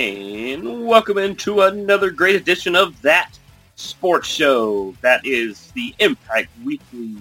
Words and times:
And 0.00 0.86
welcome 0.86 1.18
into 1.18 1.60
another 1.60 2.10
great 2.10 2.34
edition 2.34 2.74
of 2.74 3.02
That 3.02 3.38
Sports 3.76 4.28
Show. 4.28 4.94
That 5.02 5.26
is 5.26 5.70
the 5.72 5.94
Impact 5.98 6.48
Weekly, 6.64 7.16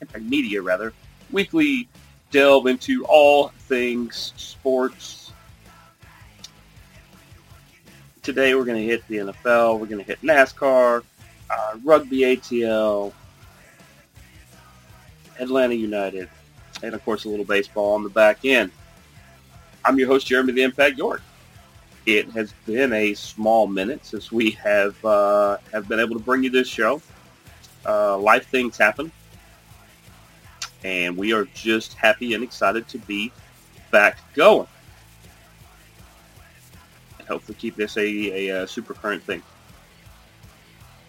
Impact 0.00 0.24
Media 0.24 0.60
rather, 0.60 0.92
weekly 1.30 1.86
delve 2.32 2.66
into 2.66 3.04
all 3.04 3.50
things 3.68 4.32
sports. 4.36 5.32
Today 8.24 8.56
we're 8.56 8.64
going 8.64 8.82
to 8.82 8.88
hit 8.88 9.06
the 9.06 9.18
NFL, 9.18 9.78
we're 9.78 9.86
going 9.86 10.04
to 10.04 10.04
hit 10.04 10.20
NASCAR, 10.20 11.04
uh, 11.50 11.76
Rugby 11.84 12.22
ATL, 12.22 13.12
Atlanta 15.38 15.74
United, 15.74 16.28
and 16.82 16.96
of 16.96 17.04
course 17.04 17.26
a 17.26 17.28
little 17.28 17.44
baseball 17.44 17.94
on 17.94 18.02
the 18.02 18.10
back 18.10 18.44
end. 18.44 18.72
I'm 19.84 19.96
your 20.00 20.08
host, 20.08 20.26
Jeremy 20.26 20.52
the 20.52 20.64
Impact 20.64 20.98
York 20.98 21.22
it 22.08 22.30
has 22.30 22.54
been 22.64 22.94
a 22.94 23.12
small 23.12 23.66
minute 23.66 24.04
since 24.06 24.32
we 24.32 24.52
have 24.52 25.04
uh, 25.04 25.58
have 25.72 25.86
been 25.88 26.00
able 26.00 26.14
to 26.14 26.24
bring 26.24 26.42
you 26.42 26.48
this 26.48 26.66
show. 26.66 27.02
Uh, 27.86 28.16
life 28.16 28.48
things 28.48 28.78
happen, 28.78 29.12
and 30.84 31.14
we 31.16 31.34
are 31.34 31.44
just 31.54 31.92
happy 31.92 32.32
and 32.32 32.42
excited 32.42 32.88
to 32.88 32.98
be 33.00 33.30
back 33.90 34.18
going. 34.34 34.66
And 37.18 37.28
hopefully 37.28 37.56
keep 37.60 37.76
this 37.76 37.98
a, 37.98 38.00
a, 38.00 38.62
a 38.62 38.66
super 38.66 38.94
current 38.94 39.22
thing. 39.22 39.42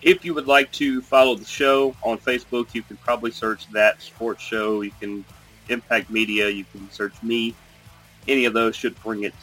If 0.01 0.25
you 0.25 0.33
would 0.33 0.47
like 0.47 0.69
to 0.73 1.01
follow 1.01 1.35
the 1.35 1.45
show 1.45 1.95
on 2.03 2.17
Facebook, 2.17 2.73
you 2.73 2.81
can 2.81 2.97
probably 2.97 3.31
search 3.31 3.71
that 3.71 4.01
sports 4.01 4.43
show. 4.43 4.81
You 4.81 4.91
can 4.99 5.23
Impact 5.69 6.09
Media. 6.09 6.49
You 6.49 6.65
can 6.73 6.91
search 6.91 7.13
me. 7.23 7.55
Any 8.27 8.43
of 8.43 8.53
those 8.53 8.75
should 8.75 9.01
bring 9.01 9.23
it 9.23 9.33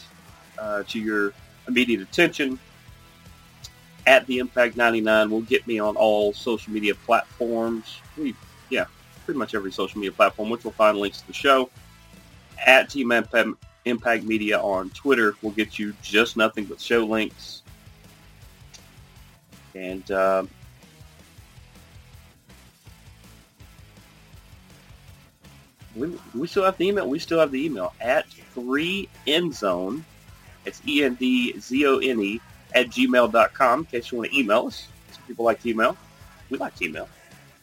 uh, 0.58 0.82
to 0.84 0.98
your 0.98 1.32
immediate 1.68 2.00
attention 2.00 2.58
at 4.06 4.26
the 4.26 4.38
Impact 4.38 4.76
99 4.76 5.30
will 5.30 5.40
get 5.42 5.66
me 5.66 5.78
on 5.78 5.96
all 5.96 6.32
social 6.32 6.72
media 6.72 6.94
platforms. 6.94 8.00
We, 8.16 8.34
yeah, 8.70 8.86
pretty 9.24 9.38
much 9.38 9.54
every 9.54 9.72
social 9.72 9.98
media 9.98 10.12
platform, 10.12 10.48
which 10.48 10.64
will 10.64 10.72
find 10.72 10.96
links 10.96 11.20
to 11.20 11.26
the 11.26 11.32
show. 11.32 11.70
At 12.64 12.88
Team 12.88 13.12
Impact, 13.12 14.24
Media 14.24 14.58
on 14.60 14.90
Twitter 14.90 15.34
will 15.42 15.50
get 15.50 15.78
you 15.78 15.94
just 16.02 16.36
nothing 16.36 16.64
but 16.64 16.80
show 16.80 17.04
links. 17.04 17.62
And 19.74 20.10
uh, 20.10 20.44
we, 25.94 26.16
we 26.34 26.46
still 26.46 26.64
have 26.64 26.78
the 26.78 26.86
email. 26.86 27.08
We 27.08 27.18
still 27.18 27.38
have 27.40 27.50
the 27.50 27.64
email 27.64 27.92
at 28.00 28.26
three 28.54 29.08
end 29.26 29.54
zone 29.54 30.04
it's 30.66 30.82
E-N-D-Z-O-N-E 30.86 32.40
at 32.74 32.88
gmail.com 32.88 33.78
in 33.80 33.84
case 33.86 34.12
you 34.12 34.18
want 34.18 34.30
to 34.30 34.38
email 34.38 34.66
us. 34.66 34.88
Some 35.12 35.22
people 35.26 35.44
like 35.44 35.62
to 35.62 35.70
email. 35.70 35.96
We 36.50 36.58
like 36.58 36.74
to 36.76 36.84
email. 36.84 37.08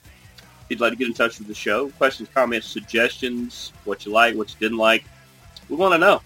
If 0.06 0.70
you'd 0.70 0.82
like 0.82 0.94
to 0.94 0.98
get 0.98 1.08
in 1.08 1.14
touch 1.14 1.38
with 1.38 1.48
the 1.48 1.54
show, 1.54 1.90
questions, 1.92 2.30
comments, 2.34 2.68
suggestions, 2.68 3.74
what 3.84 4.06
you 4.06 4.12
like, 4.12 4.36
what 4.36 4.50
you 4.50 4.56
didn't 4.60 4.78
like, 4.78 5.04
we 5.70 5.76
want 5.76 5.94
to 5.94 5.98
know. 5.98 6.22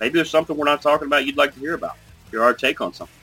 Maybe 0.00 0.14
there's 0.14 0.30
something 0.30 0.56
we're 0.56 0.64
not 0.64 0.80
talking 0.80 1.06
about 1.06 1.26
you'd 1.26 1.36
like 1.36 1.54
to 1.54 1.60
hear 1.60 1.74
about. 1.74 1.96
Hear 2.30 2.42
our 2.42 2.54
take 2.54 2.80
on 2.80 2.92
something. 2.92 3.14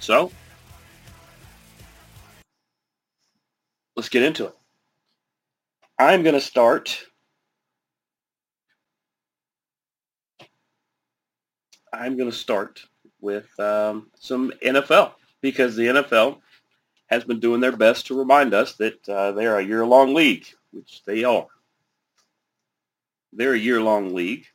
So, 0.00 0.32
let's 3.96 4.08
get 4.08 4.22
into 4.22 4.46
it. 4.46 4.56
I'm 5.98 6.22
going 6.22 6.34
to 6.34 6.40
start 6.40 7.04
I'm 11.92 12.16
going 12.16 12.30
to 12.30 12.36
start 12.36 12.84
with 13.20 13.58
um, 13.58 14.08
some 14.18 14.52
NFL 14.64 15.12
because 15.40 15.76
the 15.76 15.86
NFL 15.86 16.38
has 17.06 17.24
been 17.24 17.40
doing 17.40 17.60
their 17.60 17.76
best 17.76 18.06
to 18.06 18.18
remind 18.18 18.54
us 18.54 18.74
that 18.76 19.08
uh, 19.08 19.32
they're 19.32 19.58
a 19.58 19.64
year-long 19.64 20.14
league, 20.14 20.46
which 20.72 21.02
they 21.04 21.24
are. 21.24 21.48
They're 23.32 23.54
a 23.54 23.58
year-long 23.58 24.14
league. 24.14 24.46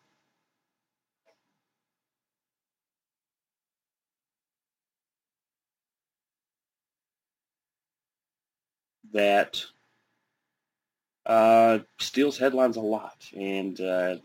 That 9.14 9.64
uh, 11.26 11.80
steals 12.00 12.38
headlines 12.38 12.76
a 12.76 12.82
lot, 12.82 13.16
and 13.36 13.80
uh, 13.80 14.18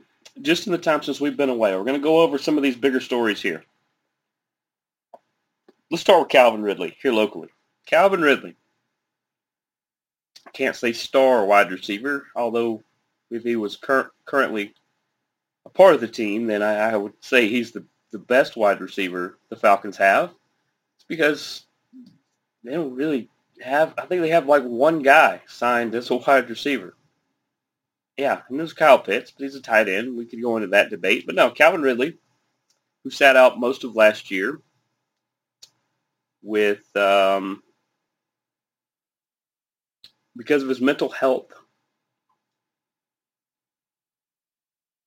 just 0.42 0.66
in 0.66 0.72
the 0.72 0.78
time 0.78 1.02
since 1.02 1.20
we've 1.20 1.36
been 1.36 1.50
away. 1.50 1.74
We're 1.74 1.84
going 1.84 2.00
to 2.00 2.02
go 2.02 2.20
over 2.20 2.38
some 2.38 2.56
of 2.56 2.62
these 2.62 2.76
bigger 2.76 3.00
stories 3.00 3.42
here. 3.42 3.64
Let's 5.90 6.02
start 6.02 6.20
with 6.20 6.28
Calvin 6.28 6.62
Ridley 6.62 6.96
here 7.02 7.12
locally. 7.12 7.48
Calvin 7.86 8.22
Ridley. 8.22 8.56
Can't 10.52 10.76
say 10.76 10.92
star 10.92 11.44
wide 11.44 11.70
receiver, 11.70 12.26
although 12.34 12.82
if 13.30 13.42
he 13.42 13.56
was 13.56 13.76
cur- 13.76 14.10
currently 14.24 14.74
a 15.66 15.70
part 15.70 15.94
of 15.94 16.00
the 16.00 16.08
team, 16.08 16.46
then 16.46 16.62
I, 16.62 16.92
I 16.92 16.96
would 16.96 17.12
say 17.20 17.48
he's 17.48 17.72
the, 17.72 17.84
the 18.10 18.18
best 18.18 18.56
wide 18.56 18.80
receiver 18.80 19.38
the 19.48 19.56
Falcons 19.56 19.96
have. 19.96 20.30
It's 20.96 21.04
because 21.06 21.64
they 22.64 22.72
don't 22.72 22.94
really 22.94 23.28
have, 23.60 23.94
I 23.98 24.06
think 24.06 24.22
they 24.22 24.30
have 24.30 24.46
like 24.46 24.64
one 24.64 25.00
guy 25.00 25.40
signed 25.46 25.94
as 25.94 26.10
a 26.10 26.16
wide 26.26 26.48
receiver. 26.48 26.94
Yeah, 28.20 28.42
and 28.50 28.58
there's 28.58 28.74
Kyle 28.74 28.98
Pitts, 28.98 29.30
but 29.30 29.44
he's 29.44 29.54
a 29.54 29.62
tight 29.62 29.88
end. 29.88 30.14
We 30.14 30.26
could 30.26 30.42
go 30.42 30.56
into 30.58 30.68
that 30.68 30.90
debate. 30.90 31.24
But 31.24 31.36
no, 31.36 31.50
Calvin 31.50 31.80
Ridley, 31.80 32.18
who 33.02 33.08
sat 33.08 33.34
out 33.34 33.58
most 33.58 33.82
of 33.82 33.96
last 33.96 34.30
year 34.30 34.60
with 36.42 36.94
um, 36.98 37.62
because 40.36 40.62
of 40.62 40.68
his 40.68 40.82
mental 40.82 41.08
health. 41.08 41.46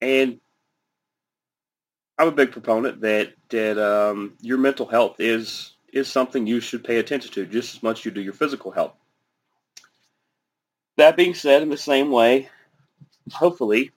And 0.01 0.39
I'm 2.17 2.29
a 2.29 2.31
big 2.31 2.51
proponent 2.51 3.01
that 3.01 3.35
that 3.49 3.77
um, 3.77 4.33
your 4.41 4.57
mental 4.57 4.87
health 4.87 5.17
is 5.19 5.75
is 5.93 6.07
something 6.07 6.47
you 6.47 6.59
should 6.59 6.83
pay 6.83 6.97
attention 6.97 7.31
to 7.33 7.45
just 7.45 7.75
as 7.75 7.83
much 7.83 7.99
as 7.99 8.05
you 8.05 8.11
do 8.11 8.21
your 8.21 8.33
physical 8.33 8.71
health. 8.71 8.95
That 10.97 11.15
being 11.15 11.35
said, 11.35 11.61
in 11.61 11.69
the 11.69 11.77
same 11.77 12.09
way, 12.09 12.49
hopefully, 13.31 13.91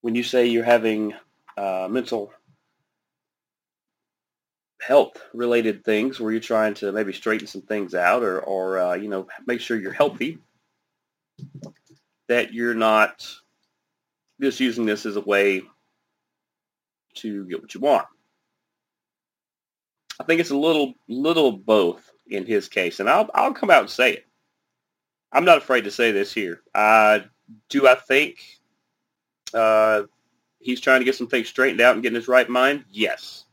when 0.00 0.14
you 0.14 0.22
say 0.22 0.46
you're 0.46 0.64
having 0.64 1.14
uh, 1.56 1.88
mental 1.90 2.32
health 4.80 5.20
related 5.34 5.84
things 5.84 6.20
where 6.20 6.30
you're 6.30 6.40
trying 6.40 6.72
to 6.72 6.92
maybe 6.92 7.12
straighten 7.12 7.46
some 7.46 7.62
things 7.62 7.94
out 7.94 8.22
or, 8.22 8.40
or 8.40 8.78
uh, 8.78 8.94
you 8.94 9.08
know, 9.08 9.26
make 9.46 9.60
sure 9.60 9.78
you're 9.78 9.92
healthy, 9.92 10.38
that 12.28 12.52
you're 12.52 12.74
not 12.74 13.26
just 14.40 14.60
using 14.60 14.86
this 14.86 15.04
as 15.04 15.16
a 15.16 15.20
way 15.20 15.62
to 17.14 17.44
get 17.46 17.60
what 17.60 17.74
you 17.74 17.80
want. 17.80 18.06
I 20.20 20.24
think 20.24 20.40
it's 20.40 20.50
a 20.50 20.56
little, 20.56 20.94
little 21.08 21.52
both 21.52 22.10
in 22.28 22.46
his 22.46 22.68
case, 22.68 23.00
and 23.00 23.08
I'll, 23.08 23.28
I'll 23.34 23.54
come 23.54 23.70
out 23.70 23.82
and 23.82 23.90
say 23.90 24.12
it. 24.14 24.27
I'm 25.32 25.44
not 25.44 25.58
afraid 25.58 25.84
to 25.84 25.90
say 25.90 26.10
this 26.10 26.32
here. 26.32 26.62
Uh, 26.74 27.20
do 27.68 27.86
I 27.86 27.94
think 27.94 28.42
uh, 29.52 30.02
he's 30.58 30.80
trying 30.80 31.00
to 31.00 31.04
get 31.04 31.16
some 31.16 31.26
things 31.28 31.48
straightened 31.48 31.80
out 31.80 31.94
and 31.94 32.02
get 32.02 32.10
in 32.10 32.16
his 32.16 32.28
right 32.28 32.48
mind? 32.48 32.84
Yes. 32.90 33.44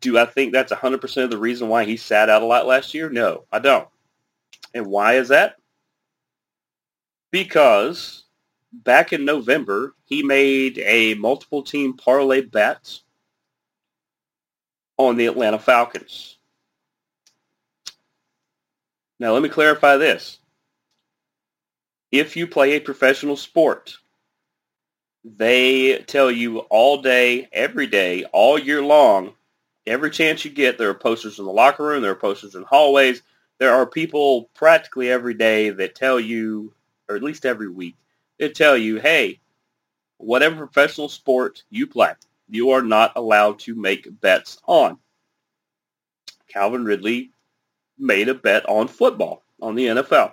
Do 0.00 0.18
I 0.18 0.26
think 0.26 0.52
that's 0.52 0.72
100% 0.72 1.24
of 1.24 1.30
the 1.30 1.38
reason 1.38 1.68
why 1.68 1.84
he 1.84 1.96
sat 1.96 2.28
out 2.28 2.42
a 2.42 2.46
lot 2.46 2.66
last 2.66 2.92
year? 2.92 3.08
No, 3.08 3.44
I 3.50 3.58
don't. 3.58 3.88
And 4.74 4.86
why 4.86 5.14
is 5.14 5.28
that? 5.28 5.56
Because 7.30 8.24
back 8.72 9.12
in 9.12 9.24
November, 9.24 9.94
he 10.04 10.22
made 10.22 10.78
a 10.78 11.14
multiple 11.14 11.62
team 11.62 11.96
parlay 11.96 12.42
bet 12.42 13.00
on 14.98 15.16
the 15.16 15.26
Atlanta 15.26 15.58
Falcons. 15.58 16.38
Now, 19.18 19.32
let 19.32 19.42
me 19.42 19.48
clarify 19.48 19.96
this 19.96 20.38
if 22.14 22.36
you 22.36 22.46
play 22.46 22.74
a 22.74 22.80
professional 22.80 23.36
sport, 23.36 23.96
They 25.24 25.98
tell 26.06 26.30
you 26.30 26.60
all 26.70 27.02
day, 27.02 27.48
every 27.52 27.86
day, 27.86 28.24
all 28.32 28.58
year 28.58 28.82
long, 28.82 29.34
every 29.86 30.10
chance 30.10 30.44
you 30.44 30.50
get, 30.50 30.78
there 30.78 30.90
are 30.90 30.94
posters 30.94 31.38
in 31.38 31.46
the 31.46 31.52
locker 31.52 31.84
room, 31.84 32.02
there 32.02 32.12
are 32.12 32.16
posters 32.16 32.54
in 32.54 32.62
hallways. 32.64 33.22
There 33.58 33.72
are 33.74 33.86
people 33.86 34.50
practically 34.54 35.10
every 35.10 35.34
day 35.34 35.70
that 35.70 35.94
tell 35.94 36.20
you, 36.20 36.74
or 37.08 37.16
at 37.16 37.22
least 37.22 37.46
every 37.46 37.68
week, 37.68 37.96
they 38.38 38.50
tell 38.50 38.76
you, 38.76 39.00
hey, 39.00 39.40
whatever 40.18 40.66
professional 40.66 41.08
sport 41.08 41.64
you 41.70 41.86
play, 41.86 42.12
you 42.50 42.70
are 42.70 42.82
not 42.82 43.12
allowed 43.16 43.60
to 43.60 43.74
make 43.74 44.20
bets 44.20 44.60
on. 44.66 44.98
Calvin 46.48 46.84
Ridley 46.84 47.30
made 47.98 48.28
a 48.28 48.34
bet 48.34 48.66
on 48.68 48.88
football, 48.88 49.42
on 49.62 49.76
the 49.76 49.86
NFL. 49.86 50.32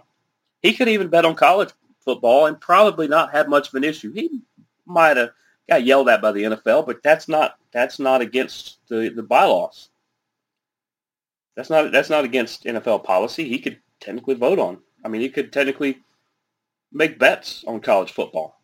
He 0.61 0.73
could 0.73 0.89
even 0.89 1.09
bet 1.09 1.25
on 1.25 1.35
college 1.35 1.69
football 1.99 2.45
and 2.45 2.59
probably 2.59 3.07
not 3.07 3.31
have 3.31 3.49
much 3.49 3.69
of 3.69 3.75
an 3.75 3.83
issue. 3.83 4.11
He 4.13 4.41
might 4.85 5.17
have 5.17 5.31
got 5.69 5.83
yelled 5.83 6.09
at 6.09 6.21
by 6.21 6.31
the 6.31 6.43
NFL, 6.43 6.85
but 6.85 7.01
that's 7.03 7.27
not 7.27 7.55
that's 7.71 7.99
not 7.99 8.21
against 8.21 8.79
the, 8.87 9.09
the 9.09 9.23
bylaws. 9.23 9.89
That's 11.55 11.69
not 11.69 11.91
that's 11.91 12.09
not 12.09 12.25
against 12.25 12.65
NFL 12.65 13.03
policy. 13.03 13.47
He 13.47 13.59
could 13.59 13.79
technically 13.99 14.35
vote 14.35 14.59
on. 14.59 14.79
I 15.03 15.07
mean, 15.07 15.21
he 15.21 15.29
could 15.29 15.51
technically 15.51 15.99
make 16.91 17.19
bets 17.19 17.63
on 17.67 17.79
college 17.79 18.11
football. 18.11 18.61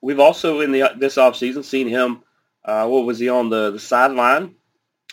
We've 0.00 0.20
also 0.20 0.60
in 0.60 0.72
the 0.72 0.92
this 0.98 1.16
offseason 1.16 1.64
seen 1.64 1.88
him. 1.88 2.22
Uh, 2.64 2.86
what 2.86 3.04
was 3.04 3.18
he 3.18 3.28
on 3.28 3.50
the, 3.50 3.72
the 3.72 3.78
sideline 3.78 4.54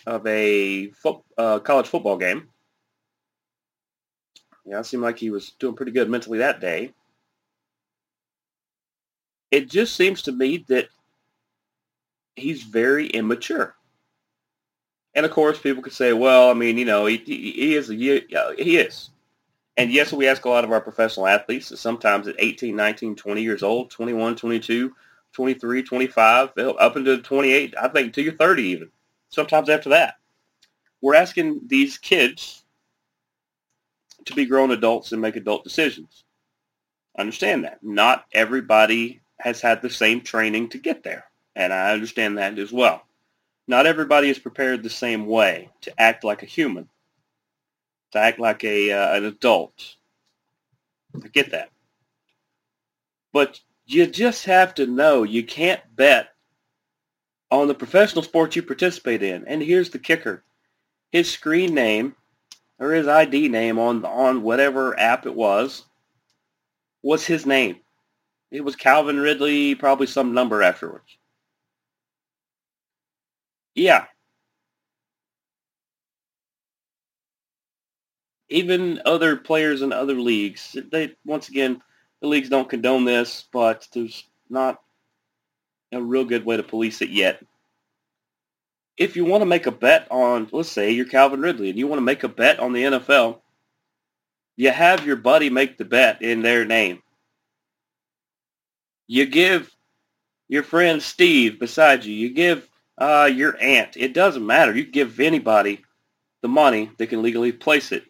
of 0.06 0.26
a 0.26 0.90
foot, 0.90 1.18
uh, 1.36 1.58
college 1.58 1.86
football 1.86 2.16
game? 2.16 2.48
Yeah, 4.64 4.80
it 4.80 4.86
seemed 4.86 5.02
like 5.02 5.18
he 5.18 5.30
was 5.30 5.50
doing 5.58 5.74
pretty 5.74 5.92
good 5.92 6.08
mentally 6.08 6.38
that 6.38 6.60
day 6.60 6.92
it 9.52 9.68
just 9.68 9.94
seems 9.94 10.22
to 10.22 10.32
me 10.32 10.64
that 10.68 10.88
he's 12.34 12.62
very 12.64 13.06
immature. 13.06 13.76
And 15.14 15.26
of 15.26 15.30
course, 15.30 15.58
people 15.58 15.82
could 15.82 15.92
say, 15.92 16.14
well, 16.14 16.50
I 16.50 16.54
mean, 16.54 16.78
you 16.78 16.86
know, 16.86 17.04
he, 17.04 17.18
he, 17.18 17.76
is 17.76 17.90
a 17.90 17.94
he, 17.94 18.16
is. 18.78 19.10
And 19.76 19.92
yes, 19.92 20.10
we 20.10 20.26
ask 20.26 20.46
a 20.46 20.48
lot 20.48 20.64
of 20.64 20.72
our 20.72 20.80
professional 20.80 21.26
athletes 21.26 21.78
sometimes 21.78 22.26
at 22.26 22.36
18, 22.38 22.74
19, 22.74 23.14
20 23.14 23.42
years 23.42 23.62
old, 23.62 23.90
21, 23.90 24.36
22, 24.36 24.94
23, 25.34 25.82
25, 25.82 26.50
up 26.58 26.96
into 26.96 27.18
28, 27.18 27.74
I 27.78 27.88
think 27.88 28.06
until 28.06 28.24
you're 28.24 28.32
30 28.34 28.62
even. 28.62 28.90
Sometimes 29.28 29.68
after 29.68 29.90
that. 29.90 30.14
We're 31.02 31.14
asking 31.14 31.60
these 31.66 31.98
kids 31.98 32.61
to 34.26 34.34
be 34.34 34.46
grown 34.46 34.70
adults 34.70 35.12
and 35.12 35.20
make 35.20 35.36
adult 35.36 35.64
decisions. 35.64 36.24
Understand 37.18 37.64
that. 37.64 37.82
Not 37.82 38.24
everybody 38.32 39.20
has 39.38 39.60
had 39.60 39.82
the 39.82 39.90
same 39.90 40.20
training 40.20 40.70
to 40.70 40.78
get 40.78 41.02
there. 41.02 41.24
And 41.54 41.72
I 41.72 41.92
understand 41.92 42.38
that 42.38 42.58
as 42.58 42.72
well. 42.72 43.02
Not 43.66 43.86
everybody 43.86 44.28
is 44.28 44.38
prepared 44.38 44.82
the 44.82 44.90
same 44.90 45.26
way 45.26 45.68
to 45.82 46.00
act 46.00 46.24
like 46.24 46.42
a 46.42 46.46
human, 46.46 46.88
to 48.12 48.18
act 48.18 48.38
like 48.38 48.64
a 48.64 48.92
uh, 48.92 49.16
an 49.16 49.24
adult. 49.24 49.96
I 51.14 51.28
get 51.28 51.50
that. 51.52 51.70
But 53.32 53.60
you 53.86 54.06
just 54.06 54.46
have 54.46 54.74
to 54.74 54.86
know 54.86 55.22
you 55.22 55.44
can't 55.44 55.80
bet 55.94 56.28
on 57.50 57.68
the 57.68 57.74
professional 57.74 58.22
sport 58.22 58.56
you 58.56 58.62
participate 58.62 59.22
in. 59.22 59.46
And 59.46 59.62
here's 59.62 59.90
the 59.90 59.98
kicker. 59.98 60.42
His 61.10 61.30
screen 61.30 61.74
name 61.74 62.16
or 62.82 62.92
his 62.92 63.06
ID 63.06 63.48
name 63.48 63.78
on 63.78 64.04
on 64.04 64.42
whatever 64.42 64.98
app 64.98 65.24
it 65.24 65.34
was 65.34 65.84
was 67.02 67.24
his 67.24 67.46
name. 67.46 67.76
It 68.50 68.64
was 68.64 68.76
Calvin 68.76 69.20
Ridley, 69.20 69.76
probably 69.76 70.08
some 70.08 70.34
number 70.34 70.62
afterwards. 70.62 71.16
Yeah. 73.74 74.06
Even 78.48 79.00
other 79.06 79.36
players 79.36 79.80
in 79.82 79.92
other 79.92 80.14
leagues, 80.14 80.76
they 80.90 81.14
once 81.24 81.48
again, 81.48 81.80
the 82.20 82.26
leagues 82.26 82.48
don't 82.48 82.68
condone 82.68 83.04
this, 83.04 83.46
but 83.52 83.86
there's 83.94 84.24
not 84.50 84.82
a 85.92 86.02
real 86.02 86.24
good 86.24 86.44
way 86.44 86.56
to 86.56 86.62
police 86.64 87.00
it 87.00 87.10
yet. 87.10 87.42
If 89.02 89.16
you 89.16 89.24
want 89.24 89.42
to 89.42 89.46
make 89.46 89.66
a 89.66 89.72
bet 89.72 90.06
on, 90.12 90.48
let's 90.52 90.70
say 90.70 90.92
you're 90.92 91.06
Calvin 91.06 91.40
Ridley 91.40 91.68
and 91.68 91.76
you 91.76 91.88
want 91.88 91.98
to 91.98 92.04
make 92.04 92.22
a 92.22 92.28
bet 92.28 92.60
on 92.60 92.72
the 92.72 92.84
NFL, 92.84 93.40
you 94.56 94.70
have 94.70 95.04
your 95.04 95.16
buddy 95.16 95.50
make 95.50 95.76
the 95.76 95.84
bet 95.84 96.22
in 96.22 96.40
their 96.40 96.64
name. 96.64 97.02
You 99.08 99.26
give 99.26 99.68
your 100.46 100.62
friend 100.62 101.02
Steve 101.02 101.58
beside 101.58 102.04
you. 102.04 102.14
You 102.14 102.32
give 102.32 102.68
uh, 102.96 103.28
your 103.34 103.56
aunt. 103.60 103.96
It 103.96 104.14
doesn't 104.14 104.46
matter. 104.46 104.72
You 104.72 104.84
give 104.84 105.18
anybody 105.18 105.82
the 106.40 106.48
money 106.48 106.88
that 106.98 107.08
can 107.08 107.22
legally 107.22 107.50
place 107.50 107.90
it 107.90 108.04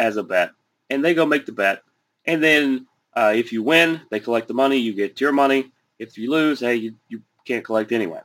as 0.00 0.16
a 0.16 0.24
bet, 0.24 0.50
and 0.90 1.04
they 1.04 1.14
go 1.14 1.24
make 1.24 1.46
the 1.46 1.52
bet. 1.52 1.82
And 2.24 2.42
then 2.42 2.88
uh, 3.14 3.32
if 3.36 3.52
you 3.52 3.62
win, 3.62 4.00
they 4.10 4.18
collect 4.18 4.48
the 4.48 4.54
money. 4.54 4.78
You 4.78 4.92
get 4.92 5.20
your 5.20 5.30
money. 5.30 5.70
If 6.00 6.18
you 6.18 6.32
lose, 6.32 6.58
hey, 6.58 6.74
you, 6.74 6.96
you 7.08 7.22
can't 7.46 7.64
collect 7.64 7.92
anyway. 7.92 8.22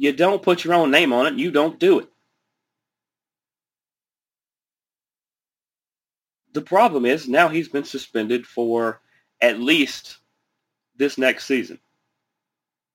You 0.00 0.14
don't 0.14 0.40
put 0.40 0.64
your 0.64 0.72
own 0.72 0.90
name 0.90 1.12
on 1.12 1.26
it. 1.26 1.34
You 1.34 1.50
don't 1.50 1.78
do 1.78 1.98
it. 1.98 2.08
The 6.54 6.62
problem 6.62 7.04
is 7.04 7.28
now 7.28 7.48
he's 7.48 7.68
been 7.68 7.84
suspended 7.84 8.46
for 8.46 9.02
at 9.42 9.60
least 9.60 10.16
this 10.96 11.18
next 11.18 11.44
season. 11.44 11.78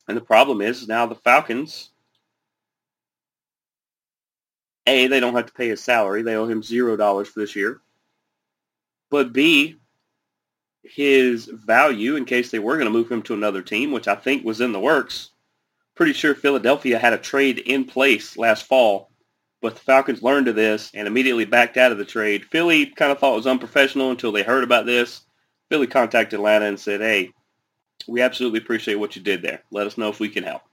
And 0.07 0.17
the 0.17 0.21
problem 0.21 0.61
is 0.61 0.87
now 0.87 1.05
the 1.05 1.13
Falcons, 1.13 1.91
A, 4.87 5.05
they 5.05 5.19
don't 5.19 5.35
have 5.35 5.45
to 5.45 5.53
pay 5.53 5.67
his 5.67 5.83
salary. 5.83 6.23
They 6.23 6.33
owe 6.33 6.47
him 6.47 6.63
zero 6.63 6.97
dollars 6.97 7.27
for 7.27 7.39
this 7.39 7.55
year. 7.55 7.81
But 9.11 9.31
B, 9.31 9.75
his 10.81 11.45
value 11.45 12.15
in 12.15 12.25
case 12.25 12.49
they 12.49 12.57
were 12.57 12.77
going 12.77 12.85
to 12.85 12.91
move 12.91 13.11
him 13.11 13.21
to 13.23 13.35
another 13.35 13.61
team, 13.61 13.91
which 13.91 14.07
I 14.07 14.15
think 14.15 14.43
was 14.43 14.59
in 14.59 14.71
the 14.71 14.79
works. 14.79 15.29
Pretty 15.95 16.13
sure 16.13 16.35
Philadelphia 16.35 16.99
had 16.99 17.13
a 17.13 17.17
trade 17.17 17.59
in 17.59 17.85
place 17.85 18.37
last 18.37 18.65
fall, 18.65 19.09
but 19.61 19.75
the 19.75 19.81
Falcons 19.81 20.21
learned 20.21 20.47
of 20.47 20.55
this 20.55 20.91
and 20.93 21.07
immediately 21.07 21.45
backed 21.45 21.77
out 21.77 21.91
of 21.91 21.97
the 21.97 22.05
trade. 22.05 22.45
Philly 22.45 22.85
kind 22.85 23.11
of 23.11 23.19
thought 23.19 23.33
it 23.33 23.37
was 23.37 23.47
unprofessional 23.47 24.11
until 24.11 24.31
they 24.31 24.43
heard 24.43 24.63
about 24.63 24.85
this. 24.85 25.21
Philly 25.69 25.87
contacted 25.87 26.39
Atlanta 26.39 26.65
and 26.65 26.79
said, 26.79 27.01
hey, 27.01 27.31
we 28.07 28.21
absolutely 28.21 28.59
appreciate 28.59 28.95
what 28.95 29.15
you 29.15 29.21
did 29.21 29.41
there. 29.41 29.63
Let 29.71 29.87
us 29.87 29.97
know 29.97 30.09
if 30.09 30.19
we 30.19 30.29
can 30.29 30.43
help. 30.43 30.63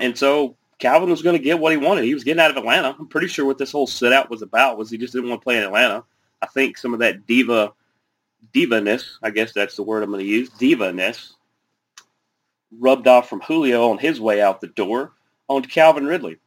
And 0.00 0.18
so 0.18 0.56
Calvin 0.80 1.08
was 1.08 1.22
going 1.22 1.36
to 1.36 1.42
get 1.42 1.60
what 1.60 1.72
he 1.72 1.78
wanted. 1.78 2.04
He 2.04 2.14
was 2.14 2.24
getting 2.24 2.40
out 2.40 2.50
of 2.50 2.56
Atlanta. 2.56 2.96
I'm 2.98 3.06
pretty 3.06 3.28
sure 3.28 3.46
what 3.46 3.58
this 3.58 3.70
whole 3.72 3.86
sit 3.86 4.12
out 4.12 4.28
was 4.28 4.42
about 4.42 4.76
was 4.76 4.90
he 4.90 4.98
just 4.98 5.12
didn't 5.12 5.28
want 5.28 5.40
to 5.40 5.44
play 5.44 5.56
in 5.56 5.62
Atlanta. 5.62 6.04
I 6.42 6.46
think 6.46 6.76
some 6.76 6.92
of 6.92 6.98
that 7.00 7.26
diva 7.26 7.72
diva-ness, 8.52 9.18
I 9.22 9.30
guess 9.30 9.52
that's 9.52 9.76
the 9.76 9.82
word 9.82 10.02
I'm 10.02 10.10
going 10.10 10.24
to 10.24 10.30
use, 10.30 10.50
diva-ness, 10.50 11.34
rubbed 12.78 13.06
off 13.06 13.28
from 13.28 13.40
Julio 13.40 13.90
on 13.90 13.98
his 13.98 14.20
way 14.20 14.40
out 14.40 14.60
the 14.60 14.68
door 14.68 15.12
onto 15.48 15.68
Calvin 15.68 16.06
Ridley. 16.06 16.38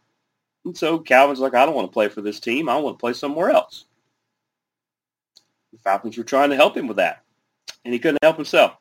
And 0.66 0.78
so 0.78 1.00
Calvin's 1.00 1.40
like, 1.40 1.54
I 1.54 1.66
don't 1.66 1.76
want 1.76 1.88
to 1.88 1.94
play 1.94 2.10
for 2.10 2.22
this 2.22 2.40
team. 2.40 2.68
I 2.68 2.78
want 2.78 2.98
to 2.98 3.02
play 3.02 3.14
somewhere 3.14 3.52
else. 3.52 3.86
The 5.72 5.80
Falcons 5.80 6.18
were 6.18 6.24
trying 6.24 6.50
to 6.50 6.56
help 6.56 6.76
him 6.76 6.88
with 6.88 6.98
that 6.98 7.24
and 7.88 7.94
he 7.94 8.00
couldn't 8.00 8.22
help 8.22 8.36
himself. 8.36 8.74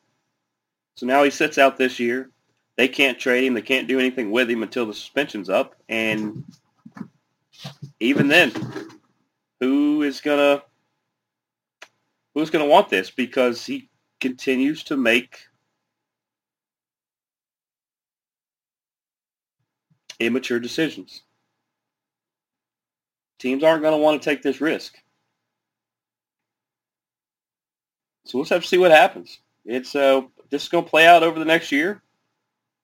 So 0.95 1.05
now 1.05 1.23
he 1.23 1.29
sits 1.29 1.57
out 1.57 1.77
this 1.77 1.99
year. 1.99 2.29
They 2.75 2.89
can't 2.89 3.17
trade 3.17 3.45
him. 3.45 3.53
They 3.53 3.61
can't 3.61 3.87
do 3.87 3.99
anything 3.99 4.31
with 4.31 4.49
him 4.49 4.63
until 4.63 4.85
the 4.85 4.93
suspension's 4.93 5.49
up. 5.49 5.75
And 5.87 6.43
even 7.99 8.27
then, 8.27 8.51
who 9.61 10.03
is 10.03 10.19
gonna 10.21 10.61
who's 12.33 12.49
gonna 12.49 12.65
want 12.65 12.89
this? 12.89 13.09
Because 13.09 13.65
he 13.65 13.89
continues 14.19 14.83
to 14.83 14.97
make 14.97 15.39
immature 20.19 20.59
decisions. 20.59 21.21
Teams 23.39 23.63
aren't 23.63 23.83
going 23.83 23.97
to 23.97 24.03
want 24.03 24.21
to 24.21 24.29
take 24.29 24.41
this 24.41 24.61
risk. 24.61 24.97
So 28.25 28.39
just 28.39 28.51
have 28.51 28.63
to 28.63 28.67
see 28.67 28.77
what 28.77 28.91
happens. 28.91 29.39
It's 29.65 29.95
uh, 29.95 30.21
this 30.49 30.63
is 30.63 30.69
going 30.69 30.83
to 30.83 30.89
play 30.89 31.05
out 31.05 31.23
over 31.23 31.39
the 31.39 31.45
next 31.45 31.71
year. 31.71 32.01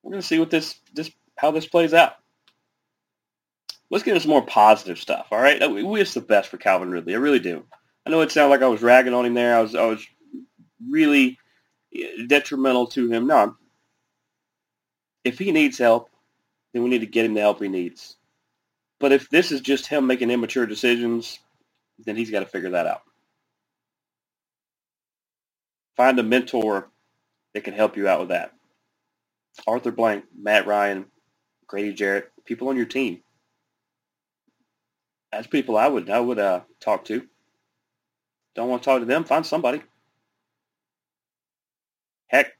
We're 0.01 0.11
going 0.11 0.21
to 0.21 0.27
see 0.27 0.39
what 0.39 0.49
this 0.49 0.75
this 0.93 1.11
how 1.37 1.51
this 1.51 1.65
plays 1.65 1.93
out. 1.93 2.13
Let's 3.89 4.03
get 4.03 4.11
into 4.11 4.21
some 4.21 4.31
more 4.31 4.45
positive 4.45 4.97
stuff. 4.97 5.27
All 5.31 5.39
right, 5.39 5.69
we 5.69 5.83
wish 5.83 6.13
the 6.13 6.21
best 6.21 6.49
for 6.49 6.57
Calvin 6.57 6.91
Ridley. 6.91 7.13
I 7.13 7.17
really 7.17 7.39
do. 7.39 7.63
I 8.05 8.09
know 8.09 8.21
it 8.21 8.31
sounded 8.31 8.49
like 8.49 8.61
I 8.61 8.67
was 8.67 8.81
ragging 8.81 9.13
on 9.13 9.25
him 9.25 9.33
there. 9.33 9.55
I 9.55 9.61
was 9.61 9.75
I 9.75 9.85
was 9.85 10.05
really 10.89 11.37
detrimental 12.27 12.87
to 12.87 13.09
him. 13.11 13.27
No, 13.27 13.55
if 15.23 15.39
he 15.39 15.51
needs 15.51 15.77
help, 15.77 16.09
then 16.73 16.83
we 16.83 16.89
need 16.89 16.99
to 17.01 17.07
get 17.07 17.25
him 17.25 17.33
the 17.35 17.41
help 17.41 17.61
he 17.61 17.69
needs. 17.69 18.17
But 18.99 19.11
if 19.13 19.29
this 19.29 19.51
is 19.51 19.61
just 19.61 19.87
him 19.87 20.07
making 20.07 20.31
immature 20.31 20.65
decisions, 20.65 21.39
then 21.99 22.15
he's 22.15 22.31
got 22.31 22.41
to 22.41 22.45
figure 22.45 22.71
that 22.71 22.87
out. 22.87 23.03
Find 25.97 26.19
a 26.19 26.23
mentor 26.23 26.89
that 27.53 27.63
can 27.63 27.73
help 27.73 27.97
you 27.97 28.07
out 28.07 28.21
with 28.21 28.29
that. 28.29 28.53
Arthur 29.67 29.91
Blank, 29.91 30.25
Matt 30.37 30.67
Ryan, 30.67 31.05
Grady 31.67 31.93
Jarrett, 31.93 32.31
people 32.45 32.69
on 32.69 32.77
your 32.77 32.85
team. 32.85 33.21
That's 35.31 35.47
people 35.47 35.77
I 35.77 35.87
would 35.87 36.09
I 36.09 36.19
would 36.19 36.39
uh, 36.39 36.61
talk 36.81 37.05
to. 37.05 37.27
Don't 38.55 38.69
want 38.69 38.83
to 38.83 38.85
talk 38.85 38.99
to 39.01 39.05
them? 39.05 39.23
Find 39.25 39.45
somebody. 39.45 39.81
Heck, 42.27 42.53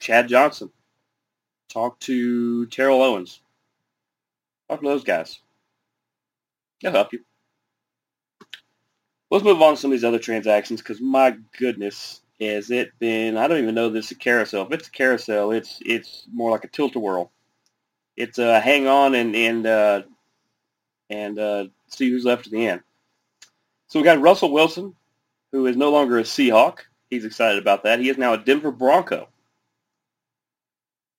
Chad 0.00 0.28
Johnson. 0.28 0.70
Talk 1.68 1.98
to 2.00 2.66
Terrell 2.66 3.02
Owens. 3.02 3.40
Talk 4.68 4.80
to 4.80 4.86
those 4.88 5.04
guys. 5.04 5.40
They'll 6.82 6.92
help 6.92 7.12
you. 7.12 7.20
Let's 9.30 9.44
move 9.44 9.60
on 9.60 9.74
to 9.74 9.80
some 9.80 9.92
of 9.92 9.98
these 9.98 10.04
other 10.04 10.18
transactions 10.18 10.80
because 10.80 11.00
my 11.00 11.36
goodness, 11.58 12.22
has 12.40 12.70
it 12.70 12.92
been? 12.98 13.36
I 13.36 13.46
don't 13.46 13.58
even 13.58 13.74
know 13.74 13.90
this 13.90 14.06
is 14.06 14.12
a 14.12 14.14
carousel. 14.14 14.66
If 14.66 14.72
it's 14.72 14.88
a 14.88 14.92
carousel, 14.92 15.50
it's 15.50 15.80
it's 15.84 16.26
more 16.32 16.50
like 16.50 16.64
a 16.64 16.68
tilt-a-whirl. 16.68 17.30
It's 18.16 18.38
a 18.38 18.52
uh, 18.52 18.60
hang 18.60 18.86
on 18.86 19.14
and 19.14 19.36
and 19.36 19.66
uh, 19.66 20.02
and 21.10 21.38
uh, 21.38 21.66
see 21.88 22.10
who's 22.10 22.24
left 22.24 22.46
at 22.46 22.52
the 22.52 22.66
end. 22.66 22.80
So 23.88 23.98
we 23.98 24.04
got 24.04 24.20
Russell 24.20 24.52
Wilson, 24.52 24.94
who 25.52 25.66
is 25.66 25.76
no 25.76 25.90
longer 25.90 26.18
a 26.18 26.22
Seahawk. 26.22 26.78
He's 27.10 27.24
excited 27.24 27.60
about 27.60 27.84
that. 27.84 28.00
He 28.00 28.08
is 28.08 28.18
now 28.18 28.34
a 28.34 28.38
Denver 28.38 28.70
Bronco. 28.70 29.28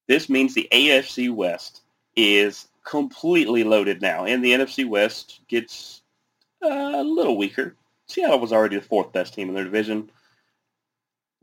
This 0.09 0.27
means 0.27 0.55
the 0.55 0.67
AFC 0.71 1.31
West 1.31 1.83
is 2.15 2.67
completely 2.83 3.63
loaded 3.63 4.01
now, 4.01 4.25
and 4.25 4.43
the 4.43 4.53
NFC 4.53 4.83
West 4.89 5.41
gets 5.47 6.01
a 6.63 7.03
little 7.03 7.37
weaker. 7.37 7.75
Seattle 8.07 8.39
was 8.39 8.51
already 8.51 8.75
the 8.75 8.81
fourth 8.81 9.13
best 9.13 9.35
team 9.35 9.49
in 9.49 9.53
their 9.53 9.63
division. 9.63 10.09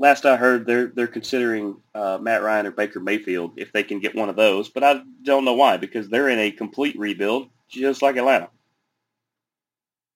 Last 0.01 0.27
I 0.27 0.37
heard, 0.37 0.67
they're 0.67 0.89
they're 0.89 1.07
considering 1.07 1.77
uh, 1.95 2.19
Matt 2.21 2.43
Ryan 2.43 2.67
or 2.67 2.73
Baker 2.73 2.99
Mayfield 2.99 3.53
if 3.57 3.73
they 3.73 3.85
can 3.85 4.01
get 4.01 4.17
one 4.17 4.29
of 4.29 4.35
those, 4.35 4.69
but 4.69 4.83
I 4.83 5.01
don't 5.23 5.45
know 5.45 5.55
why 5.55 5.77
because 5.77 6.09
they're 6.09 6.29
in 6.29 6.41
a 6.41 6.51
complete 6.51 6.99
rebuild, 6.99 7.49
just 7.69 8.03
like 8.03 8.17
Atlanta. 8.17 8.51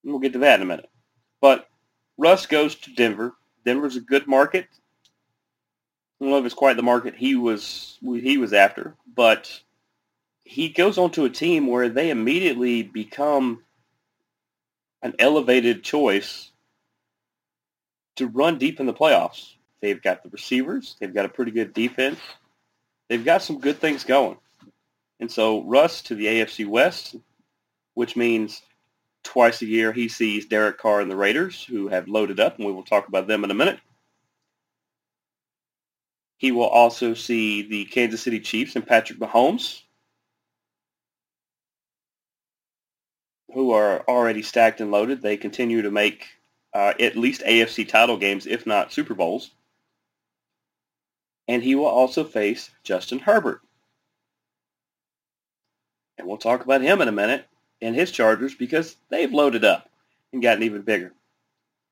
We'll 0.02 0.18
get 0.18 0.32
to 0.32 0.40
that 0.40 0.56
in 0.56 0.62
a 0.62 0.68
minute. 0.68 0.90
But 1.40 1.68
Russ 2.18 2.46
goes 2.46 2.74
to 2.74 2.94
Denver. 2.94 3.32
Denver's 3.64 3.94
a 3.94 4.00
good 4.00 4.26
market. 4.26 4.66
I 6.20 6.24
don't 6.24 6.32
know 6.32 6.38
if 6.38 6.44
it's 6.44 6.54
quite 6.54 6.76
the 6.76 6.82
market 6.82 7.14
he 7.16 7.34
was 7.34 7.98
he 8.02 8.36
was 8.36 8.52
after, 8.52 8.94
but 9.14 9.60
he 10.44 10.68
goes 10.68 10.98
on 10.98 11.10
to 11.12 11.24
a 11.24 11.30
team 11.30 11.66
where 11.66 11.88
they 11.88 12.10
immediately 12.10 12.82
become 12.82 13.62
an 15.02 15.14
elevated 15.18 15.82
choice 15.82 16.50
to 18.16 18.26
run 18.26 18.58
deep 18.58 18.80
in 18.80 18.86
the 18.86 18.92
playoffs. 18.92 19.54
They've 19.80 20.02
got 20.02 20.22
the 20.22 20.28
receivers. 20.28 20.96
They've 21.00 21.14
got 21.14 21.24
a 21.24 21.30
pretty 21.30 21.52
good 21.52 21.72
defense. 21.72 22.18
They've 23.08 23.24
got 23.24 23.42
some 23.42 23.58
good 23.58 23.78
things 23.78 24.04
going. 24.04 24.36
And 25.20 25.30
so 25.30 25.62
Russ 25.64 26.02
to 26.02 26.14
the 26.14 26.26
AFC 26.26 26.66
West, 26.66 27.16
which 27.94 28.14
means 28.14 28.60
twice 29.22 29.62
a 29.62 29.66
year 29.66 29.92
he 29.92 30.08
sees 30.08 30.46
Derek 30.46 30.78
Carr 30.78 31.00
and 31.00 31.10
the 31.10 31.16
Raiders, 31.16 31.64
who 31.64 31.88
have 31.88 32.08
loaded 32.08 32.40
up, 32.40 32.58
and 32.58 32.66
we 32.66 32.72
will 32.72 32.82
talk 32.82 33.08
about 33.08 33.26
them 33.26 33.44
in 33.44 33.50
a 33.50 33.54
minute. 33.54 33.80
He 36.40 36.52
will 36.52 36.68
also 36.68 37.12
see 37.12 37.60
the 37.60 37.84
Kansas 37.84 38.22
City 38.22 38.40
Chiefs 38.40 38.74
and 38.74 38.86
Patrick 38.86 39.18
Mahomes, 39.18 39.82
who 43.52 43.72
are 43.72 44.00
already 44.08 44.40
stacked 44.40 44.80
and 44.80 44.90
loaded. 44.90 45.20
They 45.20 45.36
continue 45.36 45.82
to 45.82 45.90
make 45.90 46.28
uh, 46.72 46.94
at 46.98 47.14
least 47.14 47.42
AFC 47.42 47.86
title 47.86 48.16
games, 48.16 48.46
if 48.46 48.64
not 48.64 48.90
Super 48.90 49.12
Bowls. 49.12 49.50
And 51.46 51.62
he 51.62 51.74
will 51.74 51.84
also 51.84 52.24
face 52.24 52.70
Justin 52.84 53.18
Herbert. 53.18 53.60
And 56.16 56.26
we'll 56.26 56.38
talk 56.38 56.64
about 56.64 56.80
him 56.80 57.02
in 57.02 57.08
a 57.08 57.12
minute 57.12 57.44
and 57.82 57.94
his 57.94 58.12
Chargers 58.12 58.54
because 58.54 58.96
they've 59.10 59.30
loaded 59.30 59.66
up 59.66 59.90
and 60.32 60.42
gotten 60.42 60.62
even 60.62 60.80
bigger. 60.80 61.12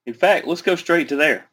In 0.07 0.14
fact, 0.14 0.47
let's 0.47 0.62
go 0.62 0.75
straight 0.75 1.11
to 1.11 1.17
there. 1.17 1.50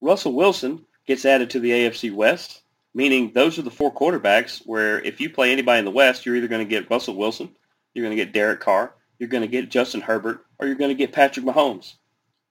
Russell 0.00 0.32
Wilson 0.32 0.86
gets 1.12 1.26
added 1.26 1.50
to 1.50 1.60
the 1.60 1.70
AFC 1.70 2.10
West, 2.10 2.62
meaning 2.94 3.32
those 3.34 3.58
are 3.58 3.62
the 3.62 3.70
four 3.70 3.92
quarterbacks 3.92 4.62
where 4.64 4.98
if 5.02 5.20
you 5.20 5.28
play 5.28 5.52
anybody 5.52 5.78
in 5.78 5.84
the 5.84 5.90
West, 5.90 6.24
you're 6.24 6.36
either 6.36 6.48
going 6.48 6.66
to 6.66 6.70
get 6.70 6.90
Russell 6.90 7.16
Wilson, 7.16 7.54
you're 7.92 8.02
going 8.02 8.16
to 8.16 8.24
get 8.24 8.32
Derek 8.32 8.60
Carr, 8.60 8.94
you're 9.18 9.28
going 9.28 9.42
to 9.42 9.46
get 9.46 9.68
Justin 9.68 10.00
Herbert, 10.00 10.46
or 10.58 10.66
you're 10.66 10.76
going 10.76 10.88
to 10.88 10.94
get 10.94 11.12
Patrick 11.12 11.44
Mahomes. 11.44 11.96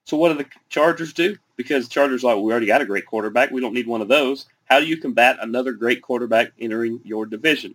So 0.04 0.16
what 0.16 0.28
do 0.28 0.38
the 0.38 0.48
Chargers 0.68 1.12
do? 1.12 1.36
Because 1.56 1.88
the 1.88 1.90
Chargers 1.90 2.22
are 2.22 2.36
like, 2.36 2.44
we 2.44 2.52
already 2.52 2.66
got 2.66 2.80
a 2.80 2.86
great 2.86 3.04
quarterback. 3.04 3.50
We 3.50 3.60
don't 3.60 3.74
need 3.74 3.88
one 3.88 4.00
of 4.00 4.06
those. 4.06 4.46
How 4.66 4.78
do 4.78 4.86
you 4.86 4.96
combat 4.96 5.38
another 5.40 5.72
great 5.72 6.00
quarterback 6.00 6.52
entering 6.60 7.00
your 7.02 7.26
division? 7.26 7.74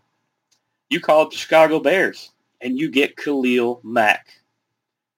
You 0.89 1.01
call 1.01 1.23
up 1.23 1.31
the 1.31 1.37
Chicago 1.37 1.81
Bears 1.81 2.31
and 2.61 2.79
you 2.79 2.89
get 2.89 3.17
Khalil 3.17 3.81
Mack. 3.83 4.29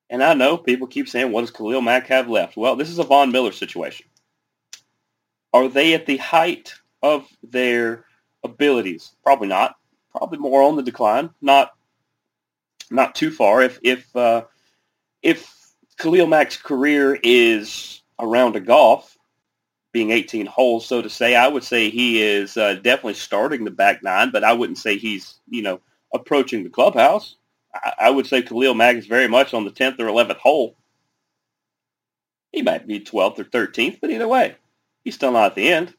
And 0.09 0.23
I 0.23 0.33
know 0.33 0.57
people 0.57 0.87
keep 0.87 1.07
saying, 1.07 1.31
what 1.31 1.41
does 1.41 1.51
Khalil 1.51 1.81
Mack 1.81 2.07
have 2.07 2.27
left? 2.27 2.57
Well, 2.57 2.75
this 2.75 2.89
is 2.89 2.97
a 2.97 3.03
Von 3.03 3.31
Miller 3.31 3.51
situation. 3.51 4.07
Are 5.53 5.67
they 5.67 5.93
at 5.93 6.05
the 6.05 6.17
height 6.17 6.73
of 7.01 7.27
their 7.43 8.05
abilities? 8.43 9.15
Probably 9.23 9.47
not. 9.47 9.75
Probably 10.11 10.37
more 10.37 10.63
on 10.63 10.75
the 10.75 10.83
decline. 10.83 11.29
Not 11.41 11.71
not 12.91 13.15
too 13.15 13.31
far. 13.31 13.61
If 13.61 13.79
if 13.83 14.15
uh, 14.15 14.43
if 15.21 15.53
Khalil 15.97 16.27
Mack's 16.27 16.57
career 16.57 17.19
is 17.21 18.01
around 18.19 18.55
a 18.55 18.59
golf, 18.59 19.17
being 19.91 20.11
18 20.11 20.45
holes, 20.45 20.85
so 20.85 21.01
to 21.01 21.09
say, 21.09 21.35
I 21.35 21.47
would 21.47 21.63
say 21.63 21.89
he 21.89 22.21
is 22.21 22.57
uh, 22.57 22.75
definitely 22.75 23.15
starting 23.15 23.65
the 23.65 23.71
back 23.71 24.03
nine, 24.03 24.31
but 24.31 24.43
I 24.43 24.53
wouldn't 24.53 24.77
say 24.77 24.97
he's 24.97 25.39
you 25.49 25.61
know 25.61 25.79
approaching 26.13 26.63
the 26.63 26.69
clubhouse. 26.69 27.35
I, 27.73 27.93
I 27.99 28.09
would 28.09 28.27
say 28.27 28.41
Khalil 28.41 28.73
Mack 28.73 28.95
is 28.95 29.05
very 29.05 29.27
much 29.27 29.53
on 29.53 29.65
the 29.65 29.71
10th 29.71 29.99
or 29.99 30.05
11th 30.05 30.37
hole. 30.37 30.75
He 32.51 32.63
might 32.63 32.87
be 32.87 32.99
12th 32.99 33.39
or 33.39 33.43
13th, 33.43 33.99
but 34.01 34.09
either 34.09 34.27
way, 34.27 34.55
he's 35.03 35.15
still 35.15 35.31
not 35.31 35.51
at 35.51 35.55
the 35.55 35.69
end. 35.69 35.93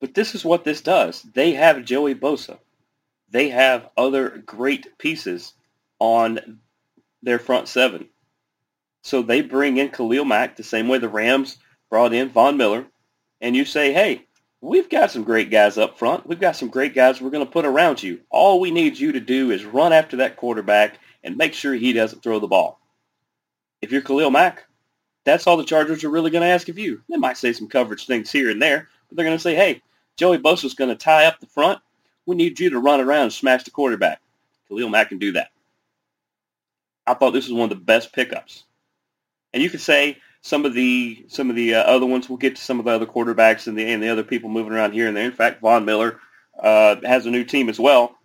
But 0.00 0.14
this 0.14 0.34
is 0.34 0.44
what 0.44 0.64
this 0.64 0.80
does. 0.80 1.22
They 1.22 1.52
have 1.52 1.84
Joey 1.84 2.14
Bosa. 2.14 2.58
They 3.30 3.50
have 3.50 3.88
other 3.96 4.42
great 4.44 4.98
pieces 4.98 5.52
on 5.98 6.60
their 7.22 7.38
front 7.38 7.68
seven. 7.68 8.08
So 9.02 9.22
they 9.22 9.40
bring 9.42 9.76
in 9.76 9.90
Khalil 9.90 10.24
Mack 10.24 10.56
the 10.56 10.62
same 10.62 10.88
way 10.88 10.98
the 10.98 11.08
Rams 11.08 11.58
brought 11.90 12.12
in 12.12 12.30
Von 12.30 12.56
Miller. 12.56 12.86
And 13.40 13.54
you 13.54 13.64
say, 13.64 13.92
hey, 13.92 14.26
we've 14.60 14.90
got 14.90 15.10
some 15.10 15.24
great 15.24 15.50
guys 15.50 15.78
up 15.78 15.98
front. 15.98 16.26
We've 16.26 16.40
got 16.40 16.56
some 16.56 16.68
great 16.68 16.94
guys 16.94 17.20
we're 17.20 17.30
going 17.30 17.44
to 17.44 17.50
put 17.50 17.64
around 17.64 18.02
you. 18.02 18.20
All 18.30 18.60
we 18.60 18.70
need 18.70 18.98
you 18.98 19.12
to 19.12 19.20
do 19.20 19.50
is 19.50 19.64
run 19.64 19.92
after 19.92 20.18
that 20.18 20.36
quarterback 20.36 20.98
and 21.22 21.36
make 21.36 21.54
sure 21.54 21.74
he 21.74 21.92
doesn't 21.92 22.22
throw 22.22 22.38
the 22.38 22.46
ball. 22.46 22.80
If 23.80 23.92
you're 23.92 24.02
Khalil 24.02 24.30
Mack, 24.30 24.64
that's 25.24 25.46
all 25.46 25.56
the 25.56 25.64
Chargers 25.64 26.04
are 26.04 26.10
really 26.10 26.30
going 26.30 26.42
to 26.42 26.48
ask 26.48 26.68
of 26.68 26.78
you. 26.78 27.02
They 27.08 27.16
might 27.16 27.36
say 27.36 27.52
some 27.52 27.68
coverage 27.68 28.06
things 28.06 28.30
here 28.30 28.50
and 28.50 28.60
there, 28.60 28.88
but 29.08 29.16
they're 29.16 29.26
going 29.26 29.36
to 29.36 29.42
say, 29.42 29.54
hey, 29.54 29.82
Joey 30.16 30.38
Bosa's 30.38 30.74
going 30.74 30.90
to 30.90 30.96
tie 30.96 31.26
up 31.26 31.40
the 31.40 31.46
front. 31.46 31.80
We 32.26 32.36
need 32.36 32.60
you 32.60 32.70
to 32.70 32.78
run 32.78 33.00
around 33.00 33.24
and 33.24 33.32
smash 33.32 33.64
the 33.64 33.70
quarterback. 33.70 34.20
Khalil 34.68 34.88
Mack 34.88 35.08
can 35.08 35.18
do 35.18 35.32
that. 35.32 35.50
I 37.06 37.14
thought 37.14 37.32
this 37.32 37.48
was 37.48 37.54
one 37.54 37.70
of 37.70 37.76
the 37.76 37.84
best 37.84 38.12
pickups. 38.12 38.64
And 39.52 39.62
you 39.62 39.70
could 39.70 39.80
say 39.80 40.18
some 40.42 40.64
of 40.64 40.74
the 40.74 41.24
some 41.28 41.50
of 41.50 41.56
the 41.56 41.74
uh, 41.74 41.82
other 41.82 42.06
ones. 42.06 42.28
We'll 42.28 42.38
get 42.38 42.56
to 42.56 42.62
some 42.62 42.78
of 42.78 42.84
the 42.84 42.92
other 42.92 43.06
quarterbacks 43.06 43.66
and 43.66 43.76
the 43.76 43.84
and 43.84 44.02
the 44.02 44.08
other 44.08 44.22
people 44.22 44.48
moving 44.48 44.72
around 44.72 44.92
here 44.92 45.08
and 45.08 45.16
there. 45.16 45.24
In 45.24 45.32
fact, 45.32 45.60
Von 45.60 45.84
Miller 45.84 46.20
uh, 46.58 46.96
has 47.04 47.26
a 47.26 47.30
new 47.30 47.44
team 47.44 47.68
as 47.68 47.80
well. 47.80 48.16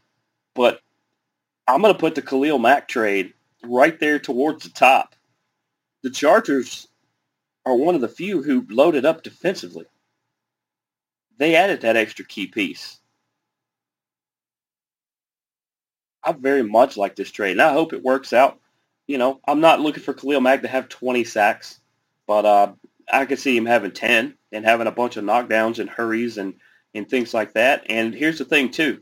But 0.53 0.81
I'm 1.67 1.81
going 1.81 1.93
to 1.93 1.99
put 1.99 2.15
the 2.15 2.21
Khalil 2.21 2.59
Mack 2.59 2.87
trade 2.87 3.33
right 3.63 3.99
there 3.99 4.19
towards 4.19 4.63
the 4.63 4.69
top. 4.69 5.15
The 6.05 6.11
Chargers 6.11 6.87
are 7.65 7.73
one 7.75 7.95
of 7.95 8.01
the 8.01 8.07
few 8.07 8.43
who 8.43 8.67
loaded 8.69 9.05
up 9.05 9.23
defensively. 9.23 9.87
They 11.39 11.55
added 11.55 11.81
that 11.81 11.97
extra 11.97 12.23
key 12.23 12.45
piece. 12.45 12.99
I 16.23 16.33
very 16.33 16.61
much 16.61 16.95
like 16.95 17.15
this 17.15 17.31
trade, 17.31 17.53
and 17.53 17.61
I 17.63 17.73
hope 17.73 17.91
it 17.91 18.03
works 18.03 18.33
out. 18.33 18.59
You 19.07 19.17
know, 19.17 19.39
I'm 19.47 19.61
not 19.61 19.81
looking 19.81 20.03
for 20.03 20.13
Khalil 20.13 20.41
Mack 20.41 20.61
to 20.61 20.67
have 20.67 20.89
20 20.89 21.23
sacks. 21.23 21.79
But 22.27 22.45
uh, 22.45 22.73
I 23.11 23.25
could 23.25 23.39
see 23.39 23.57
him 23.57 23.65
having 23.65 23.89
10 23.89 24.35
and 24.51 24.63
having 24.63 24.85
a 24.85 24.91
bunch 24.91 25.17
of 25.17 25.23
knockdowns 25.23 25.79
and 25.79 25.89
hurries 25.89 26.37
and, 26.37 26.53
and 26.93 27.09
things 27.09 27.33
like 27.33 27.53
that. 27.53 27.83
And 27.89 28.13
here's 28.13 28.37
the 28.37 28.45
thing, 28.45 28.69
too, 28.69 29.01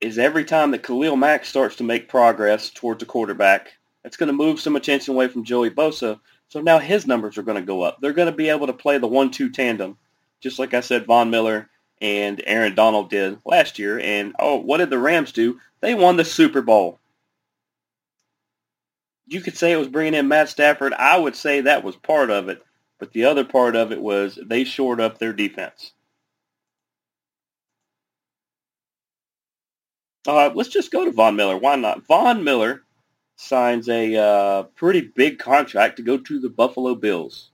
is 0.00 0.16
every 0.16 0.44
time 0.44 0.70
that 0.70 0.84
Khalil 0.84 1.16
Mack 1.16 1.44
starts 1.44 1.74
to 1.74 1.82
make 1.82 2.08
progress 2.08 2.70
towards 2.70 3.00
the 3.00 3.06
quarterback, 3.06 3.72
that's 4.02 4.16
going 4.16 4.28
to 4.28 4.32
move 4.32 4.60
some 4.60 4.76
attention 4.76 5.14
away 5.14 5.28
from 5.28 5.44
Joey 5.44 5.70
Bosa. 5.70 6.20
So 6.48 6.60
now 6.60 6.78
his 6.78 7.06
numbers 7.06 7.38
are 7.38 7.42
going 7.42 7.60
to 7.60 7.66
go 7.66 7.82
up. 7.82 7.98
They're 8.00 8.12
going 8.12 8.30
to 8.30 8.36
be 8.36 8.48
able 8.48 8.66
to 8.66 8.72
play 8.72 8.98
the 8.98 9.06
one-two 9.06 9.50
tandem, 9.50 9.98
just 10.40 10.58
like 10.58 10.74
I 10.74 10.80
said 10.80 11.06
Von 11.06 11.30
Miller 11.30 11.68
and 12.00 12.42
Aaron 12.46 12.74
Donald 12.74 13.10
did 13.10 13.38
last 13.44 13.78
year. 13.78 14.00
And, 14.00 14.34
oh, 14.38 14.56
what 14.56 14.78
did 14.78 14.90
the 14.90 14.98
Rams 14.98 15.32
do? 15.32 15.60
They 15.80 15.94
won 15.94 16.16
the 16.16 16.24
Super 16.24 16.62
Bowl. 16.62 16.98
you 19.30 19.40
could 19.40 19.56
say 19.56 19.72
it 19.72 19.76
was 19.76 19.88
bringing 19.88 20.14
in 20.14 20.28
Matt 20.28 20.48
Stafford. 20.48 20.92
I 20.92 21.16
would 21.16 21.36
say 21.36 21.60
that 21.60 21.84
was 21.84 21.94
part 21.94 22.30
of 22.30 22.48
it, 22.48 22.62
but 22.98 23.12
the 23.12 23.24
other 23.24 23.44
part 23.44 23.76
of 23.76 23.92
it 23.92 24.00
was 24.00 24.38
they 24.44 24.64
shored 24.64 25.00
up 25.00 25.18
their 25.18 25.32
defense. 25.32 25.92
Uh, 30.26 30.50
let's 30.54 30.68
just 30.68 30.90
go 30.90 31.04
to 31.04 31.12
Von 31.12 31.36
Miller. 31.36 31.56
Why 31.56 31.76
not? 31.76 32.06
Von 32.06 32.42
Miller 32.42 32.82
signs 33.40 33.88
a 33.88 34.16
uh, 34.16 34.62
pretty 34.74 35.00
big 35.00 35.38
contract 35.38 35.96
to 35.96 36.02
go 36.02 36.18
to 36.18 36.38
the 36.38 36.48
Buffalo 36.48 36.94
Bills. 36.94 37.50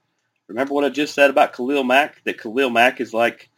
Remember 0.49 0.75
what 0.75 0.85
I 0.85 0.89
just 0.91 1.15
said 1.15 1.31
about 1.31 1.55
Khalil 1.55 1.85
Mack? 1.85 2.23
That 2.25 2.41
Khalil 2.41 2.71
Mack 2.71 3.01
is 3.01 3.15
like, 3.15 3.49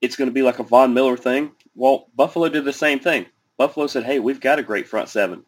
it's 0.00 0.16
going 0.16 0.28
to 0.28 0.34
be 0.34 0.42
like 0.42 0.58
a 0.58 0.64
Von 0.64 0.94
Miller 0.94 1.16
thing. 1.16 1.52
Well, 1.74 2.08
Buffalo 2.14 2.48
did 2.48 2.64
the 2.64 2.72
same 2.72 3.00
thing. 3.00 3.26
Buffalo 3.56 3.86
said, 3.86 4.04
hey, 4.04 4.20
we've 4.20 4.40
got 4.40 4.58
a 4.58 4.62
great 4.62 4.88
front 4.88 5.08
seven. 5.08 5.44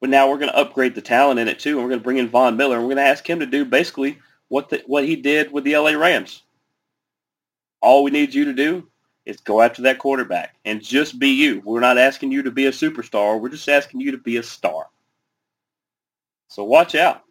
But 0.00 0.10
now 0.10 0.28
we're 0.28 0.38
going 0.38 0.50
to 0.50 0.56
upgrade 0.56 0.94
the 0.94 1.02
talent 1.02 1.40
in 1.40 1.48
it 1.48 1.58
too, 1.58 1.72
and 1.72 1.82
we're 1.82 1.90
going 1.90 2.00
to 2.00 2.04
bring 2.04 2.16
in 2.16 2.28
Von 2.28 2.56
Miller, 2.56 2.76
and 2.76 2.84
we're 2.84 2.94
going 2.94 3.04
to 3.04 3.10
ask 3.10 3.28
him 3.28 3.40
to 3.40 3.46
do 3.46 3.64
basically 3.64 4.18
what 4.48 4.70
the, 4.70 4.82
what 4.86 5.04
he 5.04 5.16
did 5.16 5.52
with 5.52 5.64
the 5.64 5.76
LA 5.76 5.92
Rams. 5.92 6.42
All 7.82 8.02
we 8.02 8.10
need 8.10 8.34
you 8.34 8.46
to 8.46 8.52
do 8.52 8.89
is 9.30 9.40
go 9.40 9.62
after 9.62 9.82
that 9.82 9.98
quarterback 9.98 10.56
and 10.64 10.82
just 10.82 11.18
be 11.18 11.28
you. 11.28 11.62
We're 11.64 11.80
not 11.80 11.98
asking 11.98 12.32
you 12.32 12.42
to 12.42 12.50
be 12.50 12.66
a 12.66 12.72
superstar. 12.72 13.40
We're 13.40 13.48
just 13.48 13.68
asking 13.68 14.00
you 14.00 14.10
to 14.10 14.18
be 14.18 14.36
a 14.36 14.42
star. 14.42 14.88
So 16.48 16.64
watch 16.64 16.94
out. 16.94 17.22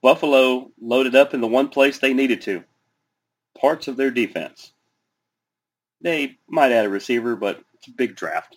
Buffalo 0.00 0.70
loaded 0.80 1.16
up 1.16 1.34
in 1.34 1.40
the 1.40 1.46
one 1.48 1.68
place 1.68 1.98
they 1.98 2.14
needed 2.14 2.40
to. 2.42 2.62
Parts 3.58 3.88
of 3.88 3.96
their 3.96 4.12
defense. 4.12 4.72
They 6.00 6.38
might 6.48 6.72
add 6.72 6.86
a 6.86 6.88
receiver, 6.88 7.34
but 7.34 7.60
it's 7.74 7.88
a 7.88 7.92
big 7.92 8.14
draft. 8.14 8.56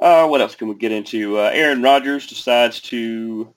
Uh, 0.00 0.26
what 0.26 0.40
else 0.40 0.54
can 0.54 0.68
we 0.68 0.74
get 0.74 0.92
into? 0.92 1.38
Uh, 1.38 1.50
Aaron 1.52 1.82
Rodgers 1.82 2.26
decides 2.26 2.80
to 2.82 3.52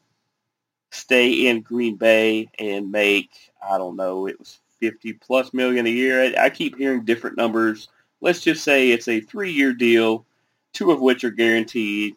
stay 0.92 1.48
in 1.48 1.62
Green 1.62 1.96
Bay 1.96 2.50
and 2.60 2.92
make, 2.92 3.51
I 3.68 3.78
don't 3.78 3.96
know, 3.96 4.28
it 4.28 4.40
was 4.40 4.60
50 4.80 5.14
plus 5.14 5.54
million 5.54 5.86
a 5.86 5.90
year. 5.90 6.22
I, 6.22 6.46
I 6.46 6.50
keep 6.50 6.78
hearing 6.78 7.06
different 7.06 7.38
numbers. 7.38 7.90
Let's 8.22 8.42
just 8.42 8.64
say 8.64 8.92
it's 8.92 9.08
a 9.08 9.22
three-year 9.22 9.74
deal, 9.74 10.26
two 10.74 10.92
of 10.92 11.02
which 11.02 11.24
are 11.24 11.32
guaranteed. 11.32 12.16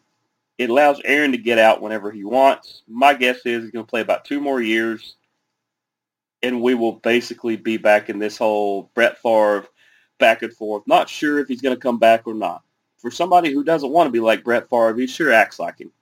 It 0.58 0.70
allows 0.70 1.00
Aaron 1.04 1.32
to 1.32 1.38
get 1.38 1.58
out 1.58 1.82
whenever 1.82 2.10
he 2.10 2.24
wants. 2.24 2.82
My 2.86 3.14
guess 3.14 3.38
is 3.44 3.64
he's 3.64 3.70
going 3.70 3.84
to 3.84 3.90
play 3.90 4.00
about 4.00 4.24
two 4.24 4.40
more 4.40 4.60
years, 4.60 5.16
and 6.42 6.62
we 6.62 6.74
will 6.74 6.92
basically 6.92 7.56
be 7.56 7.76
back 7.76 8.08
in 8.08 8.18
this 8.18 8.38
whole 8.38 8.90
Brett 8.94 9.18
Favre 9.18 9.66
back 10.18 10.42
and 10.42 10.52
forth. 10.54 10.84
Not 10.86 11.08
sure 11.08 11.38
if 11.38 11.48
he's 11.48 11.60
going 11.62 11.74
to 11.74 11.80
come 11.80 11.98
back 11.98 12.26
or 12.26 12.34
not 12.34 12.62
for 13.04 13.10
somebody 13.10 13.52
who 13.52 13.62
doesn't 13.62 13.90
want 13.90 14.06
to 14.06 14.10
be 14.10 14.18
like 14.18 14.42
Brett 14.42 14.70
Favre, 14.70 14.96
he 14.96 15.06
sure 15.06 15.30
acts 15.30 15.58
like 15.58 15.78
him. 15.78 15.92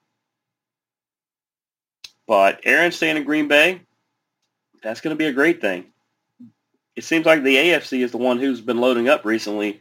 But 2.29 2.61
Aaron 2.63 2.93
staying 2.93 3.17
in 3.17 3.25
Green 3.25 3.49
Bay, 3.49 3.81
that's 4.83 5.01
going 5.01 5.15
to 5.15 5.19
be 5.19 5.27
a 5.27 5.33
great 5.33 5.61
thing. 5.61 5.87
It 6.95 7.05
seems 7.05 7.25
like 7.25 7.43
the 7.43 7.57
AFC 7.57 8.03
is 8.05 8.11
the 8.11 8.19
one 8.19 8.39
who's 8.39 8.61
been 8.61 8.81
loading 8.81 9.09
up 9.09 9.25
recently. 9.25 9.81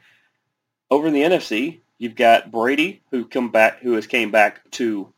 Over 0.90 1.08
in 1.08 1.14
the 1.14 1.24
NFC, 1.24 1.80
you've 1.98 2.16
got 2.16 2.52
Brady, 2.52 3.02
who 3.12 3.26
come 3.26 3.52
back, 3.52 3.80
who 3.80 3.94
has 3.94 4.08
came 4.08 4.32
back 4.32 4.70
to 4.72 5.14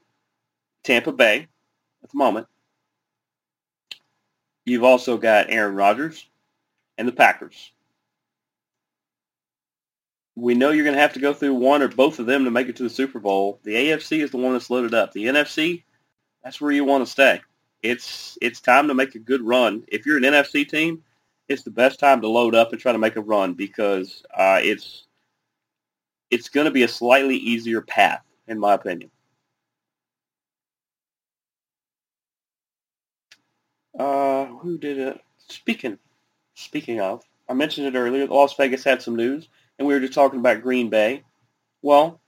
Tampa 0.83 1.11
Bay 1.11 1.47
at 2.03 2.09
the 2.09 2.17
moment. 2.17 2.47
You've 4.65 4.83
also 4.83 5.17
got 5.17 5.49
Aaron 5.49 5.75
Rodgers 5.75 6.25
and 6.97 7.07
the 7.07 7.11
Packers 7.11 7.73
we 10.35 10.55
know 10.55 10.71
you're 10.71 10.83
going 10.83 10.95
to 10.95 11.01
have 11.01 11.13
to 11.13 11.19
go 11.19 11.33
through 11.33 11.53
one 11.53 11.81
or 11.81 11.87
both 11.87 12.19
of 12.19 12.25
them 12.25 12.45
to 12.45 12.51
make 12.51 12.67
it 12.67 12.75
to 12.77 12.83
the 12.83 12.89
Super 12.89 13.19
Bowl. 13.19 13.59
The 13.63 13.73
AFC 13.75 14.23
is 14.23 14.31
the 14.31 14.37
one 14.37 14.53
that's 14.53 14.69
loaded 14.69 14.93
up. 14.93 15.11
The 15.11 15.25
NFC, 15.25 15.83
that's 16.43 16.59
where 16.59 16.71
you 16.71 16.85
want 16.85 17.05
to 17.05 17.11
stay. 17.11 17.41
It's 17.83 18.37
it's 18.41 18.61
time 18.61 18.87
to 18.87 18.93
make 18.93 19.15
a 19.15 19.19
good 19.19 19.41
run. 19.41 19.83
If 19.89 20.05
you're 20.05 20.17
an 20.17 20.23
NFC 20.23 20.67
team, 20.67 21.03
it's 21.49 21.63
the 21.63 21.71
best 21.71 21.99
time 21.99 22.21
to 22.21 22.27
load 22.27 22.55
up 22.55 22.71
and 22.71 22.81
try 22.81 22.91
to 22.93 22.97
make 22.97 23.17
a 23.17 23.21
run 23.21 23.53
because 23.53 24.23
uh, 24.35 24.59
it's 24.63 25.05
it's 26.31 26.49
going 26.49 26.65
to 26.65 26.71
be 26.71 26.83
a 26.83 26.87
slightly 26.87 27.35
easier 27.35 27.81
path, 27.81 28.23
in 28.47 28.57
my 28.57 28.73
opinion. 28.73 29.11
Uh, 33.97 34.45
who 34.45 34.77
did 34.77 34.97
it? 34.97 35.21
Speaking 35.49 35.99
speaking 36.55 37.01
of, 37.01 37.23
I 37.49 37.53
mentioned 37.53 37.87
it 37.87 37.97
earlier. 37.99 38.25
Las 38.27 38.55
Vegas 38.55 38.83
had 38.83 39.01
some 39.01 39.15
news 39.15 39.49
and 39.77 39.87
we 39.87 39.93
were 39.93 39.99
just 39.99 40.13
talking 40.13 40.39
about 40.39 40.61
Green 40.61 40.89
Bay. 40.89 41.23
Well, 41.81 42.19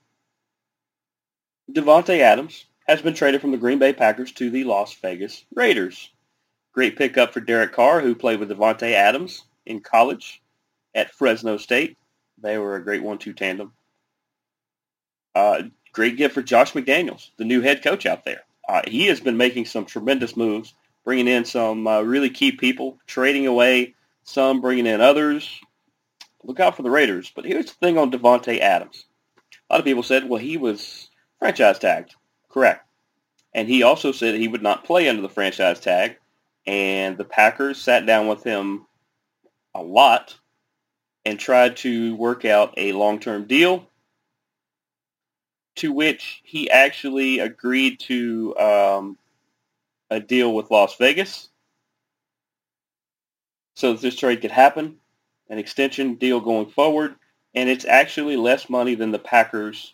Davante 1.72 2.20
Adams 2.20 2.66
has 2.86 3.02
been 3.02 3.14
traded 3.14 3.40
from 3.40 3.50
the 3.50 3.56
Green 3.56 3.78
Bay 3.78 3.92
Packers 3.92 4.32
to 4.32 4.50
the 4.50 4.64
Las 4.64 4.94
Vegas 4.94 5.44
Raiders. 5.54 6.10
Great 6.72 6.96
pickup 6.96 7.32
for 7.32 7.40
Derek 7.40 7.72
Carr, 7.72 8.00
who 8.00 8.14
played 8.14 8.38
with 8.38 8.50
Davante 8.50 8.92
Adams 8.92 9.44
in 9.64 9.80
college 9.80 10.42
at 10.94 11.12
Fresno 11.12 11.56
State. 11.56 11.96
They 12.38 12.58
were 12.58 12.76
a 12.76 12.84
great 12.84 13.02
one-two 13.02 13.32
tandem. 13.32 13.72
Uh, 15.34 15.64
great 15.92 16.16
gift 16.16 16.34
for 16.34 16.42
Josh 16.42 16.72
McDaniels, 16.72 17.30
the 17.38 17.44
new 17.44 17.60
head 17.60 17.82
coach 17.82 18.06
out 18.06 18.24
there. 18.24 18.42
Uh, 18.68 18.82
he 18.86 19.06
has 19.06 19.20
been 19.20 19.36
making 19.36 19.66
some 19.66 19.84
tremendous 19.84 20.36
moves, 20.36 20.74
bringing 21.04 21.28
in 21.28 21.44
some 21.44 21.86
uh, 21.86 22.02
really 22.02 22.30
key 22.30 22.52
people, 22.52 22.98
trading 23.06 23.46
away 23.46 23.94
some, 24.24 24.60
bringing 24.60 24.86
in 24.86 25.00
others, 25.00 25.60
look 26.42 26.60
out 26.60 26.76
for 26.76 26.82
the 26.82 26.90
Raiders. 26.90 27.32
But 27.34 27.44
here's 27.44 27.66
the 27.66 27.74
thing 27.74 27.98
on 27.98 28.10
Davante 28.10 28.60
Adams. 28.60 29.04
A 29.68 29.74
lot 29.74 29.80
of 29.80 29.84
people 29.84 30.02
said, 30.02 30.28
well, 30.28 30.40
he 30.40 30.56
was 30.56 31.10
franchise 31.38 31.78
tagged. 31.78 32.14
Correct. 32.56 32.88
And 33.52 33.68
he 33.68 33.82
also 33.82 34.12
said 34.12 34.34
he 34.34 34.48
would 34.48 34.62
not 34.62 34.84
play 34.84 35.10
under 35.10 35.20
the 35.20 35.28
franchise 35.28 35.78
tag. 35.78 36.16
And 36.66 37.18
the 37.18 37.24
Packers 37.24 37.78
sat 37.78 38.06
down 38.06 38.28
with 38.28 38.44
him 38.44 38.86
a 39.74 39.82
lot 39.82 40.38
and 41.26 41.38
tried 41.38 41.76
to 41.78 42.16
work 42.16 42.46
out 42.46 42.72
a 42.78 42.92
long-term 42.92 43.46
deal 43.46 43.86
to 45.74 45.92
which 45.92 46.40
he 46.44 46.70
actually 46.70 47.40
agreed 47.40 48.00
to 48.00 48.56
um, 48.56 49.18
a 50.08 50.18
deal 50.18 50.54
with 50.54 50.70
Las 50.70 50.96
Vegas 50.96 51.50
so 53.74 53.92
that 53.92 54.00
this 54.00 54.16
trade 54.16 54.40
could 54.40 54.50
happen 54.50 54.96
an 55.50 55.58
extension 55.58 56.14
deal 56.14 56.40
going 56.40 56.70
forward, 56.70 57.16
and 57.54 57.68
it's 57.68 57.84
actually 57.84 58.36
less 58.36 58.70
money 58.70 58.94
than 58.94 59.10
the 59.10 59.18
Packers 59.18 59.92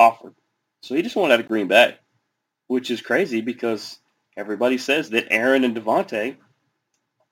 offered. 0.00 0.34
So 0.82 0.94
he 0.94 1.02
just 1.02 1.14
wanted 1.14 1.34
out 1.34 1.40
of 1.40 1.48
Green 1.48 1.68
Bay, 1.68 1.96
which 2.66 2.90
is 2.90 3.02
crazy 3.02 3.42
because 3.42 3.98
everybody 4.36 4.78
says 4.78 5.10
that 5.10 5.30
Aaron 5.30 5.62
and 5.62 5.76
Davante 5.76 6.36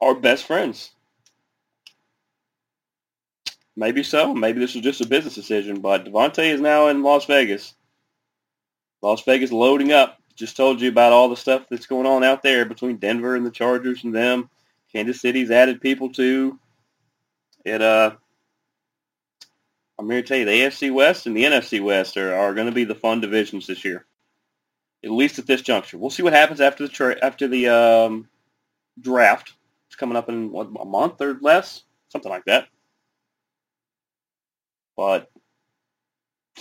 are 0.00 0.14
best 0.14 0.44
friends. 0.44 0.90
Maybe 3.74 4.02
so. 4.02 4.34
Maybe 4.34 4.60
this 4.60 4.74
was 4.74 4.84
just 4.84 5.00
a 5.00 5.06
business 5.06 5.34
decision, 5.34 5.80
but 5.80 6.04
Davante 6.04 6.44
is 6.44 6.60
now 6.60 6.88
in 6.88 7.02
Las 7.02 7.24
Vegas. 7.24 7.74
Las 9.00 9.22
Vegas 9.22 9.50
loading 9.50 9.92
up. 9.92 10.18
Just 10.36 10.56
told 10.56 10.80
you 10.80 10.88
about 10.88 11.12
all 11.12 11.28
the 11.28 11.36
stuff 11.36 11.66
that's 11.68 11.86
going 11.86 12.06
on 12.06 12.22
out 12.22 12.42
there 12.42 12.64
between 12.64 12.98
Denver 12.98 13.34
and 13.34 13.46
the 13.46 13.50
Chargers 13.50 14.04
and 14.04 14.14
them. 14.14 14.50
Kansas 14.92 15.20
City's 15.20 15.50
added 15.50 15.80
people 15.80 16.12
too. 16.12 16.58
It 17.64 17.82
uh, 17.82 18.16
I'm 19.98 20.08
here 20.08 20.22
to 20.22 20.26
tell 20.26 20.38
you 20.38 20.44
the 20.44 20.50
AFC 20.50 20.92
West 20.92 21.26
and 21.26 21.36
the 21.36 21.44
NFC 21.44 21.82
West 21.82 22.16
are, 22.16 22.34
are 22.34 22.54
going 22.54 22.66
to 22.66 22.72
be 22.72 22.84
the 22.84 22.94
fun 22.94 23.20
divisions 23.20 23.66
this 23.66 23.84
year. 23.84 24.06
At 25.04 25.10
least 25.10 25.38
at 25.38 25.46
this 25.46 25.62
juncture, 25.62 25.98
we'll 25.98 26.10
see 26.10 26.22
what 26.22 26.32
happens 26.32 26.60
after 26.60 26.86
the 26.86 26.92
tra- 26.92 27.24
after 27.24 27.46
the 27.46 27.68
um, 27.68 28.28
draft. 29.00 29.54
It's 29.88 29.96
coming 29.96 30.16
up 30.16 30.28
in 30.28 30.50
what, 30.50 30.68
a 30.78 30.84
month 30.84 31.20
or 31.20 31.38
less, 31.40 31.84
something 32.08 32.30
like 32.30 32.44
that. 32.46 32.68
But 34.96 35.30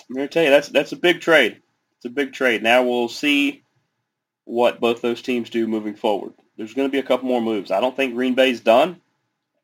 I'm 0.09 0.15
here 0.15 0.27
to 0.27 0.33
tell 0.33 0.43
you 0.43 0.51
that's 0.51 0.69
that's 0.69 0.91
a 0.91 0.97
big 0.97 1.21
trade. 1.21 1.61
It's 1.97 2.05
a 2.05 2.09
big 2.09 2.33
trade. 2.33 2.61
Now 2.61 2.83
we'll 2.83 3.09
see 3.09 3.63
what 4.45 4.79
both 4.79 5.01
those 5.01 5.21
teams 5.21 5.49
do 5.49 5.67
moving 5.67 5.95
forward 5.95 6.33
there's 6.57 6.73
going 6.73 6.87
to 6.87 6.91
be 6.91 6.99
a 6.99 7.03
couple 7.03 7.27
more 7.27 7.41
moves. 7.41 7.71
I 7.71 7.79
don't 7.79 7.95
think 7.95 8.15
Green 8.15 8.33
Bay's 8.33 8.59
done, 8.59 8.99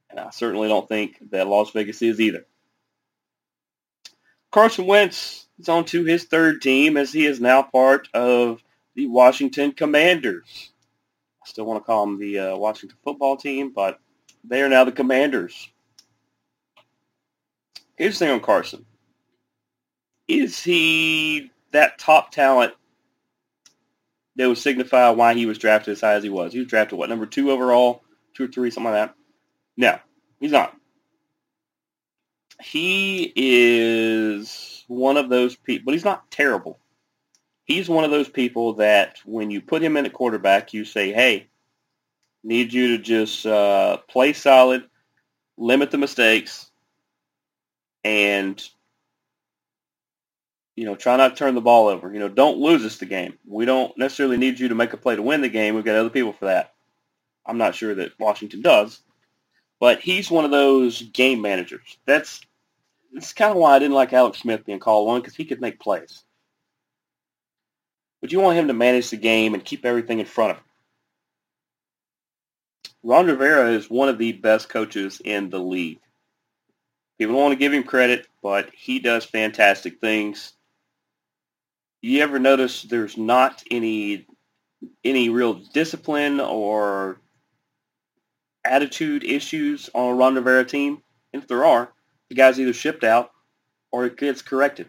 and 0.09 0.19
I 0.19 0.29
certainly 0.29 0.67
don't 0.67 0.87
think 0.87 1.17
that 1.31 1.47
Las 1.47 1.71
Vegas 1.71 2.01
is 2.01 2.21
either. 2.21 2.45
Carson 4.53 4.85
Wentz 4.85 5.47
is 5.57 5.67
on 5.67 5.83
to 5.85 6.03
his 6.03 6.25
third 6.25 6.61
team 6.61 6.95
as 6.95 7.11
he 7.11 7.25
is 7.25 7.41
now 7.41 7.63
part 7.63 8.07
of 8.13 8.63
the 8.95 9.07
Washington 9.07 9.71
Commanders. 9.71 10.69
I 11.43 11.49
still 11.49 11.65
want 11.65 11.83
to 11.83 11.85
call 11.85 12.05
them 12.05 12.19
the 12.19 12.37
uh, 12.37 12.55
Washington 12.55 12.97
football 13.03 13.35
team, 13.35 13.73
but 13.73 13.99
they 14.43 14.61
are 14.61 14.69
now 14.69 14.83
the 14.83 14.91
Commanders. 14.91 15.71
Here's 17.95 18.19
the 18.19 18.25
thing 18.25 18.33
on 18.35 18.41
Carson. 18.41 18.85
Is 20.27 20.61
he 20.61 21.49
that 21.71 21.97
top 21.97 22.29
talent 22.29 22.73
that 24.35 24.47
would 24.47 24.59
signify 24.59 25.09
why 25.09 25.33
he 25.33 25.47
was 25.47 25.57
drafted 25.57 25.93
as 25.93 26.01
high 26.01 26.13
as 26.13 26.23
he 26.23 26.29
was. 26.29 26.53
He 26.53 26.59
was 26.59 26.67
drafted, 26.67 26.99
what, 26.99 27.09
number 27.09 27.25
two 27.25 27.49
overall? 27.49 28.03
Two 28.35 28.45
or 28.45 28.47
three, 28.47 28.69
something 28.69 28.91
like 28.91 29.07
that? 29.07 29.15
No, 29.77 29.99
he's 30.39 30.51
not. 30.51 30.75
He 32.61 33.31
is 33.35 34.83
one 34.87 35.17
of 35.17 35.29
those 35.29 35.55
people, 35.55 35.85
but 35.85 35.93
he's 35.93 36.05
not 36.05 36.29
terrible. 36.31 36.79
He's 37.65 37.89
one 37.89 38.03
of 38.03 38.11
those 38.11 38.29
people 38.29 38.73
that 38.73 39.19
when 39.25 39.49
you 39.49 39.61
put 39.61 39.81
him 39.81 39.95
in 39.97 40.05
at 40.05 40.13
quarterback, 40.13 40.73
you 40.73 40.83
say, 40.85 41.13
hey, 41.13 41.47
need 42.43 42.73
you 42.73 42.97
to 42.97 43.03
just 43.03 43.45
uh, 43.45 43.97
play 44.09 44.33
solid, 44.33 44.83
limit 45.57 45.91
the 45.91 45.97
mistakes, 45.97 46.69
and 48.03 48.61
you 50.75 50.85
know, 50.85 50.95
try 50.95 51.15
not 51.17 51.29
to 51.29 51.35
turn 51.35 51.55
the 51.55 51.61
ball 51.61 51.87
over. 51.87 52.11
You 52.11 52.19
know, 52.19 52.29
don't 52.29 52.57
lose 52.57 52.83
us 52.83 52.97
the 52.97 53.05
game. 53.05 53.37
We 53.45 53.65
don't 53.65 53.95
necessarily 53.97 54.37
need 54.37 54.59
you 54.59 54.69
to 54.69 54.75
make 54.75 54.93
a 54.93 54.97
play 54.97 55.15
to 55.15 55.21
win 55.21 55.41
the 55.41 55.49
game. 55.49 55.75
We've 55.75 55.85
got 55.85 55.95
other 55.95 56.09
people 56.09 56.33
for 56.33 56.45
that. 56.45 56.73
I'm 57.45 57.57
not 57.57 57.75
sure 57.75 57.93
that 57.93 58.19
Washington 58.19 58.61
does, 58.61 59.01
but 59.83 59.99
he's 59.99 60.31
one 60.31 60.45
of 60.45 60.51
those 60.51 61.01
game 61.01 61.41
managers. 61.41 61.97
That's 62.05 62.39
that's 63.11 63.33
kind 63.33 63.51
of 63.51 63.57
why 63.57 63.75
I 63.75 63.79
didn't 63.79 63.95
like 63.95 64.13
Alex 64.13 64.39
Smith 64.39 64.65
being 64.65 64.79
called 64.79 65.09
on 65.09 65.19
because 65.19 65.35
he 65.35 65.43
could 65.43 65.59
make 65.59 65.77
plays. 65.77 66.23
But 68.21 68.31
you 68.31 68.39
want 68.39 68.57
him 68.57 68.69
to 68.69 68.73
manage 68.73 69.09
the 69.09 69.17
game 69.17 69.53
and 69.53 69.65
keep 69.65 69.83
everything 69.83 70.21
in 70.21 70.25
front 70.25 70.51
of 70.51 70.57
him. 70.59 70.63
Ron 73.03 73.27
Rivera 73.27 73.71
is 73.71 73.89
one 73.89 74.07
of 74.07 74.17
the 74.17 74.31
best 74.31 74.69
coaches 74.69 75.21
in 75.25 75.49
the 75.49 75.59
league. 75.59 75.99
People 77.19 77.35
don't 77.35 77.43
want 77.43 77.51
to 77.51 77.59
give 77.59 77.73
him 77.73 77.83
credit, 77.83 78.25
but 78.41 78.69
he 78.73 78.99
does 78.99 79.25
fantastic 79.25 79.99
things. 79.99 80.53
You 82.01 82.21
ever 82.21 82.39
notice 82.39 82.83
there's 82.83 83.17
not 83.17 83.61
any 83.69 84.27
any 85.03 85.27
real 85.27 85.55
discipline 85.55 86.39
or 86.39 87.19
attitude 88.65 89.23
issues 89.23 89.89
on 89.93 90.11
a 90.11 90.15
Ron 90.15 90.35
Rivera 90.35 90.65
team? 90.65 91.01
And 91.31 91.41
if 91.41 91.47
there 91.47 91.65
are, 91.65 91.91
the 92.29 92.35
guy's 92.35 92.59
either 92.59 92.73
shipped 92.73 93.03
out 93.03 93.31
or 93.91 94.05
it 94.05 94.17
gets 94.17 94.41
corrected. 94.41 94.87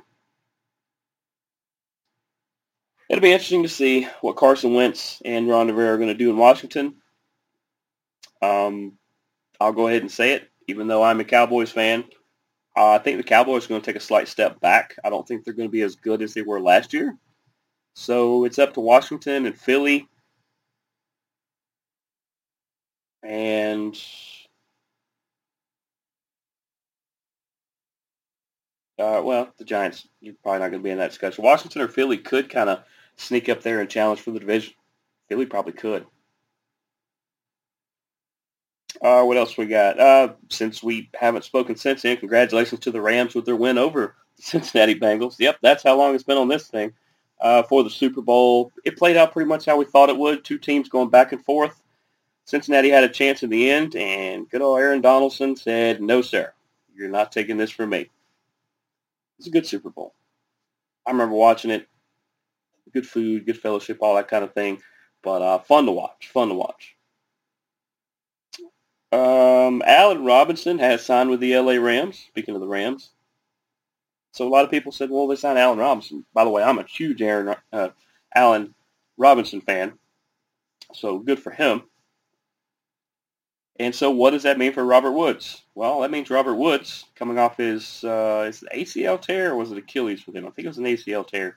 It'll 3.08 3.22
be 3.22 3.32
interesting 3.32 3.62
to 3.62 3.68
see 3.68 4.08
what 4.22 4.36
Carson 4.36 4.74
Wentz 4.74 5.20
and 5.24 5.48
Ron 5.48 5.68
Rivera 5.68 5.94
are 5.94 5.98
going 5.98 6.08
to 6.08 6.14
do 6.14 6.30
in 6.30 6.36
Washington. 6.36 6.96
Um, 8.40 8.98
I'll 9.60 9.72
go 9.72 9.88
ahead 9.88 10.02
and 10.02 10.10
say 10.10 10.32
it, 10.32 10.50
even 10.68 10.86
though 10.86 11.02
I'm 11.02 11.20
a 11.20 11.24
Cowboys 11.24 11.70
fan. 11.70 12.04
Uh, 12.76 12.92
I 12.92 12.98
think 12.98 13.18
the 13.18 13.22
Cowboys 13.22 13.66
are 13.66 13.68
going 13.68 13.80
to 13.80 13.86
take 13.86 13.96
a 13.96 14.00
slight 14.04 14.26
step 14.26 14.58
back. 14.60 14.96
I 15.04 15.10
don't 15.10 15.26
think 15.28 15.44
they're 15.44 15.54
going 15.54 15.68
to 15.68 15.72
be 15.72 15.82
as 15.82 15.96
good 15.96 16.22
as 16.22 16.34
they 16.34 16.42
were 16.42 16.60
last 16.60 16.92
year. 16.92 17.16
So 17.94 18.44
it's 18.44 18.58
up 18.58 18.74
to 18.74 18.80
Washington 18.80 19.46
and 19.46 19.56
Philly. 19.56 20.08
And 23.24 23.98
uh, 28.98 29.22
well, 29.24 29.48
the 29.58 29.64
Giants, 29.64 30.06
you're 30.20 30.34
probably 30.42 30.60
not 30.60 30.70
going 30.70 30.82
to 30.82 30.84
be 30.84 30.90
in 30.90 30.98
that 30.98 31.10
discussion. 31.10 31.42
Washington 31.44 31.82
or 31.82 31.88
Philly 31.88 32.18
could 32.18 32.50
kind 32.50 32.68
of 32.68 32.80
sneak 33.16 33.48
up 33.48 33.62
there 33.62 33.80
and 33.80 33.88
challenge 33.88 34.20
for 34.20 34.30
the 34.30 34.40
division. 34.40 34.74
Philly 35.28 35.46
probably 35.46 35.72
could. 35.72 36.06
Uh, 39.02 39.24
what 39.24 39.36
else 39.36 39.56
we 39.56 39.66
got? 39.66 39.98
Uh, 39.98 40.34
since 40.50 40.82
we 40.82 41.10
haven't 41.14 41.44
spoken 41.44 41.76
since 41.76 42.02
then, 42.02 42.16
congratulations 42.16 42.80
to 42.80 42.90
the 42.90 43.00
Rams 43.00 43.34
with 43.34 43.44
their 43.44 43.56
win 43.56 43.78
over 43.78 44.14
the 44.36 44.42
Cincinnati 44.42 44.94
Bengals. 44.94 45.36
Yep, 45.38 45.58
that's 45.62 45.82
how 45.82 45.96
long 45.96 46.14
it's 46.14 46.24
been 46.24 46.38
on 46.38 46.48
this 46.48 46.68
thing. 46.68 46.92
Uh, 47.40 47.62
for 47.64 47.82
the 47.82 47.90
Super 47.90 48.22
Bowl, 48.22 48.70
it 48.84 48.96
played 48.96 49.16
out 49.16 49.32
pretty 49.32 49.48
much 49.48 49.66
how 49.66 49.76
we 49.76 49.84
thought 49.84 50.08
it 50.08 50.16
would. 50.16 50.44
Two 50.44 50.56
teams 50.56 50.88
going 50.88 51.10
back 51.10 51.32
and 51.32 51.44
forth. 51.44 51.83
Cincinnati 52.46 52.90
had 52.90 53.04
a 53.04 53.08
chance 53.08 53.42
in 53.42 53.50
the 53.50 53.70
end, 53.70 53.96
and 53.96 54.48
good 54.48 54.62
old 54.62 54.78
Aaron 54.78 55.00
Donaldson 55.00 55.56
said, 55.56 56.02
"No, 56.02 56.20
sir, 56.20 56.52
you're 56.94 57.08
not 57.08 57.32
taking 57.32 57.56
this 57.56 57.70
from 57.70 57.90
me." 57.90 58.10
It's 59.38 59.48
a 59.48 59.50
good 59.50 59.66
Super 59.66 59.90
Bowl. 59.90 60.14
I 61.06 61.10
remember 61.10 61.34
watching 61.34 61.70
it. 61.70 61.88
Good 62.92 63.06
food, 63.06 63.46
good 63.46 63.58
fellowship, 63.58 63.98
all 64.00 64.14
that 64.14 64.28
kind 64.28 64.44
of 64.44 64.52
thing. 64.52 64.80
But 65.22 65.42
uh, 65.42 65.58
fun 65.60 65.86
to 65.86 65.92
watch. 65.92 66.28
Fun 66.32 66.48
to 66.48 66.54
watch. 66.54 66.96
Um, 69.10 69.82
Allen 69.86 70.24
Robinson 70.24 70.78
has 70.80 71.04
signed 71.04 71.30
with 71.30 71.40
the 71.40 71.56
LA 71.56 71.74
Rams. 71.74 72.18
Speaking 72.18 72.54
of 72.54 72.60
the 72.60 72.68
Rams, 72.68 73.10
so 74.32 74.46
a 74.46 74.50
lot 74.50 74.64
of 74.64 74.70
people 74.70 74.92
said, 74.92 75.10
"Well, 75.10 75.26
they 75.26 75.36
signed 75.36 75.58
Allen 75.58 75.78
Robinson." 75.78 76.26
By 76.34 76.44
the 76.44 76.50
way, 76.50 76.62
I'm 76.62 76.78
a 76.78 76.84
huge 76.84 77.22
Aaron 77.22 77.56
uh, 77.72 77.88
Allen 78.34 78.74
Robinson 79.16 79.60
fan, 79.60 79.98
so 80.92 81.18
good 81.18 81.38
for 81.38 81.50
him. 81.50 81.84
And 83.78 83.94
so, 83.94 84.10
what 84.10 84.30
does 84.30 84.44
that 84.44 84.58
mean 84.58 84.72
for 84.72 84.84
Robert 84.84 85.12
Woods? 85.12 85.62
Well, 85.74 86.00
that 86.00 86.10
means 86.10 86.30
Robert 86.30 86.54
Woods 86.54 87.06
coming 87.16 87.38
off 87.38 87.56
his 87.56 88.04
uh, 88.04 88.52
ACL 88.72 89.20
tear 89.20 89.52
or 89.52 89.56
was 89.56 89.72
it 89.72 89.78
Achilles 89.78 90.26
with 90.26 90.36
him? 90.36 90.46
I 90.46 90.50
think 90.50 90.66
it 90.66 90.68
was 90.68 90.78
an 90.78 90.84
ACL 90.84 91.26
tear. 91.26 91.56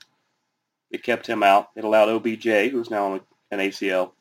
It 0.90 1.02
kept 1.02 1.26
him 1.26 1.42
out. 1.42 1.68
It 1.76 1.84
allowed 1.84 2.08
OBJ, 2.08 2.70
who's 2.70 2.90
now 2.90 3.12
on 3.12 3.20
an 3.50 3.60
ACL 3.60 4.12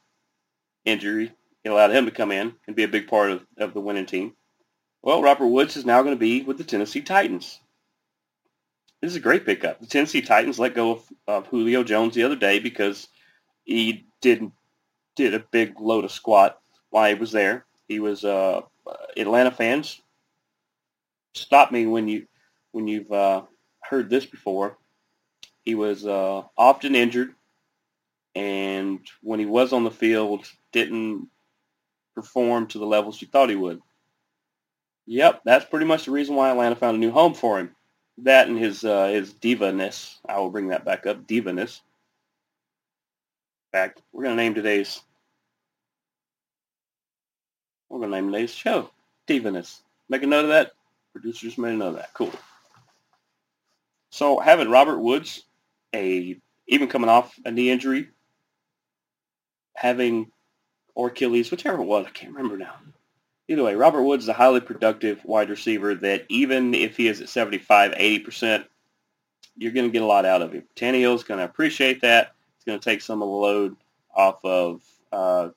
injury, 0.85 1.31
it 1.63 1.69
allowed 1.69 1.91
him 1.91 2.05
to 2.05 2.11
come 2.11 2.31
in 2.31 2.53
and 2.65 2.75
be 2.75 2.83
a 2.83 2.87
big 2.87 3.07
part 3.07 3.31
of, 3.31 3.45
of 3.57 3.73
the 3.73 3.81
winning 3.81 4.05
team. 4.05 4.33
Well, 5.01 5.21
Robert 5.21 5.47
Woods 5.47 5.75
is 5.75 5.85
now 5.85 6.01
going 6.01 6.15
to 6.15 6.19
be 6.19 6.43
with 6.43 6.57
the 6.57 6.63
Tennessee 6.63 7.01
Titans. 7.01 7.59
This 9.01 9.11
is 9.11 9.17
a 9.17 9.21
great 9.21 9.45
pickup. 9.45 9.79
The 9.79 9.85
Tennessee 9.85 10.21
Titans 10.21 10.59
let 10.59 10.75
go 10.75 10.91
of, 10.91 11.03
of 11.27 11.47
Julio 11.47 11.83
Jones 11.83 12.15
the 12.15 12.23
other 12.23 12.35
day 12.35 12.59
because 12.59 13.07
he 13.63 14.07
didn't 14.21 14.53
did 15.15 15.33
a 15.33 15.39
big 15.39 15.79
load 15.79 16.05
of 16.05 16.11
squat 16.11 16.59
while 16.89 17.09
he 17.09 17.15
was 17.15 17.31
there. 17.31 17.65
He 17.87 17.99
was 17.99 18.25
uh, 18.25 18.61
Atlanta 19.15 19.51
fans. 19.51 20.01
Stop 21.33 21.71
me 21.71 21.85
when 21.85 22.07
you 22.07 22.27
when 22.71 22.87
you've 22.87 23.11
uh, 23.11 23.43
heard 23.81 24.09
this 24.09 24.25
before. 24.25 24.77
He 25.63 25.75
was 25.75 26.05
uh, 26.05 26.43
often 26.57 26.95
injured, 26.95 27.33
and 28.35 28.99
when 29.21 29.39
he 29.39 29.45
was 29.45 29.73
on 29.73 29.83
the 29.83 29.91
field, 29.91 30.45
didn't 30.71 31.27
perform 32.15 32.67
to 32.67 32.79
the 32.79 32.85
levels 32.85 33.21
you 33.21 33.27
thought 33.27 33.49
he 33.49 33.55
would. 33.55 33.79
Yep, 35.05 35.41
that's 35.45 35.65
pretty 35.65 35.85
much 35.85 36.05
the 36.05 36.11
reason 36.11 36.35
why 36.35 36.49
Atlanta 36.49 36.75
found 36.75 36.97
a 36.97 36.99
new 36.99 37.11
home 37.11 37.33
for 37.33 37.59
him. 37.59 37.75
That 38.19 38.47
and 38.47 38.57
his 38.57 38.83
uh, 38.83 39.07
his 39.07 39.33
diva-ness. 39.33 40.19
I 40.27 40.39
will 40.39 40.49
bring 40.49 40.69
that 40.69 40.83
back 40.83 41.05
up. 41.05 41.27
Diva-ness. 41.27 41.81
In 43.73 43.79
fact, 43.79 44.01
we're 44.11 44.23
going 44.23 44.35
to 44.35 44.43
name 44.43 44.55
today's 44.55 45.01
we're 47.89 47.99
going 47.99 48.11
to 48.11 48.21
name 48.21 48.31
today's 48.31 48.53
show 48.53 48.89
Diva-ness. 49.27 49.81
Make 50.09 50.23
a 50.23 50.27
note 50.27 50.45
of 50.45 50.49
that. 50.49 50.71
Producers 51.13 51.57
made 51.57 51.73
a 51.73 51.77
note 51.77 51.89
of 51.89 51.95
that. 51.95 52.13
Cool. 52.13 52.31
So 54.09 54.39
having 54.39 54.69
Robert 54.69 54.99
Woods, 54.99 55.43
a 55.93 56.37
even 56.67 56.87
coming 56.87 57.09
off 57.09 57.37
a 57.45 57.51
knee 57.51 57.69
injury, 57.69 58.09
having 59.75 60.31
or 60.95 61.09
Achilles, 61.09 61.51
whichever 61.51 61.81
it 61.81 61.85
was. 61.85 62.05
I 62.05 62.09
can't 62.09 62.33
remember 62.33 62.57
now. 62.57 62.73
Either 63.47 63.63
way, 63.63 63.75
Robert 63.75 64.03
Woods 64.03 64.25
is 64.25 64.29
a 64.29 64.33
highly 64.33 64.59
productive 64.59 65.23
wide 65.23 65.49
receiver 65.49 65.95
that 65.95 66.25
even 66.27 66.73
if 66.73 66.97
he 66.97 67.07
is 67.07 67.21
at 67.21 67.29
75, 67.29 67.91
80%, 67.91 68.65
you're 69.55 69.71
going 69.71 69.85
to 69.85 69.91
get 69.91 70.01
a 70.01 70.07
lot 70.07 70.25
out 70.25 70.41
of 70.41 70.51
him. 70.51 70.63
Tannehill's 70.75 71.23
going 71.23 71.37
to 71.37 71.45
appreciate 71.45 72.01
that. 72.01 72.33
It's 72.55 72.65
going 72.65 72.79
to 72.79 72.83
take 72.83 73.01
some 73.01 73.21
of 73.21 73.27
the 73.27 73.33
load 73.33 73.75
off 74.13 74.43
of 74.43 74.81
uh, 75.11 75.49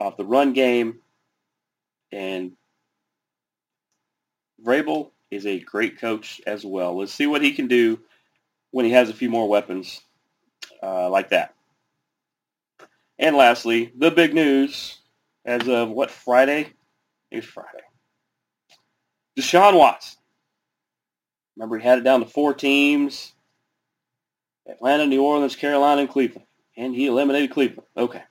off 0.00 0.16
the 0.16 0.24
run 0.24 0.52
game. 0.52 1.00
And 2.12 2.52
Vrabel 4.64 5.10
is 5.30 5.46
a 5.46 5.60
great 5.60 6.00
coach 6.00 6.40
as 6.46 6.64
well. 6.64 6.96
Let's 6.98 7.12
see 7.12 7.26
what 7.26 7.42
he 7.42 7.52
can 7.52 7.68
do 7.68 8.00
when 8.70 8.84
he 8.84 8.92
has 8.92 9.10
a 9.10 9.14
few 9.14 9.30
more 9.30 9.48
weapons 9.48 10.00
uh, 10.82 11.08
like 11.10 11.30
that. 11.30 11.54
And 13.18 13.36
lastly, 13.36 13.92
the 13.96 14.10
big 14.10 14.34
news 14.34 14.98
as 15.44 15.68
of 15.68 15.90
what 15.90 16.10
Friday? 16.10 16.72
It's 17.30 17.46
Friday. 17.46 17.82
Deshaun 19.38 19.76
Watson. 19.76 20.18
Remember, 21.56 21.78
he 21.78 21.84
had 21.84 21.98
it 21.98 22.04
down 22.04 22.20
to 22.20 22.26
four 22.26 22.54
teams: 22.54 23.32
Atlanta, 24.68 25.06
New 25.06 25.22
Orleans, 25.22 25.56
Carolina, 25.56 26.02
and 26.02 26.10
Cleveland. 26.10 26.46
And 26.76 26.94
he 26.94 27.06
eliminated 27.06 27.50
Cleveland. 27.50 27.88
Okay. 27.96 28.22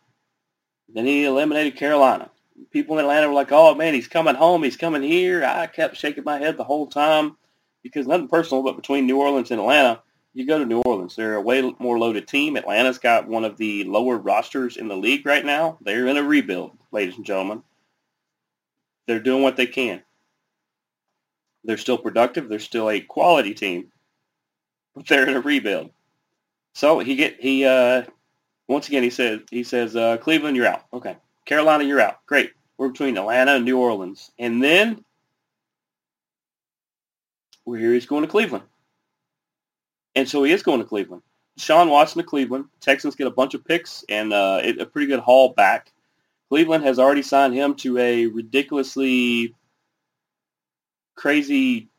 Then 0.89 1.05
he 1.05 1.25
eliminated 1.25 1.75
Carolina. 1.75 2.29
People 2.71 2.97
in 2.97 3.05
Atlanta 3.05 3.27
were 3.27 3.33
like, 3.33 3.51
"Oh 3.51 3.75
man, 3.75 3.93
he's 3.93 4.07
coming 4.07 4.35
home. 4.35 4.63
He's 4.63 4.77
coming 4.77 5.03
here." 5.03 5.43
I 5.43 5.67
kept 5.67 5.97
shaking 5.97 6.23
my 6.23 6.39
head 6.39 6.57
the 6.57 6.63
whole 6.63 6.87
time 6.87 7.37
because 7.83 8.07
nothing 8.07 8.27
personal, 8.27 8.63
but 8.63 8.75
between 8.75 9.05
New 9.05 9.19
Orleans 9.19 9.51
and 9.51 9.59
Atlanta, 9.59 10.01
you 10.37 10.45
go 10.45 10.59
to 10.59 10.65
New 10.65 10.81
Orleans, 10.81 11.15
they're 11.15 11.33
a 11.33 11.41
way 11.41 11.73
more 11.79 11.97
loaded 11.97 12.27
team. 12.27 12.57
Atlanta's 12.57 12.99
got 12.99 13.27
one 13.27 13.43
of 13.43 13.57
the 13.57 13.85
lower 13.85 14.17
rosters 14.17 14.77
in 14.77 14.87
the 14.87 14.95
league 14.95 15.25
right 15.25 15.43
now. 15.43 15.79
They're 15.81 16.05
in 16.05 16.17
a 16.17 16.23
rebuild, 16.23 16.77
ladies 16.91 17.15
and 17.17 17.25
gentlemen. 17.25 17.63
They're 19.07 19.19
doing 19.19 19.41
what 19.41 19.55
they 19.55 19.65
can. 19.65 20.03
They're 21.63 21.77
still 21.77 21.97
productive. 21.97 22.49
They're 22.49 22.59
still 22.59 22.87
a 22.89 22.99
quality 22.99 23.55
team, 23.55 23.91
but 24.93 25.07
they're 25.07 25.27
in 25.27 25.35
a 25.35 25.41
rebuild. 25.41 25.89
So 26.75 26.99
he 26.99 27.15
get 27.15 27.41
he 27.41 27.65
uh, 27.65 28.03
once 28.67 28.87
again 28.87 29.03
he 29.03 29.09
says 29.09 29.41
he 29.49 29.63
says 29.63 29.95
uh, 29.95 30.17
Cleveland 30.17 30.55
you're 30.55 30.67
out. 30.67 30.85
Okay, 30.93 31.17
Carolina 31.45 31.83
you're 31.83 32.01
out. 32.01 32.25
Great. 32.25 32.51
We're 32.77 32.89
between 32.89 33.17
Atlanta 33.17 33.55
and 33.55 33.65
New 33.65 33.79
Orleans, 33.79 34.31
and 34.37 34.63
then 34.63 35.03
we're 37.65 37.79
here. 37.79 37.93
he's 37.93 38.05
going 38.05 38.21
to 38.23 38.29
Cleveland. 38.29 38.63
And 40.15 40.27
so 40.27 40.43
he 40.43 40.51
is 40.51 40.63
going 40.63 40.79
to 40.79 40.85
Cleveland. 40.85 41.21
Sean 41.57 41.89
Watson 41.89 42.21
to 42.21 42.27
Cleveland. 42.27 42.65
Texans 42.79 43.15
get 43.15 43.27
a 43.27 43.31
bunch 43.31 43.53
of 43.53 43.65
picks 43.65 44.05
and 44.09 44.31
uh, 44.31 44.61
a 44.63 44.85
pretty 44.85 45.07
good 45.07 45.19
haul 45.19 45.53
back. 45.53 45.91
Cleveland 46.49 46.83
has 46.85 46.97
already 46.97 47.21
signed 47.21 47.53
him 47.53 47.75
to 47.75 47.97
a 47.97 48.27
ridiculously 48.27 49.53
crazy 51.15 51.89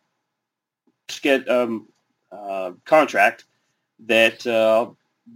um, 1.49 1.89
uh, 2.33 2.73
contract 2.85 3.45
that 4.07 4.47
uh, 4.47 4.91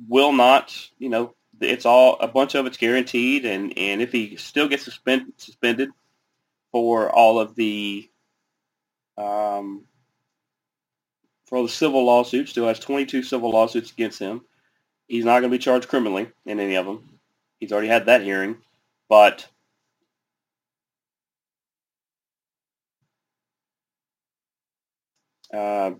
will 0.08 0.32
not, 0.32 0.76
you 0.98 1.08
know, 1.08 1.34
it's 1.60 1.86
all 1.86 2.18
a 2.20 2.28
bunch 2.28 2.54
of 2.54 2.66
it's 2.66 2.76
guaranteed, 2.76 3.44
and 3.44 3.76
and 3.78 4.02
if 4.02 4.12
he 4.12 4.36
still 4.36 4.68
gets 4.68 4.84
suspend, 4.84 5.32
suspended 5.36 5.90
for 6.72 7.10
all 7.10 7.38
of 7.38 7.54
the 7.54 8.08
um, 9.16 9.84
for 11.46 11.58
all 11.58 11.62
the 11.64 11.68
civil 11.68 12.04
lawsuits, 12.04 12.50
still 12.50 12.66
has 12.66 12.78
22 12.80 13.22
civil 13.22 13.50
lawsuits 13.50 13.92
against 13.92 14.18
him. 14.18 14.42
He's 15.06 15.24
not 15.24 15.40
going 15.40 15.52
to 15.52 15.58
be 15.58 15.62
charged 15.62 15.88
criminally 15.88 16.30
in 16.46 16.58
any 16.58 16.76
of 16.76 16.86
them. 16.86 17.18
He's 17.60 17.72
already 17.72 17.88
had 17.88 18.06
that 18.06 18.22
hearing, 18.22 18.56
but 19.08 19.46
uh, 25.52 25.92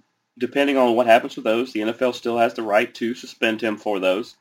depending 0.43 0.77
on 0.77 0.97
what 0.97 1.07
happens 1.07 1.37
with 1.37 1.45
those, 1.45 1.73
the 1.73 1.79
NFL 1.83 2.17
still 2.17 2.37
has 2.37 2.53
the 2.53 2.65
right 2.65 2.93
to 2.97 3.15
suspend 3.15 3.61
him 3.61 3.77
for 3.77 4.01
those. 4.01 4.35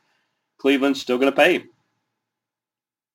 Cleveland's 0.58 1.00
still 1.00 1.16
going 1.16 1.30
to 1.30 1.36
pay 1.36 1.54
him. 1.54 1.68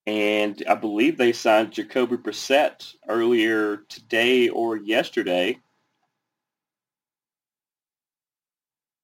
And 0.06 0.64
I 0.70 0.76
believe 0.76 1.18
they 1.18 1.34
signed 1.34 1.74
Jacoby 1.74 2.16
Brissett 2.16 2.96
earlier 3.10 3.82
today 3.90 4.48
or 4.48 4.78
yesterday. 4.78 5.50
I 5.50 5.60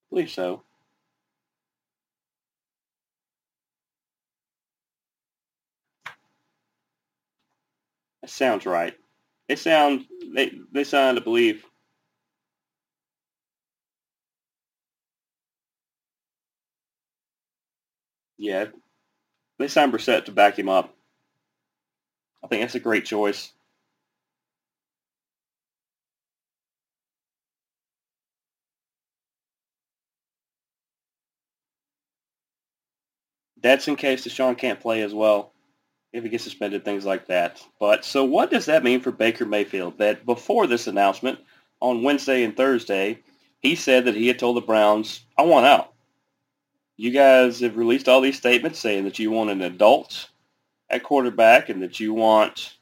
believe 0.10 0.30
so. 0.30 0.64
That 8.22 8.30
sounds 8.30 8.66
right. 8.66 8.96
They 9.50 9.58
sound 9.58 10.06
they 10.34 10.54
they 10.72 10.86
signed, 10.86 11.20
I 11.20 11.22
believe, 11.22 11.66
Yeah, 18.38 18.68
they 19.60 19.68
signed 19.68 19.94
Brissett 19.94 20.26
to 20.26 20.32
back 20.32 20.58
him 20.60 20.70
up. 20.70 20.94
I 22.44 22.48
think 22.48 22.62
that's 22.62 22.76
a 22.76 22.80
great 22.80 23.06
choice. 23.06 23.54
That's 33.62 33.88
in 33.88 33.96
case 33.96 34.26
Deshaun 34.26 34.58
can't 34.58 34.80
play 34.82 35.02
as 35.04 35.14
well 35.14 35.54
if 36.12 36.24
he 36.24 36.30
gets 36.30 36.44
suspended, 36.44 36.86
things 36.86 37.06
like 37.06 37.28
that. 37.28 37.64
But 37.80 38.06
so 38.06 38.24
what 38.26 38.52
does 38.52 38.66
that 38.66 38.84
mean 38.84 39.00
for 39.00 39.12
Baker 39.12 39.46
Mayfield? 39.46 39.98
That 40.00 40.26
before 40.26 40.68
this 40.68 40.88
announcement 40.88 41.40
on 41.80 42.04
Wednesday 42.04 42.44
and 42.44 42.56
Thursday, 42.56 43.20
he 43.62 43.76
said 43.76 44.06
that 44.06 44.16
he 44.16 44.28
had 44.28 44.40
told 44.40 44.58
the 44.58 44.62
Browns, 44.62 45.22
I 45.38 45.44
want 45.44 45.66
out 45.66 45.93
you 46.98 47.12
guys 47.12 47.60
have 47.60 47.78
released 47.78 48.08
all 48.08 48.22
these 48.22 48.38
statements 48.38 48.80
saying 48.80 49.06
that 49.06 49.20
you 49.20 49.32
want 49.32 49.50
an 49.50 49.62
adult 49.62 50.30
at 50.90 51.04
quarterback 51.04 51.70
and 51.70 51.82
that 51.82 52.00
you 52.00 52.14
want 52.14 52.78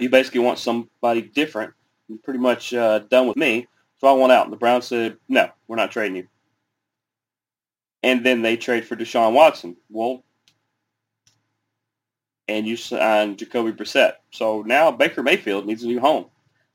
you 0.00 0.08
basically 0.08 0.40
want 0.40 0.58
somebody 0.58 1.22
different. 1.22 1.74
You're 2.08 2.18
pretty 2.18 2.38
much 2.38 2.72
uh, 2.72 3.00
done 3.00 3.28
with 3.28 3.36
me, 3.36 3.66
so 3.98 4.08
I 4.08 4.12
want 4.12 4.32
out. 4.32 4.44
And 4.44 4.52
the 4.52 4.56
Browns 4.58 4.86
said, 4.86 5.16
no, 5.28 5.50
we're 5.68 5.76
not 5.76 5.90
trading 5.90 6.16
you. 6.16 6.28
And 8.02 8.24
then 8.24 8.42
they 8.42 8.56
trade 8.56 8.86
for 8.86 8.96
Deshaun 8.96 9.32
Watson. 9.32 9.76
Well, 9.90 10.24
and 12.48 12.66
you 12.66 12.76
signed 12.76 13.38
Jacoby 13.38 13.72
Brissett. 13.72 14.14
So 14.30 14.62
now 14.62 14.90
Baker 14.90 15.22
Mayfield 15.22 15.66
needs 15.66 15.84
a 15.84 15.86
new 15.86 16.00
home. 16.00 16.26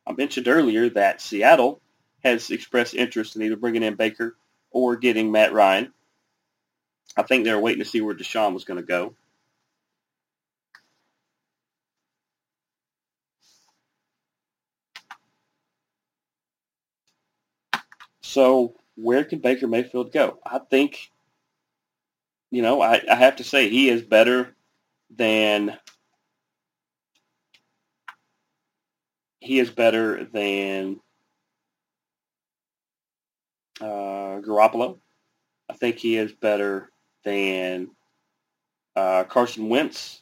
I 0.05 0.13
mentioned 0.13 0.47
earlier 0.47 0.89
that 0.91 1.21
Seattle 1.21 1.81
has 2.23 2.49
expressed 2.49 2.93
interest 2.93 3.35
in 3.35 3.41
either 3.41 3.57
bringing 3.57 3.83
in 3.83 3.95
Baker 3.95 4.37
or 4.71 4.95
getting 4.95 5.31
Matt 5.31 5.53
Ryan. 5.53 5.91
I 7.17 7.23
think 7.23 7.43
they 7.43 7.53
were 7.53 7.59
waiting 7.59 7.83
to 7.83 7.89
see 7.89 7.99
where 7.99 8.13
Deshaun 8.13 8.53
was 8.53 8.63
going 8.63 8.79
to 8.79 8.85
go. 8.85 9.15
So 18.21 18.75
where 18.95 19.23
can 19.23 19.39
Baker 19.39 19.67
Mayfield 19.67 20.11
go? 20.11 20.37
I 20.45 20.59
think, 20.59 21.11
you 22.51 22.61
know, 22.61 22.81
I, 22.81 23.01
I 23.09 23.15
have 23.15 23.37
to 23.37 23.43
say 23.43 23.67
he 23.67 23.89
is 23.89 24.03
better 24.03 24.55
than 25.09 25.77
he 29.39 29.59
is 29.59 29.71
better 29.71 30.25
than 30.25 30.99
uh, 33.81 34.41
Garoppolo. 34.45 34.99
I 35.69 35.73
think 35.73 35.97
he 35.97 36.17
is 36.17 36.31
better 36.33 36.91
than 37.27 37.89
uh, 38.95 39.25
Carson 39.25 39.67
Wentz, 39.67 40.21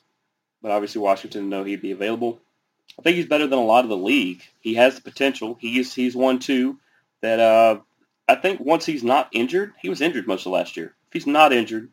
but 0.61 0.71
obviously 0.71 1.01
Washington 1.01 1.49
know 1.49 1.63
he'd 1.63 1.81
be 1.81 1.91
available. 1.91 2.39
I 2.97 3.01
think 3.03 3.17
he's 3.17 3.27
better 3.27 3.47
than 3.47 3.59
a 3.59 3.63
lot 3.63 3.83
of 3.83 3.89
the 3.89 3.97
league. 3.97 4.41
He 4.59 4.73
has 4.75 4.95
the 4.95 5.01
potential. 5.01 5.57
He's 5.59 5.93
he's 5.93 6.15
one 6.15 6.39
too 6.39 6.79
that 7.21 7.39
uh, 7.39 7.79
I 8.27 8.35
think 8.35 8.59
once 8.59 8.85
he's 8.85 9.03
not 9.03 9.29
injured, 9.31 9.73
he 9.81 9.89
was 9.89 10.01
injured 10.01 10.27
most 10.27 10.45
of 10.45 10.51
last 10.51 10.77
year. 10.77 10.95
If 11.07 11.13
he's 11.13 11.27
not 11.27 11.53
injured 11.53 11.89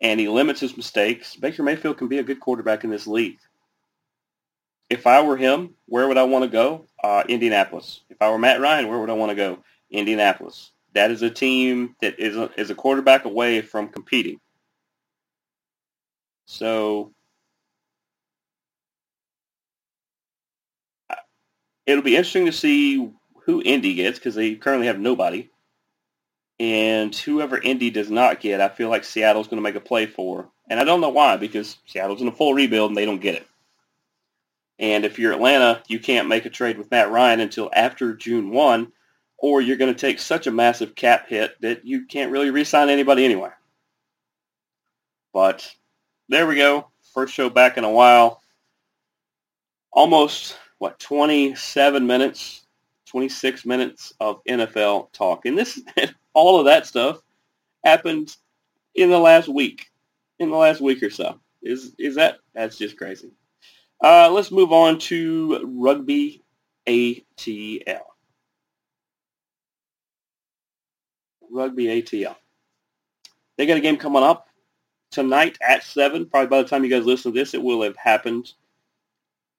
and 0.00 0.18
he 0.18 0.28
limits 0.28 0.60
his 0.60 0.76
mistakes, 0.76 1.36
Baker 1.36 1.62
Mayfield 1.62 1.98
can 1.98 2.08
be 2.08 2.18
a 2.18 2.24
good 2.24 2.40
quarterback 2.40 2.84
in 2.84 2.90
this 2.90 3.06
league. 3.06 3.38
If 4.90 5.06
I 5.06 5.22
were 5.22 5.36
him, 5.36 5.74
where 5.86 6.08
would 6.08 6.18
I 6.18 6.24
want 6.24 6.44
to 6.44 6.50
go? 6.50 6.86
Uh, 7.02 7.22
Indianapolis. 7.28 8.00
If 8.08 8.20
I 8.22 8.30
were 8.30 8.38
Matt 8.38 8.60
Ryan, 8.60 8.88
where 8.88 8.98
would 8.98 9.10
I 9.10 9.14
want 9.14 9.30
to 9.30 9.36
go? 9.36 9.58
Indianapolis. 9.90 10.72
That 10.94 11.10
is 11.10 11.22
a 11.22 11.30
team 11.30 11.94
that 12.00 12.18
is 12.18 12.36
a, 12.36 12.50
is 12.56 12.70
a 12.70 12.74
quarterback 12.74 13.24
away 13.24 13.60
from 13.60 13.88
competing. 13.88 14.40
So 16.50 17.12
it'll 21.86 22.02
be 22.02 22.16
interesting 22.16 22.46
to 22.46 22.52
see 22.52 23.12
who 23.42 23.62
Indy 23.62 23.94
gets 23.94 24.18
because 24.18 24.34
they 24.34 24.54
currently 24.54 24.86
have 24.86 24.98
nobody. 24.98 25.50
And 26.58 27.14
whoever 27.14 27.60
Indy 27.60 27.90
does 27.90 28.10
not 28.10 28.40
get, 28.40 28.62
I 28.62 28.70
feel 28.70 28.88
like 28.88 29.04
Seattle's 29.04 29.46
going 29.46 29.58
to 29.58 29.62
make 29.62 29.74
a 29.74 29.80
play 29.80 30.06
for. 30.06 30.48
And 30.70 30.80
I 30.80 30.84
don't 30.84 31.02
know 31.02 31.10
why 31.10 31.36
because 31.36 31.76
Seattle's 31.86 32.22
in 32.22 32.28
a 32.28 32.32
full 32.32 32.54
rebuild 32.54 32.90
and 32.90 32.96
they 32.96 33.04
don't 33.04 33.20
get 33.20 33.34
it. 33.34 33.46
And 34.78 35.04
if 35.04 35.18
you're 35.18 35.34
Atlanta, 35.34 35.82
you 35.86 36.00
can't 36.00 36.28
make 36.28 36.46
a 36.46 36.50
trade 36.50 36.78
with 36.78 36.90
Matt 36.90 37.10
Ryan 37.10 37.40
until 37.40 37.70
after 37.74 38.14
June 38.14 38.50
1, 38.50 38.90
or 39.36 39.60
you're 39.60 39.76
going 39.76 39.94
to 39.94 40.00
take 40.00 40.18
such 40.18 40.46
a 40.46 40.50
massive 40.50 40.94
cap 40.94 41.28
hit 41.28 41.60
that 41.60 41.84
you 41.84 42.06
can't 42.06 42.32
really 42.32 42.50
re-sign 42.50 42.88
anybody 42.88 43.24
anyway. 43.24 43.50
But 45.32 45.70
there 46.28 46.46
we 46.46 46.56
go. 46.56 46.88
First 47.14 47.34
show 47.34 47.48
back 47.48 47.78
in 47.78 47.84
a 47.84 47.90
while. 47.90 48.42
Almost, 49.92 50.56
what, 50.78 50.98
27 50.98 52.06
minutes, 52.06 52.66
26 53.06 53.64
minutes 53.64 54.12
of 54.20 54.42
NFL 54.44 55.12
talk. 55.12 55.46
And 55.46 55.56
this, 55.56 55.80
all 56.34 56.58
of 56.58 56.66
that 56.66 56.86
stuff 56.86 57.20
happened 57.84 58.36
in 58.94 59.10
the 59.10 59.18
last 59.18 59.48
week, 59.48 59.86
in 60.38 60.50
the 60.50 60.56
last 60.56 60.80
week 60.80 61.02
or 61.02 61.10
so. 61.10 61.40
Is, 61.62 61.94
is 61.98 62.14
that, 62.16 62.38
that's 62.54 62.76
just 62.76 62.96
crazy. 62.96 63.32
Uh, 64.04 64.30
let's 64.30 64.52
move 64.52 64.72
on 64.72 64.98
to 64.98 65.60
Rugby 65.64 66.44
ATL. 66.86 68.00
Rugby 71.50 71.86
ATL. 71.86 72.36
They 73.56 73.66
got 73.66 73.78
a 73.78 73.80
game 73.80 73.96
coming 73.96 74.22
up 74.22 74.47
tonight 75.10 75.58
at 75.66 75.82
7. 75.82 76.26
Probably 76.26 76.48
by 76.48 76.62
the 76.62 76.68
time 76.68 76.84
you 76.84 76.90
guys 76.90 77.06
listen 77.06 77.32
to 77.32 77.38
this, 77.38 77.54
it 77.54 77.62
will 77.62 77.82
have 77.82 77.96
happened. 77.96 78.52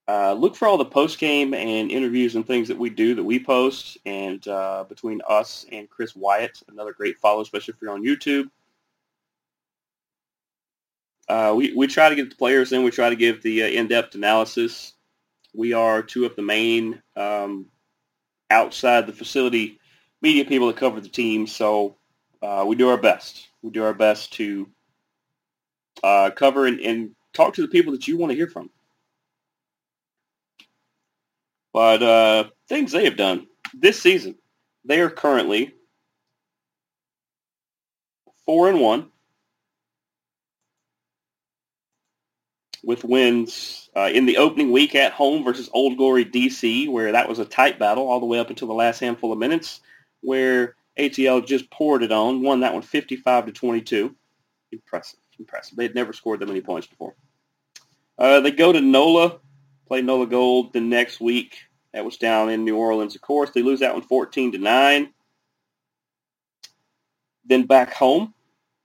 Uh, 0.07 0.33
look 0.33 0.55
for 0.55 0.67
all 0.67 0.77
the 0.77 0.85
post-game 0.85 1.53
and 1.53 1.91
interviews 1.91 2.35
and 2.35 2.45
things 2.45 2.67
that 2.67 2.77
we 2.77 2.89
do 2.89 3.13
that 3.13 3.23
we 3.23 3.43
post. 3.43 3.97
And 4.05 4.45
uh, 4.47 4.85
between 4.89 5.21
us 5.27 5.65
and 5.71 5.89
Chris 5.89 6.15
Wyatt, 6.15 6.63
another 6.67 6.93
great 6.93 7.19
follow, 7.19 7.41
especially 7.41 7.75
if 7.75 7.81
you're 7.81 7.91
on 7.91 8.03
YouTube. 8.03 8.49
Uh, 11.27 11.53
we, 11.55 11.73
we 11.73 11.85
try 11.85 12.09
to 12.09 12.15
get 12.15 12.31
the 12.31 12.35
players 12.35 12.71
in. 12.71 12.83
We 12.83 12.89
try 12.89 13.09
to 13.09 13.15
give 13.15 13.43
the 13.43 13.63
uh, 13.63 13.67
in-depth 13.67 14.15
analysis. 14.15 14.93
We 15.53 15.73
are 15.73 16.01
two 16.01 16.25
of 16.25 16.35
the 16.35 16.41
main 16.41 17.03
um, 17.15 17.67
outside 18.49 19.05
the 19.05 19.13
facility 19.13 19.79
media 20.21 20.45
people 20.45 20.67
that 20.67 20.77
cover 20.77 20.99
the 20.99 21.07
team. 21.07 21.47
So 21.47 21.97
uh, 22.41 22.65
we 22.67 22.75
do 22.75 22.89
our 22.89 22.97
best. 22.97 23.47
We 23.61 23.69
do 23.69 23.83
our 23.83 23.93
best 23.93 24.33
to 24.33 24.67
uh, 26.03 26.31
cover 26.31 26.65
and, 26.65 26.79
and, 26.79 27.11
talk 27.31 27.53
to 27.53 27.61
the 27.61 27.67
people 27.67 27.91
that 27.91 28.07
you 28.07 28.17
want 28.17 28.31
to 28.31 28.35
hear 28.35 28.47
from. 28.47 28.71
But 31.71 32.01
uh, 32.01 32.49
things 32.67 32.91
they 32.91 33.05
have 33.05 33.17
done 33.17 33.45
this 33.73 34.01
season, 34.01 34.35
they 34.83 34.99
are 34.99 35.11
currently 35.11 35.75
four 38.45 38.67
and 38.67 38.81
one 38.81 39.11
with 42.83 43.03
wins 43.03 43.89
uh, 43.95 44.09
in 44.11 44.25
the 44.25 44.37
opening 44.37 44.71
week 44.71 44.95
at 44.95 45.11
home 45.11 45.43
versus 45.43 45.69
Old 45.73 45.97
Glory 45.97 46.25
DC, 46.25 46.89
where 46.89 47.11
that 47.11 47.29
was 47.29 47.39
a 47.39 47.45
tight 47.45 47.77
battle 47.77 48.07
all 48.07 48.19
the 48.19 48.25
way 48.25 48.39
up 48.39 48.49
until 48.49 48.67
the 48.67 48.73
last 48.73 48.99
handful 48.99 49.31
of 49.31 49.39
minutes, 49.39 49.81
where 50.21 50.75
ATL 50.97 51.45
just 51.45 51.69
poured 51.69 52.03
it 52.03 52.11
on, 52.11 52.41
won 52.41 52.61
that 52.61 52.73
one 52.73 52.81
55 52.81 53.47
to 53.47 53.51
22. 53.51 54.15
Impressive, 54.71 55.19
impressive. 55.39 55.77
They 55.77 55.83
had 55.83 55.95
never 55.95 56.13
scored 56.13 56.39
that 56.39 56.47
many 56.47 56.61
points 56.61 56.87
before. 56.87 57.15
Uh, 58.17 58.41
they 58.41 58.51
go 58.51 58.71
to 58.71 58.81
NOLA, 58.81 59.39
play 59.87 60.01
NOLA 60.01 60.27
Gold 60.27 60.73
the 60.73 60.81
next 60.81 61.19
week. 61.19 61.57
That 61.93 62.05
was 62.05 62.17
down 62.17 62.49
in 62.49 62.65
New 62.65 62.77
Orleans, 62.77 63.15
of 63.15 63.21
course. 63.21 63.49
They 63.51 63.63
lose 63.63 63.79
that 63.79 63.93
one 63.93 64.03
14 64.03 64.51
to 64.51 64.57
9. 64.57 65.09
Then 67.45 67.65
back 67.65 67.93
home, 67.93 68.33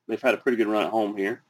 they've 0.09 0.23
had 0.23 0.35
a 0.35 0.39
pretty 0.39 0.57
good 0.57 0.69
run 0.69 0.85
at 0.85 0.91
home 0.91 1.17
here. 1.17 1.43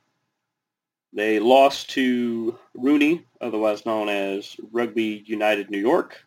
They 1.13 1.39
lost 1.39 1.91
to 1.91 2.59
RUNY, 2.77 3.23
otherwise 3.41 3.87
known 3.87 4.09
as 4.09 4.57
Rugby 4.73 5.23
United 5.27 5.71
New 5.71 5.79
York, 5.79 6.25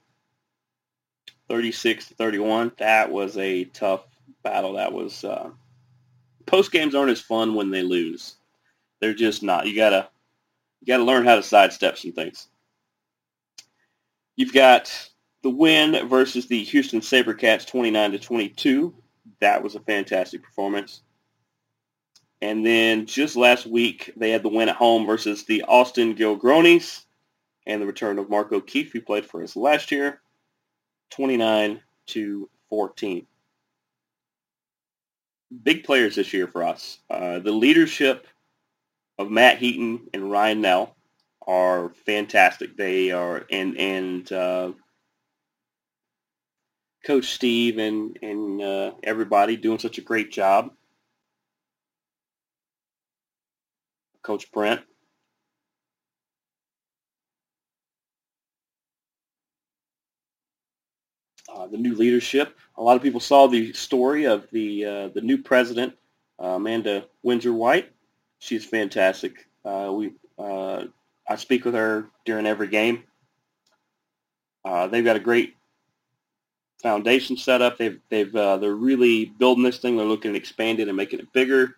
36 1.50 2.08
to 2.08 2.14
31. 2.16 2.72
That 2.78 3.12
was 3.12 3.38
a 3.38 3.66
tough 3.66 4.06
battle. 4.44 4.74
That 4.74 4.94
was 4.94 5.26
uh, 5.26 5.50
post 6.46 6.72
games 6.72 6.96
aren't 6.96 7.12
as 7.12 7.20
fun 7.20 7.54
when 7.54 7.70
they 7.70 7.84
lose. 7.84 8.37
They're 9.00 9.14
just 9.14 9.44
not. 9.44 9.68
You 9.68 9.76
gotta 9.76 10.10
you 10.82 10.88
gotta 10.88 11.04
learn 11.04 11.26
how 11.26 11.36
to 11.36 11.44
sidestep 11.44 11.98
some 11.98 12.12
things. 12.12 12.48
You've 14.36 14.54
got 14.54 15.10
the 15.44 15.50
win 15.50 16.08
versus 16.08 16.48
the 16.48 16.64
Houston 16.64 17.02
SaberCats, 17.02 17.66
29 17.66 18.12
to 18.12 18.20
22. 18.20 18.94
That 19.40 19.62
was 19.64 19.76
a 19.76 19.80
fantastic 19.82 20.44
performance. 20.44 21.02
And 22.42 22.66
then 22.66 23.08
just 23.08 23.36
last 23.36 23.66
week, 23.66 24.14
they 24.16 24.30
had 24.30 24.44
the 24.44 24.50
win 24.50 24.70
at 24.70 24.76
home 24.76 25.06
versus 25.06 25.44
the 25.44 25.64
Austin 25.64 26.16
Gilgronis 26.16 27.06
and 27.66 27.82
the 27.82 27.86
return 27.86 28.20
of 28.20 28.30
Mark 28.30 28.52
O'Keefe, 28.52 28.94
who 28.94 29.02
played 29.02 29.26
for 29.26 29.42
us 29.42 29.56
last 29.56 29.92
year, 29.92 30.22
29 31.12 31.82
to 32.08 32.50
14. 32.70 33.26
Big 35.64 35.84
players 35.84 36.16
this 36.16 36.34
year 36.34 36.48
for 36.48 36.64
us. 36.64 37.00
Uh, 37.10 37.40
the 37.40 37.52
leadership 37.52 38.28
of 39.18 39.32
Matt 39.32 39.58
Heaton 39.58 40.08
and 40.14 40.32
Ryan 40.32 40.62
Nell 40.62 40.96
are 41.46 41.90
fantastic. 42.06 42.76
They 42.78 43.12
are, 43.12 43.46
and 43.50 43.78
and 43.78 44.32
uh, 44.32 44.72
Coach 47.06 47.34
Steve 47.34 47.78
and 47.78 48.18
and 48.22 48.62
uh, 48.62 48.92
everybody 49.04 49.56
doing 49.56 49.80
such 49.80 49.98
a 49.98 50.02
great 50.02 50.32
job. 50.32 50.72
Coach 54.22 54.52
Brent. 54.52 54.82
Uh, 61.50 61.66
the 61.68 61.78
new 61.78 61.96
leadership. 61.96 62.58
A 62.76 62.84
lot 62.84 62.98
of 62.98 63.02
people 63.02 63.22
saw 63.22 63.48
the 63.48 63.72
story 63.74 64.26
of 64.26 64.48
the 64.52 64.86
uh, 64.86 65.08
the 65.08 65.22
new 65.22 65.38
president, 65.38 65.96
uh, 66.44 66.48
Amanda 66.48 67.06
Windsor 67.24 67.54
White. 67.54 67.90
She's 68.40 68.66
fantastic. 68.66 69.48
Uh, 69.66 69.92
we 69.94 70.14
uh, 70.38 70.86
I 71.28 71.36
speak 71.36 71.66
with 71.66 71.74
her 71.74 72.08
during 72.26 72.46
every 72.46 72.68
game. 72.68 73.04
Uh, 74.64 74.88
they've 74.88 75.06
got 75.06 75.16
a 75.16 75.22
great 75.22 75.56
foundation 76.82 77.38
set 77.38 77.62
up. 77.62 77.78
They've 77.78 78.00
they've 78.10 78.32
they're 78.32 78.76
really 78.76 79.26
building 79.26 79.64
this 79.64 79.80
thing. 79.80 79.98
They're 79.98 80.06
looking 80.06 80.34
to 80.34 80.38
expand 80.38 80.80
it 80.80 80.88
and 80.88 80.98
making 80.98 81.20
it 81.20 81.34
bigger 81.34 81.76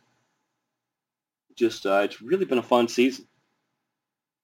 just 1.59 1.85
uh, 1.85 2.01
it's 2.03 2.21
really 2.21 2.45
been 2.45 2.57
a 2.57 2.63
fun 2.63 2.87
season. 2.87 3.27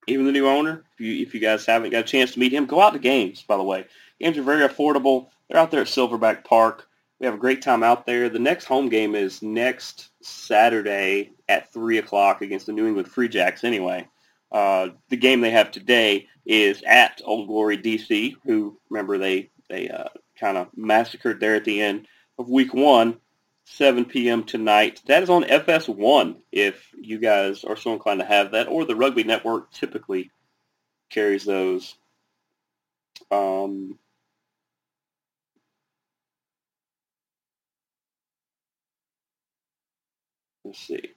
Even 0.07 0.25
the 0.25 0.31
new 0.31 0.47
owner, 0.47 0.83
if 0.93 0.99
you 0.99 1.23
if 1.23 1.33
you 1.33 1.39
guys 1.39 1.65
haven't 1.65 1.89
got 1.89 2.01
a 2.01 2.03
chance 2.03 2.33
to 2.33 2.39
meet 2.39 2.53
him, 2.53 2.67
go 2.67 2.81
out 2.81 2.93
to 2.93 2.99
games. 2.99 3.41
By 3.41 3.57
the 3.57 3.63
way, 3.63 3.85
games 4.19 4.37
are 4.37 4.43
very 4.43 4.67
affordable. 4.67 5.29
They're 5.47 5.59
out 5.59 5.71
there 5.71 5.81
at 5.81 5.87
Silverback 5.87 6.43
Park. 6.43 6.87
We 7.19 7.25
have 7.25 7.35
a 7.35 7.39
great 7.39 7.61
time 7.61 7.83
out 7.83 8.05
there. 8.05 8.29
The 8.29 8.39
next 8.39 8.65
home 8.65 8.89
game 8.89 9.15
is 9.15 9.41
next 9.41 10.09
Saturday 10.21 11.31
at 11.47 11.71
three 11.71 11.97
o'clock 11.97 12.41
against 12.41 12.65
the 12.65 12.73
New 12.73 12.87
England 12.87 13.09
Free 13.09 13.29
Jacks. 13.29 13.63
Anyway, 13.63 14.07
uh, 14.51 14.89
the 15.09 15.17
game 15.17 15.41
they 15.41 15.51
have 15.51 15.71
today 15.71 16.27
is 16.45 16.83
at 16.85 17.21
Old 17.23 17.47
Glory 17.47 17.77
DC. 17.77 18.35
Who 18.43 18.77
remember 18.89 19.17
they 19.17 19.49
they 19.69 19.89
uh, 19.89 20.09
kind 20.39 20.57
of 20.57 20.67
massacred 20.75 21.39
there 21.39 21.55
at 21.55 21.63
the 21.63 21.81
end 21.81 22.07
of 22.37 22.49
Week 22.49 22.73
One 22.73 23.19
7 23.65 24.05
p.m. 24.05 24.43
tonight. 24.43 25.01
That 25.07 25.23
is 25.23 25.29
on 25.29 25.43
FS1 25.43 26.37
if 26.51 26.89
you 26.99 27.19
guys 27.19 27.63
are 27.63 27.75
so 27.75 27.93
inclined 27.93 28.19
to 28.19 28.25
have 28.25 28.51
that, 28.51 28.67
or 28.67 28.85
the 28.85 28.95
Rugby 28.95 29.23
Network 29.23 29.71
typically 29.71 30.31
carries 31.09 31.45
those. 31.45 31.95
Um, 33.31 33.97
let's 40.65 40.79
see. 40.79 41.11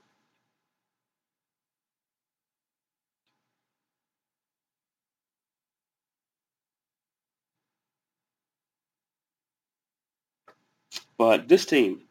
But 11.18 11.48
this 11.48 11.66
team, 11.66 12.02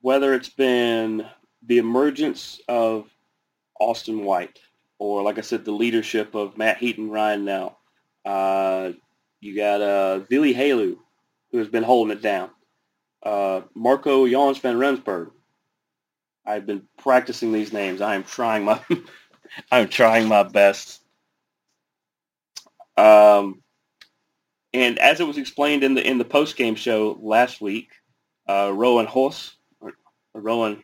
whether 0.00 0.32
it's 0.32 0.48
been 0.48 1.26
the 1.66 1.78
emergence 1.78 2.60
of 2.68 3.10
Austin 3.78 4.24
White 4.24 4.58
or, 4.98 5.22
like 5.22 5.36
I 5.36 5.42
said, 5.42 5.64
the 5.66 5.72
leadership 5.72 6.34
of 6.34 6.56
Matt 6.56 6.78
Heaton, 6.78 7.10
Ryan 7.10 7.44
now, 7.44 7.76
Uh, 8.24 8.92
you 9.40 9.54
got 9.54 9.82
uh, 9.82 10.20
Vili 10.20 10.54
Halu, 10.54 10.96
who 11.50 11.58
has 11.58 11.68
been 11.68 11.82
holding 11.82 12.16
it 12.16 12.22
down. 12.22 12.50
Uh, 13.22 13.62
Marco 13.74 14.26
Jans 14.26 14.56
van 14.58 14.78
Rensburg. 14.78 15.30
I've 16.46 16.66
been 16.66 16.82
practicing 16.98 17.52
these 17.52 17.72
names. 17.72 18.00
I 18.00 18.14
am 18.14 18.24
trying 18.24 18.64
my 18.64 18.80
I'm 19.72 19.88
trying 19.88 20.28
my 20.28 20.42
best. 20.42 21.00
Um, 22.96 23.62
and 24.72 24.98
as 24.98 25.20
it 25.20 25.26
was 25.26 25.38
explained 25.38 25.82
in 25.82 25.94
the 25.94 26.06
in 26.06 26.18
the 26.18 26.24
post 26.24 26.56
game 26.56 26.74
show 26.74 27.18
last 27.20 27.60
week, 27.60 27.90
uh, 28.48 28.70
Rowan 28.74 29.06
Hoss 29.06 29.56
Rowan. 30.34 30.82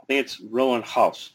I 0.00 0.04
think 0.06 0.20
it's 0.20 0.40
Rowan 0.40 0.82
House, 0.82 1.32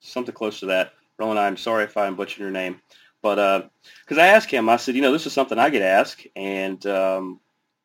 something 0.00 0.34
close 0.34 0.60
to 0.60 0.66
that. 0.66 0.94
Rowan, 1.18 1.36
I'm 1.36 1.58
sorry 1.58 1.84
if 1.84 1.98
I'm 1.98 2.16
butchering 2.16 2.44
your 2.44 2.50
name, 2.50 2.80
but 3.20 3.68
because 4.02 4.16
uh, 4.16 4.22
I 4.22 4.28
asked 4.28 4.50
him, 4.50 4.70
I 4.70 4.78
said, 4.78 4.94
you 4.94 5.02
know, 5.02 5.12
this 5.12 5.26
is 5.26 5.34
something 5.34 5.58
I 5.58 5.68
get 5.68 5.82
asked, 5.82 6.26
and 6.34 6.84
um, 6.86 7.40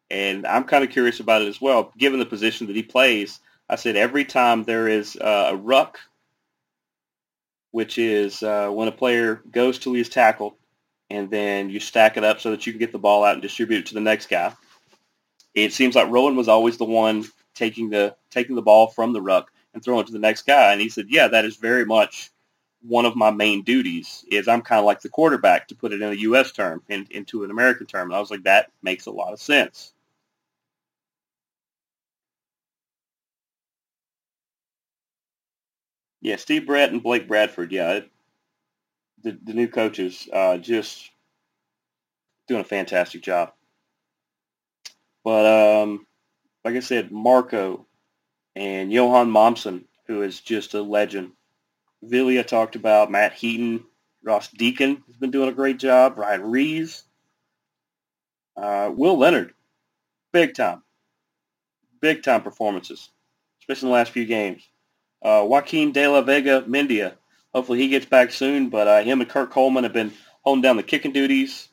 and 0.09 0.45
I'm 0.45 0.63
kind 0.65 0.83
of 0.83 0.89
curious 0.89 1.19
about 1.19 1.41
it 1.41 1.47
as 1.47 1.61
well. 1.61 1.91
Given 1.97 2.19
the 2.19 2.25
position 2.25 2.67
that 2.67 2.75
he 2.75 2.83
plays, 2.83 3.39
I 3.69 3.75
said 3.75 3.95
every 3.95 4.25
time 4.25 4.63
there 4.63 4.87
is 4.87 5.15
uh, 5.15 5.49
a 5.51 5.55
ruck, 5.55 5.99
which 7.71 7.97
is 7.97 8.43
uh, 8.43 8.69
when 8.69 8.87
a 8.87 8.91
player 8.91 9.41
goes 9.51 9.79
till 9.79 9.93
he's 9.93 10.09
tackled, 10.09 10.53
and 11.09 11.29
then 11.29 11.69
you 11.69 11.79
stack 11.79 12.17
it 12.17 12.23
up 12.23 12.39
so 12.39 12.51
that 12.51 12.65
you 12.65 12.73
can 12.73 12.79
get 12.79 12.91
the 12.91 12.99
ball 12.99 13.23
out 13.23 13.33
and 13.33 13.41
distribute 13.41 13.79
it 13.79 13.85
to 13.87 13.93
the 13.93 14.01
next 14.01 14.27
guy 14.27 14.53
it 15.55 15.73
seems 15.73 15.95
like 15.95 16.09
Rowan 16.11 16.35
was 16.35 16.47
always 16.47 16.77
the 16.77 16.85
one 16.85 17.25
taking 17.55 17.89
the 17.89 18.15
taking 18.29 18.55
the 18.55 18.61
ball 18.61 18.87
from 18.87 19.13
the 19.13 19.21
ruck 19.21 19.51
and 19.73 19.83
throwing 19.83 20.01
it 20.01 20.07
to 20.07 20.13
the 20.13 20.19
next 20.19 20.43
guy. 20.45 20.71
And 20.71 20.81
he 20.81 20.89
said, 20.89 21.07
"Yeah, 21.09 21.27
that 21.29 21.45
is 21.45 21.55
very 21.55 21.85
much 21.85 22.31
one 22.81 23.05
of 23.05 23.15
my 23.15 23.31
main 23.31 23.63
duties. 23.63 24.25
Is 24.29 24.47
I'm 24.47 24.61
kind 24.61 24.79
of 24.79 24.85
like 24.85 25.01
the 25.01 25.09
quarterback 25.09 25.67
to 25.69 25.75
put 25.75 25.93
it 25.93 26.01
in 26.01 26.11
a 26.11 26.15
U.S. 26.15 26.51
term 26.51 26.83
and 26.89 27.09
into 27.11 27.43
an 27.43 27.51
American 27.51 27.87
term." 27.87 28.09
And 28.09 28.15
I 28.15 28.19
was 28.19 28.31
like, 28.31 28.43
"That 28.43 28.71
makes 28.83 29.05
a 29.05 29.11
lot 29.11 29.33
of 29.33 29.41
sense." 29.41 29.93
Yeah, 36.25 36.37
Steve 36.37 36.65
Brett 36.65 36.91
and 36.91 37.03
Blake 37.03 37.27
Bradford. 37.27 37.71
Yeah, 37.71 37.91
it, 37.91 38.11
the 39.21 39.37
the 39.43 39.53
new 39.53 39.67
coaches 39.67 40.27
uh, 40.33 40.57
just 40.57 41.11
doing 42.47 42.61
a 42.61 42.63
fantastic 42.63 43.21
job. 43.21 43.53
But 45.23 45.45
um, 45.45 46.07
like 46.63 46.73
I 46.73 46.79
said, 46.79 47.11
Marco 47.11 47.85
and 48.55 48.91
Johan 48.91 49.29
Momsen, 49.29 49.83
who 50.07 50.23
is 50.23 50.41
just 50.41 50.73
a 50.73 50.81
legend. 50.81 51.33
Villia 52.03 52.43
talked 52.43 52.75
about 52.75 53.11
Matt 53.11 53.33
Heaton. 53.33 53.83
Ross 54.23 54.47
Deacon 54.47 55.03
has 55.05 55.17
been 55.17 55.29
doing 55.29 55.49
a 55.49 55.53
great 55.53 55.77
job. 55.77 56.17
Ryan 56.17 56.41
Reeves. 56.41 57.03
Uh, 58.57 58.89
Will 58.91 59.19
Leonard, 59.19 59.53
big 60.33 60.55
time. 60.55 60.81
Big 62.01 62.23
time 62.23 62.41
performances, 62.41 63.11
especially 63.59 63.89
in 63.89 63.91
the 63.91 63.97
last 63.99 64.11
few 64.11 64.25
games. 64.25 64.67
Uh, 65.25 65.43
Joaquin 65.43 65.91
De 65.91 66.07
La 66.07 66.21
Vega 66.21 66.61
Mendia. 66.67 67.13
Hopefully 67.51 67.79
he 67.79 67.87
gets 67.87 68.05
back 68.05 68.31
soon, 68.31 68.69
but 68.69 68.87
uh, 68.87 69.01
him 69.01 69.21
and 69.21 69.29
Kurt 69.29 69.49
Coleman 69.49 69.83
have 69.83 69.93
been 69.93 70.13
holding 70.43 70.61
down 70.61 70.77
the 70.77 70.83
kicking 70.83 71.13
duties. 71.13 71.67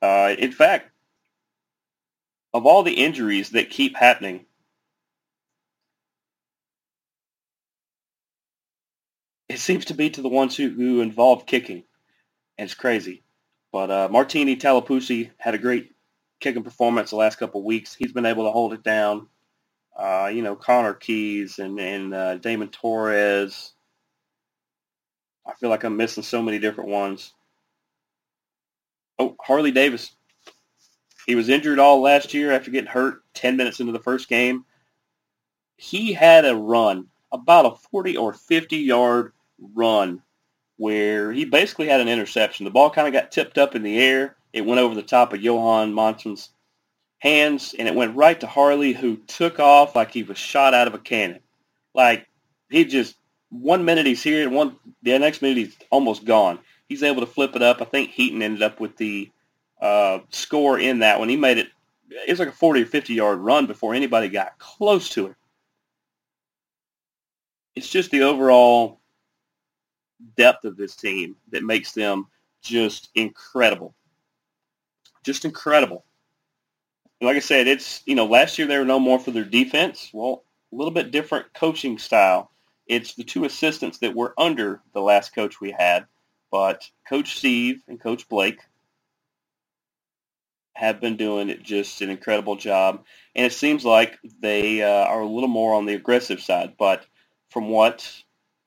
Uh, 0.00 0.34
in 0.38 0.50
fact, 0.50 0.90
of 2.54 2.64
all 2.64 2.82
the 2.82 2.94
injuries 2.94 3.50
that 3.50 3.68
keep 3.68 3.94
happening, 3.96 4.46
it 9.50 9.58
seems 9.58 9.84
to 9.84 9.94
be 9.94 10.08
to 10.08 10.22
the 10.22 10.28
ones 10.30 10.56
who, 10.56 10.70
who 10.70 11.02
involve 11.02 11.44
kicking. 11.44 11.84
And 12.56 12.64
it's 12.64 12.74
crazy. 12.74 13.22
But 13.72 13.90
uh, 13.90 14.08
Martini 14.10 14.56
Talapusi 14.56 15.32
had 15.36 15.54
a 15.54 15.58
great 15.58 15.92
kicking 16.40 16.62
performance 16.62 17.10
the 17.10 17.16
last 17.16 17.38
couple 17.38 17.60
of 17.60 17.66
weeks. 17.66 17.94
He's 17.94 18.12
been 18.12 18.24
able 18.24 18.44
to 18.44 18.52
hold 18.52 18.72
it 18.72 18.82
down. 18.82 19.26
Uh, 19.96 20.30
you 20.32 20.42
know, 20.42 20.56
Connor 20.56 20.94
Keys 20.94 21.58
and, 21.58 21.78
and 21.78 22.14
uh, 22.14 22.36
Damon 22.36 22.68
Torres. 22.68 23.72
I 25.46 25.54
feel 25.54 25.70
like 25.70 25.84
I'm 25.84 25.96
missing 25.96 26.22
so 26.22 26.42
many 26.42 26.58
different 26.58 26.90
ones. 26.90 27.32
Oh, 29.18 29.36
Harley 29.40 29.70
Davis. 29.70 30.12
He 31.26 31.34
was 31.34 31.48
injured 31.48 31.78
all 31.78 32.00
last 32.00 32.34
year 32.34 32.52
after 32.52 32.70
getting 32.70 32.90
hurt 32.90 33.22
10 33.34 33.56
minutes 33.56 33.80
into 33.80 33.92
the 33.92 34.00
first 34.00 34.28
game. 34.28 34.64
He 35.76 36.12
had 36.12 36.44
a 36.44 36.56
run, 36.56 37.08
about 37.30 37.66
a 37.66 37.76
40 37.90 38.16
or 38.16 38.32
50 38.32 38.76
yard 38.78 39.32
run, 39.74 40.22
where 40.76 41.32
he 41.32 41.44
basically 41.44 41.88
had 41.88 42.00
an 42.00 42.08
interception. 42.08 42.64
The 42.64 42.70
ball 42.70 42.90
kind 42.90 43.06
of 43.06 43.12
got 43.12 43.30
tipped 43.30 43.58
up 43.58 43.74
in 43.74 43.82
the 43.82 43.98
air. 43.98 44.36
It 44.52 44.66
went 44.66 44.80
over 44.80 44.94
the 44.94 45.02
top 45.02 45.32
of 45.32 45.42
Johan 45.42 45.92
Momsen's 45.92 46.50
hands, 47.22 47.72
and 47.78 47.86
it 47.86 47.94
went 47.94 48.16
right 48.16 48.40
to 48.40 48.48
Harley, 48.48 48.92
who 48.92 49.16
took 49.16 49.60
off 49.60 49.94
like 49.94 50.10
he 50.10 50.24
was 50.24 50.38
shot 50.38 50.74
out 50.74 50.88
of 50.88 50.94
a 50.94 50.98
cannon. 50.98 51.38
Like 51.94 52.26
he 52.68 52.84
just 52.84 53.14
one 53.50 53.84
minute 53.84 54.06
he's 54.06 54.24
here, 54.24 54.42
and 54.42 54.52
one 54.52 54.74
the 55.04 55.16
next 55.20 55.40
minute 55.40 55.56
he's 55.56 55.76
almost 55.90 56.24
gone. 56.24 56.58
He's 56.88 57.04
able 57.04 57.20
to 57.20 57.26
flip 57.26 57.54
it 57.54 57.62
up. 57.62 57.80
I 57.80 57.84
think 57.84 58.10
Heaton 58.10 58.42
ended 58.42 58.60
up 58.60 58.80
with 58.80 58.96
the 58.96 59.30
uh, 59.80 60.18
score 60.30 60.80
in 60.80 60.98
that 60.98 61.20
one. 61.20 61.28
He 61.28 61.36
made 61.36 61.58
it. 61.58 61.68
It 62.10 62.28
was 62.28 62.40
like 62.40 62.48
a 62.48 62.52
40 62.52 62.82
or 62.82 62.86
50 62.86 63.14
yard 63.14 63.38
run 63.38 63.66
before 63.66 63.94
anybody 63.94 64.28
got 64.28 64.58
close 64.58 65.08
to 65.10 65.28
it. 65.28 65.36
It's 67.76 67.88
just 67.88 68.10
the 68.10 68.22
overall 68.22 68.98
depth 70.36 70.64
of 70.64 70.76
this 70.76 70.96
team 70.96 71.36
that 71.52 71.62
makes 71.62 71.92
them 71.92 72.26
just 72.62 73.10
incredible. 73.14 73.94
Just 75.22 75.44
incredible. 75.44 76.04
Like 77.22 77.36
I 77.36 77.40
said, 77.40 77.68
it's, 77.68 78.02
you 78.04 78.16
know, 78.16 78.26
last 78.26 78.58
year 78.58 78.66
they 78.66 78.78
were 78.78 78.84
no 78.84 78.98
more 78.98 79.18
for 79.20 79.30
their 79.30 79.44
defense. 79.44 80.10
Well, 80.12 80.44
a 80.72 80.76
little 80.76 80.92
bit 80.92 81.12
different 81.12 81.54
coaching 81.54 81.96
style. 81.98 82.50
It's 82.86 83.14
the 83.14 83.22
two 83.22 83.44
assistants 83.44 83.98
that 83.98 84.16
were 84.16 84.34
under 84.36 84.80
the 84.92 85.00
last 85.00 85.32
coach 85.32 85.60
we 85.60 85.70
had, 85.70 86.06
but 86.50 86.90
Coach 87.08 87.36
Steve 87.36 87.82
and 87.86 88.00
Coach 88.00 88.28
Blake 88.28 88.58
have 90.74 91.00
been 91.00 91.16
doing 91.16 91.56
just 91.62 92.00
an 92.00 92.10
incredible 92.10 92.56
job. 92.56 93.04
And 93.36 93.46
it 93.46 93.52
seems 93.52 93.84
like 93.84 94.18
they 94.40 94.82
uh, 94.82 95.06
are 95.06 95.20
a 95.20 95.28
little 95.28 95.48
more 95.48 95.74
on 95.74 95.86
the 95.86 95.94
aggressive 95.94 96.40
side. 96.40 96.74
But 96.76 97.06
from 97.50 97.68
what 97.68 98.10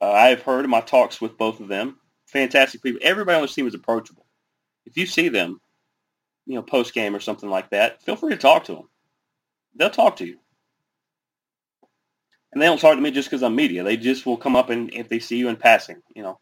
uh, 0.00 0.10
I've 0.10 0.42
heard 0.42 0.64
in 0.64 0.70
my 0.70 0.80
talks 0.80 1.20
with 1.20 1.36
both 1.36 1.60
of 1.60 1.68
them, 1.68 1.98
fantastic 2.26 2.82
people. 2.82 3.00
Everybody 3.02 3.36
on 3.36 3.42
this 3.42 3.54
team 3.54 3.66
is 3.66 3.74
approachable. 3.74 4.24
If 4.86 4.96
you 4.96 5.04
see 5.04 5.28
them, 5.28 5.60
you 6.46 6.54
know, 6.54 6.62
post 6.62 6.94
game 6.94 7.14
or 7.14 7.20
something 7.20 7.50
like 7.50 7.70
that, 7.70 8.02
feel 8.02 8.16
free 8.16 8.30
to 8.30 8.36
talk 8.36 8.64
to 8.64 8.74
them. 8.74 8.88
They'll 9.74 9.90
talk 9.90 10.16
to 10.16 10.26
you. 10.26 10.38
And 12.52 12.62
they 12.62 12.66
don't 12.66 12.80
talk 12.80 12.94
to 12.94 13.02
me 13.02 13.10
just 13.10 13.28
because 13.28 13.42
I'm 13.42 13.54
media. 13.54 13.82
They 13.82 13.96
just 13.96 14.24
will 14.24 14.36
come 14.36 14.56
up 14.56 14.70
and 14.70 14.92
if 14.94 15.08
they 15.08 15.18
see 15.18 15.36
you 15.36 15.48
in 15.48 15.56
passing, 15.56 16.02
you 16.14 16.22
know. 16.22 16.38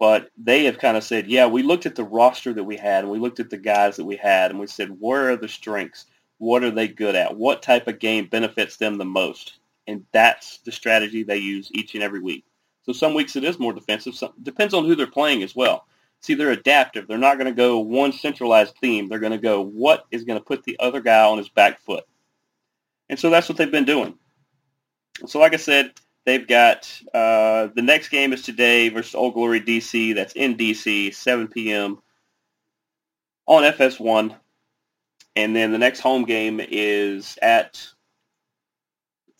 But 0.00 0.30
they 0.36 0.64
have 0.64 0.78
kind 0.78 0.96
of 0.96 1.04
said, 1.04 1.28
yeah, 1.28 1.46
we 1.46 1.62
looked 1.62 1.86
at 1.86 1.94
the 1.94 2.04
roster 2.04 2.52
that 2.52 2.64
we 2.64 2.76
had 2.76 3.04
and 3.04 3.12
we 3.12 3.18
looked 3.18 3.40
at 3.40 3.50
the 3.50 3.58
guys 3.58 3.96
that 3.96 4.04
we 4.04 4.16
had 4.16 4.50
and 4.50 4.58
we 4.58 4.66
said, 4.66 4.96
where 4.98 5.30
are 5.30 5.36
the 5.36 5.48
strengths? 5.48 6.06
What 6.38 6.62
are 6.62 6.70
they 6.70 6.88
good 6.88 7.16
at? 7.16 7.36
What 7.36 7.62
type 7.62 7.88
of 7.88 7.98
game 7.98 8.26
benefits 8.26 8.76
them 8.76 8.96
the 8.96 9.04
most? 9.04 9.58
And 9.86 10.04
that's 10.12 10.58
the 10.58 10.72
strategy 10.72 11.22
they 11.22 11.38
use 11.38 11.70
each 11.72 11.94
and 11.94 12.02
every 12.02 12.20
week. 12.20 12.44
So 12.82 12.92
some 12.92 13.14
weeks 13.14 13.36
it 13.36 13.44
is 13.44 13.58
more 13.58 13.72
defensive. 13.72 14.14
Some, 14.14 14.32
depends 14.42 14.72
on 14.72 14.84
who 14.84 14.94
they're 14.94 15.06
playing 15.06 15.42
as 15.42 15.54
well. 15.56 15.86
See, 16.20 16.34
they're 16.34 16.50
adaptive. 16.50 17.06
They're 17.06 17.18
not 17.18 17.38
going 17.38 17.46
to 17.46 17.56
go 17.56 17.78
one 17.78 18.12
centralized 18.12 18.76
theme. 18.80 19.08
They're 19.08 19.18
going 19.18 19.32
to 19.32 19.38
go 19.38 19.62
what 19.62 20.04
is 20.10 20.24
going 20.24 20.38
to 20.38 20.44
put 20.44 20.64
the 20.64 20.76
other 20.80 21.00
guy 21.00 21.24
on 21.24 21.38
his 21.38 21.48
back 21.48 21.80
foot. 21.80 22.04
And 23.08 23.18
so 23.18 23.30
that's 23.30 23.48
what 23.48 23.56
they've 23.56 23.70
been 23.70 23.84
doing. 23.84 24.18
So 25.26 25.38
like 25.38 25.54
I 25.54 25.58
said, 25.58 25.92
They've 26.28 26.46
got 26.46 26.92
uh, 27.14 27.68
the 27.74 27.80
next 27.80 28.10
game 28.10 28.34
is 28.34 28.42
today 28.42 28.90
versus 28.90 29.14
Old 29.14 29.32
Glory 29.32 29.62
DC. 29.62 30.14
That's 30.14 30.34
in 30.34 30.58
DC, 30.58 31.14
7 31.14 31.48
p.m. 31.48 32.02
on 33.46 33.62
FS1. 33.62 34.36
And 35.36 35.56
then 35.56 35.72
the 35.72 35.78
next 35.78 36.00
home 36.00 36.26
game 36.26 36.60
is 36.60 37.38
at 37.40 37.82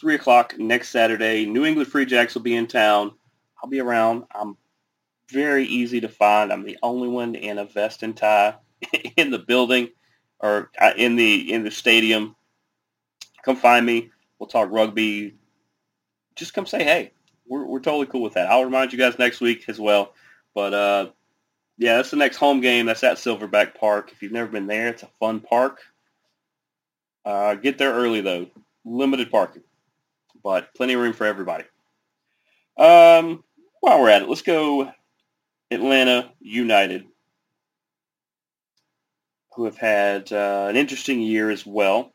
3 0.01 0.15
o'clock 0.15 0.59
next 0.59 0.89
Saturday. 0.89 1.45
New 1.45 1.67
England 1.67 1.91
Free 1.91 2.07
Jacks 2.07 2.35
will 2.35 2.41
be 2.41 2.57
in 2.57 2.67
town. 2.67 3.13
I'll 3.63 3.69
be 3.69 3.81
around. 3.81 4.25
I'm 4.35 4.57
very 5.31 5.65
easy 5.65 6.01
to 6.01 6.09
find. 6.09 6.53
I'm 6.53 6.65
the 6.65 6.79
only 6.83 7.09
one 7.09 7.35
in 7.35 7.59
a 7.59 7.65
vest 7.65 8.03
and 8.03 8.17
tie 8.17 8.55
in 9.17 9.31
the 9.31 9.39
building 9.39 9.89
or 10.41 10.71
uh, 10.81 10.93
in 10.97 11.17
the 11.17 11.53
in 11.53 11.65
the 11.65 11.71
stadium. 11.71 12.37
Come 13.45 13.57
find 13.57 13.85
me. 13.85 14.11
We'll 14.39 14.49
talk 14.49 14.71
rugby, 14.71 15.35
just 16.39 16.55
come 16.55 16.67
say 16.67 16.85
hey. 16.85 17.13
We're, 17.47 17.65
we're 17.65 17.81
totally 17.81 18.07
cool 18.07 18.23
with 18.23 18.35
that. 18.35 18.51
I'll 18.51 18.65
remind 18.65 18.93
you 18.93 18.99
guys 18.99 19.19
next 19.19 19.41
week 19.41 19.65
as 19.69 19.81
well. 19.81 20.15
But 20.55 20.75
uh, 20.75 21.11
yeah, 21.79 21.97
that's 21.97 22.11
the 22.11 22.17
next 22.17 22.37
home 22.37 22.61
game. 22.61 22.87
That's 22.87 23.05
at 23.05 23.17
Silverback 23.17 23.75
Park. 23.75 24.11
If 24.13 24.23
you've 24.23 24.33
never 24.33 24.51
been 24.51 24.67
there, 24.67 24.89
it's 24.89 25.03
a 25.03 25.11
fun 25.19 25.41
park. 25.41 25.81
Uh, 27.25 27.55
get 27.55 27.79
there 27.79 27.93
early 27.93 28.21
though. 28.21 28.47
Limited 28.85 29.31
parking, 29.31 29.63
but 30.43 30.73
plenty 30.75 30.95
of 30.95 31.01
room 31.01 31.13
for 31.13 31.27
everybody. 31.27 31.65
Um, 32.79 33.43
while 33.81 34.01
we're 34.01 34.09
at 34.09 34.23
it, 34.23 34.29
let's 34.29 34.43
go 34.43 34.93
Atlanta 35.71 36.33
United, 36.41 37.07
who 39.55 39.65
have 39.65 39.77
had 39.77 40.33
uh, 40.33 40.67
an 40.69 40.77
interesting 40.77 41.21
year 41.21 41.51
as 41.51 41.67
well. 41.67 42.13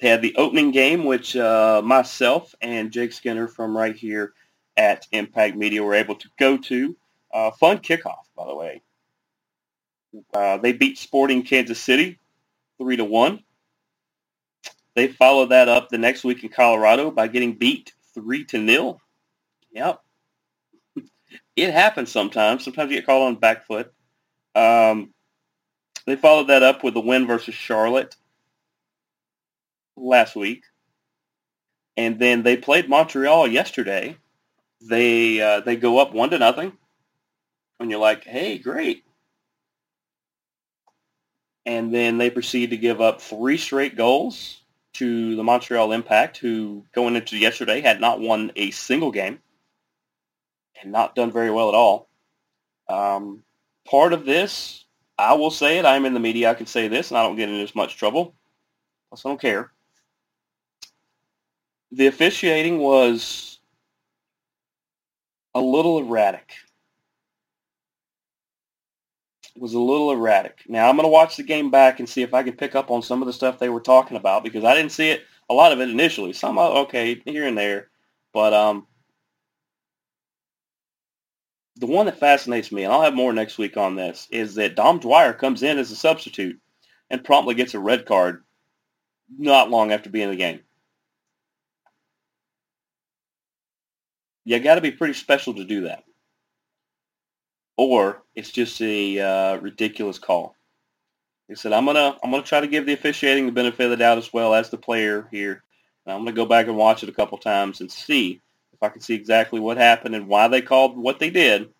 They 0.00 0.08
had 0.08 0.22
the 0.22 0.36
opening 0.36 0.70
game, 0.70 1.04
which 1.04 1.36
uh, 1.36 1.82
myself 1.84 2.54
and 2.60 2.92
Jake 2.92 3.12
Skinner 3.12 3.48
from 3.48 3.76
right 3.76 3.96
here 3.96 4.32
at 4.76 5.06
Impact 5.10 5.56
Media 5.56 5.82
were 5.82 5.94
able 5.94 6.14
to 6.14 6.28
go 6.38 6.56
to. 6.56 6.96
Uh, 7.34 7.50
fun 7.50 7.78
kickoff, 7.78 8.24
by 8.36 8.46
the 8.46 8.54
way. 8.54 8.82
Uh, 10.32 10.56
they 10.58 10.72
beat 10.72 10.98
Sporting 10.98 11.42
Kansas 11.42 11.80
City 11.80 12.18
three 12.78 12.96
to 12.96 13.04
one. 13.04 13.42
They 14.94 15.08
followed 15.08 15.50
that 15.50 15.68
up 15.68 15.88
the 15.88 15.98
next 15.98 16.24
week 16.24 16.42
in 16.42 16.48
Colorado 16.48 17.10
by 17.10 17.28
getting 17.28 17.54
beat 17.54 17.92
three 18.14 18.44
to 18.46 18.58
nil. 18.58 19.00
Yep, 19.72 20.00
it 21.56 21.72
happens 21.72 22.10
sometimes. 22.10 22.64
Sometimes 22.64 22.90
you 22.90 22.98
get 22.98 23.06
called 23.06 23.28
on 23.28 23.36
back 23.36 23.66
foot. 23.66 23.92
Um, 24.54 25.12
they 26.06 26.16
followed 26.16 26.48
that 26.48 26.62
up 26.62 26.82
with 26.82 26.96
a 26.96 27.00
win 27.00 27.26
versus 27.26 27.54
Charlotte 27.54 28.16
last 29.96 30.36
week, 30.36 30.64
and 31.96 32.18
then 32.18 32.42
they 32.42 32.56
played 32.56 32.88
Montreal 32.88 33.46
yesterday. 33.48 34.16
They 34.80 35.40
uh, 35.40 35.60
they 35.60 35.76
go 35.76 35.98
up 35.98 36.12
one 36.12 36.30
to 36.30 36.38
nothing, 36.38 36.72
and 37.80 37.90
you're 37.90 38.00
like, 38.00 38.24
hey, 38.24 38.58
great. 38.58 39.04
And 41.66 41.92
then 41.92 42.16
they 42.16 42.30
proceed 42.30 42.70
to 42.70 42.78
give 42.78 43.00
up 43.00 43.20
three 43.20 43.58
straight 43.58 43.94
goals 43.96 44.62
to 44.94 45.36
the 45.36 45.44
Montreal 45.44 45.92
Impact, 45.92 46.38
who 46.38 46.84
going 46.94 47.14
into 47.14 47.36
yesterday 47.36 47.82
had 47.82 48.00
not 48.00 48.20
won 48.20 48.52
a 48.56 48.70
single 48.70 49.10
game 49.10 49.40
and 50.82 50.92
not 50.92 51.14
done 51.14 51.32
very 51.32 51.50
well 51.50 51.68
at 51.68 51.74
all. 51.74 52.08
Um, 52.88 53.42
part 53.88 54.12
of 54.12 54.24
this, 54.24 54.84
I 55.18 55.34
will 55.34 55.50
say 55.50 55.78
it. 55.78 55.84
I'm 55.84 56.06
in 56.06 56.14
the 56.14 56.20
media. 56.20 56.50
I 56.50 56.54
can 56.54 56.66
say 56.66 56.88
this, 56.88 57.10
and 57.10 57.18
I 57.18 57.22
don't 57.22 57.36
get 57.36 57.48
in 57.48 57.60
as 57.60 57.74
much 57.74 57.96
trouble. 57.96 58.34
Plus, 59.10 59.24
I 59.24 59.28
don't 59.28 59.40
care 59.40 59.72
the 61.92 62.06
officiating 62.06 62.78
was 62.78 63.60
a 65.54 65.60
little 65.60 65.98
erratic. 65.98 66.52
It 69.56 69.62
was 69.62 69.74
a 69.74 69.80
little 69.80 70.12
erratic. 70.12 70.62
Now 70.68 70.88
I'm 70.88 70.96
going 70.96 71.04
to 71.04 71.12
watch 71.12 71.36
the 71.36 71.42
game 71.42 71.70
back 71.70 71.98
and 71.98 72.08
see 72.08 72.22
if 72.22 72.34
I 72.34 72.42
can 72.42 72.54
pick 72.54 72.74
up 72.74 72.90
on 72.90 73.02
some 73.02 73.22
of 73.22 73.26
the 73.26 73.32
stuff 73.32 73.58
they 73.58 73.70
were 73.70 73.80
talking 73.80 74.16
about 74.16 74.44
because 74.44 74.64
I 74.64 74.74
didn't 74.74 74.92
see 74.92 75.10
it 75.10 75.22
a 75.50 75.54
lot 75.54 75.72
of 75.72 75.80
it 75.80 75.88
initially. 75.88 76.32
Some 76.32 76.58
okay 76.58 77.20
here 77.24 77.46
and 77.46 77.56
there, 77.56 77.88
but 78.32 78.52
um, 78.52 78.86
the 81.78 81.86
one 81.86 82.06
that 82.06 82.18
fascinates 82.18 82.70
me, 82.70 82.84
and 82.84 82.92
I'll 82.92 83.02
have 83.02 83.14
more 83.14 83.32
next 83.32 83.58
week 83.58 83.76
on 83.76 83.96
this, 83.96 84.28
is 84.30 84.56
that 84.56 84.76
Dom 84.76 84.98
Dwyer 84.98 85.32
comes 85.32 85.62
in 85.62 85.78
as 85.78 85.90
a 85.90 85.96
substitute 85.96 86.60
and 87.10 87.24
promptly 87.24 87.54
gets 87.54 87.74
a 87.74 87.78
red 87.78 88.04
card 88.04 88.44
not 89.38 89.70
long 89.70 89.92
after 89.92 90.10
being 90.10 90.24
in 90.24 90.30
the 90.30 90.36
game. 90.36 90.60
you 94.48 94.58
got 94.60 94.76
to 94.76 94.80
be 94.80 94.90
pretty 94.90 95.12
special 95.12 95.52
to 95.52 95.64
do 95.64 95.82
that. 95.82 96.04
Or 97.76 98.22
it's 98.34 98.50
just 98.50 98.80
a 98.80 99.20
uh, 99.20 99.56
ridiculous 99.58 100.18
call. 100.18 100.56
He 101.48 101.54
said, 101.54 101.74
"I'm 101.74 101.84
gonna 101.84 102.16
I'm 102.24 102.30
gonna 102.30 102.42
try 102.42 102.60
to 102.60 102.66
give 102.66 102.86
the 102.86 102.94
officiating 102.94 103.44
the 103.44 103.52
benefit 103.52 103.84
of 103.84 103.90
the 103.90 103.96
doubt 103.98 104.16
as 104.16 104.32
well 104.32 104.54
as 104.54 104.70
the 104.70 104.78
player 104.78 105.28
here. 105.30 105.62
And 106.06 106.14
I'm 106.14 106.20
gonna 106.20 106.32
go 106.32 106.46
back 106.46 106.66
and 106.66 106.76
watch 106.78 107.02
it 107.02 107.10
a 107.10 107.14
couple 107.14 107.36
times 107.36 107.82
and 107.82 107.92
see 107.92 108.40
if 108.80 108.86
I 108.86 108.92
can 108.92 109.00
see 109.00 109.14
exactly 109.14 109.58
what 109.58 109.76
happened 109.76 110.14
and 110.14 110.28
why 110.28 110.46
they 110.48 110.62
called 110.62 110.96
what 110.96 111.18
they 111.18 111.30
did. 111.30 111.70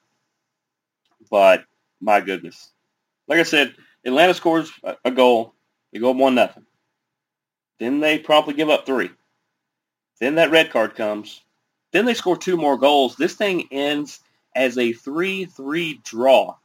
But 1.31 1.65
my 2.01 2.21
goodness, 2.21 2.73
like 3.29 3.39
I 3.39 3.45
said, 3.45 3.75
Atlanta 4.05 4.35
scores 4.35 4.73
a, 4.83 4.97
a 5.05 5.11
goal. 5.13 5.55
They 5.93 6.01
go 6.01 6.11
up 6.11 6.17
one 6.17 6.35
nothing. 6.35 6.67
Then 7.79 8.01
they 8.01 8.19
promptly 8.19 8.55
give 8.55 8.69
up 8.69 8.85
three. 8.85 9.11
Then 10.21 10.35
that 10.37 10.51
red 10.51 10.71
card 10.71 10.97
comes. 10.97 11.43
Then 11.93 12.05
they 12.05 12.15
score 12.15 12.37
two 12.37 12.57
more 12.57 12.77
goals. 12.77 13.15
This 13.17 13.35
thing 13.35 13.69
ends 13.71 14.21
as 14.57 14.77
a 14.77 14.93
3-3 14.93 16.03
draw. 16.03 16.57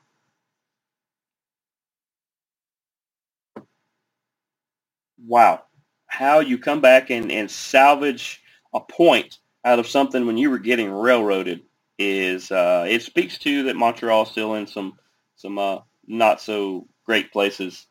Wow. 5.26 5.64
How 6.08 6.40
you 6.40 6.58
come 6.58 6.82
back 6.82 7.12
and, 7.12 7.32
and 7.32 7.50
salvage 7.50 8.42
a 8.74 8.80
point 8.80 9.38
out 9.66 9.80
of 9.80 9.88
something 9.88 10.26
when 10.26 10.38
you 10.38 10.50
were 10.50 10.60
getting 10.60 10.92
railroaded 10.92 11.62
is 11.98 12.52
uh, 12.52 12.86
it 12.88 13.02
speaks 13.02 13.38
to 13.40 13.64
that 13.64 13.76
Montreal 13.76 14.26
still 14.26 14.56
in 14.56 14.68
some 14.68 14.98
some 15.36 15.58
uh, 15.58 15.80
not 16.08 16.42
so 16.42 16.88
great 17.06 17.32
places 17.32 17.88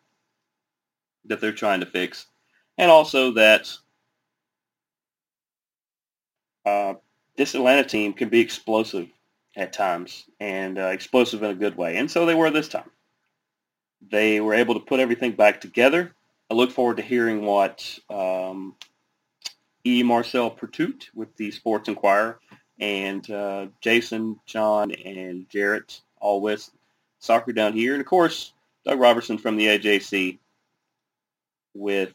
that 1.27 1.41
they're 1.41 1.53
trying 1.53 1.81
to 1.81 1.87
fix, 1.87 2.27
and 2.79 2.91
also 2.91 3.33
that 3.33 3.71
uh, 6.67 6.95
this 7.37 7.55
Atlanta 7.55 7.85
team 7.85 8.13
can 8.13 8.29
be 8.29 8.41
explosive 8.41 9.09
at 9.57 9.73
times 9.73 10.25
and 10.41 10.79
uh, 10.79 10.87
explosive 10.87 11.43
in 11.43 11.51
a 11.51 11.55
good 11.55 11.77
way, 11.77 11.97
and 11.97 12.11
so 12.11 12.27
they 12.27 12.35
were 12.35 12.51
this 12.51 12.69
time. 12.69 12.91
They 14.11 14.41
were 14.41 14.55
able 14.55 14.75
to 14.75 14.81
put 14.81 15.01
everything 15.01 15.33
back 15.33 15.61
together. 15.61 16.13
I 16.51 16.55
look 16.55 16.73
forward 16.73 16.97
to 16.97 17.03
hearing 17.03 17.47
what 17.47 17.99
um, 18.11 18.75
E. 19.85 20.03
Marcel 20.03 20.51
Pertut 20.51 21.09
with 21.15 21.35
the 21.37 21.51
Sports 21.51 21.89
Inquirer 21.89 22.39
and 22.79 23.29
uh, 23.31 23.67
Jason, 23.81 24.39
John, 24.47 24.93
and 24.93 25.49
Jarrett, 25.49 26.01
all 26.21 26.41
with 26.41 26.69
Soccer 27.19 27.53
Down 27.53 27.73
Here. 27.73 27.93
And, 27.93 28.01
of 28.01 28.07
course, 28.07 28.53
Doug 28.85 28.99
Roberson 28.99 29.39
from 29.39 29.57
the 29.57 29.67
AJC 29.67 30.39
with 31.75 32.15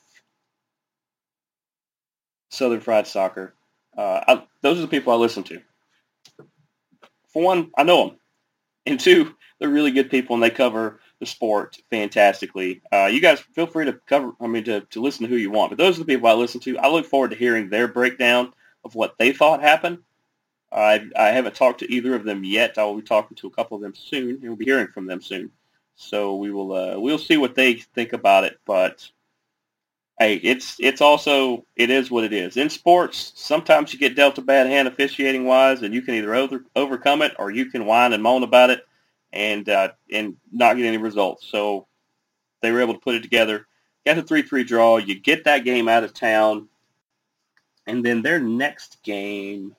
Southern 2.50 2.80
Fried 2.80 3.08
Soccer. 3.08 3.54
Uh, 3.98 4.22
I, 4.28 4.44
those 4.62 4.78
are 4.78 4.82
the 4.82 4.88
people 4.88 5.14
I 5.14 5.18
listen 5.18 5.44
to. 5.44 5.62
For 7.30 7.44
one, 7.44 7.72
I 7.78 7.84
know 7.84 8.08
them. 8.08 8.18
And 8.86 9.00
two, 9.00 9.36
they're 9.60 9.70
really 9.70 9.92
good 9.92 10.10
people 10.10 10.36
and 10.36 10.44
they 10.44 10.50
cover 10.50 11.00
the 11.20 11.26
sport 11.26 11.78
fantastically. 11.90 12.82
Uh, 12.92 13.10
you 13.12 13.20
guys 13.20 13.40
feel 13.40 13.68
free 13.68 13.86
to 13.86 13.94
cover, 14.06 14.34
I 14.40 14.48
mean, 14.48 14.64
to, 14.66 14.82
to 14.82 15.02
listen 15.02 15.24
to 15.24 15.30
who 15.30 15.38
you 15.38 15.52
want. 15.52 15.72
But 15.72 15.78
those 15.78 15.96
are 15.98 16.04
the 16.04 16.06
people 16.14 16.30
I 16.30 16.34
listen 16.34 16.60
to. 16.62 16.78
I 16.78 16.90
look 16.90 17.06
forward 17.06 17.32
to 17.32 17.38
hearing 17.38 17.70
their 17.70 17.88
breakdown 17.88 18.54
of 18.84 18.96
what 18.96 19.18
they 19.18 19.32
thought 19.32 19.62
happened. 19.62 20.00
I, 20.72 21.08
I 21.16 21.28
haven't 21.30 21.56
talked 21.56 21.80
to 21.80 21.92
either 21.92 22.14
of 22.14 22.24
them 22.24 22.44
yet. 22.44 22.78
I 22.78 22.84
will 22.84 22.96
be 22.96 23.02
talking 23.02 23.36
to 23.38 23.48
a 23.48 23.52
couple 23.52 23.76
of 23.76 23.82
them 23.82 23.96
soon, 23.96 24.32
and 24.36 24.44
we'll 24.44 24.56
be 24.56 24.66
hearing 24.66 24.88
from 24.88 25.08
them 25.08 25.22
soon. 25.22 25.52
So 25.96 26.36
we 26.36 26.52
will 26.52 26.74
uh, 26.74 27.00
we'll 27.00 27.18
see 27.18 27.38
what 27.38 27.56
they 27.56 27.76
think 27.76 28.14
about 28.14 28.44
it. 28.44 28.60
But 28.66 29.10
hey, 30.20 30.36
it's 30.36 30.76
it's 30.80 31.02
also 31.02 31.66
it 31.76 31.90
is 31.90 32.12
what 32.12 32.26
it 32.26 32.34
is. 32.34 32.58
In 32.58 32.70
sports, 32.70 33.32
sometimes 33.36 33.94
you 33.94 33.98
get 33.98 34.16
dealt 34.16 34.38
a 34.38 34.42
bad 34.42 34.68
hand 34.68 34.88
officiating 34.88 35.46
wise, 35.46 35.82
and 35.82 35.94
you 35.94 36.02
can 36.02 36.14
either 36.16 36.36
over, 36.36 36.64
overcome 36.76 37.24
it 37.24 37.34
or 37.40 37.50
you 37.50 37.68
can 37.68 37.86
whine 37.86 38.14
and 38.14 38.22
moan 38.22 38.44
about 38.44 38.70
it 38.70 38.86
and 39.34 39.68
uh, 39.70 39.90
and 40.12 40.36
not 40.52 40.78
get 40.78 40.86
any 40.86 40.98
results. 40.98 41.48
So 41.48 41.88
they 42.62 42.72
were 42.72 42.82
able 42.82 42.94
to 42.94 43.00
put 43.00 43.16
it 43.16 43.24
together. 43.24 43.68
Got 44.06 44.16
the 44.16 44.24
three 44.24 44.42
three 44.42 44.64
draw. 44.64 44.98
You 44.98 45.20
get 45.20 45.44
that 45.46 45.66
game 45.66 45.88
out 45.88 46.04
of 46.04 46.14
town, 46.14 46.68
and 47.86 48.04
then 48.06 48.22
their 48.22 48.40
next 48.40 49.04
game 49.04 49.76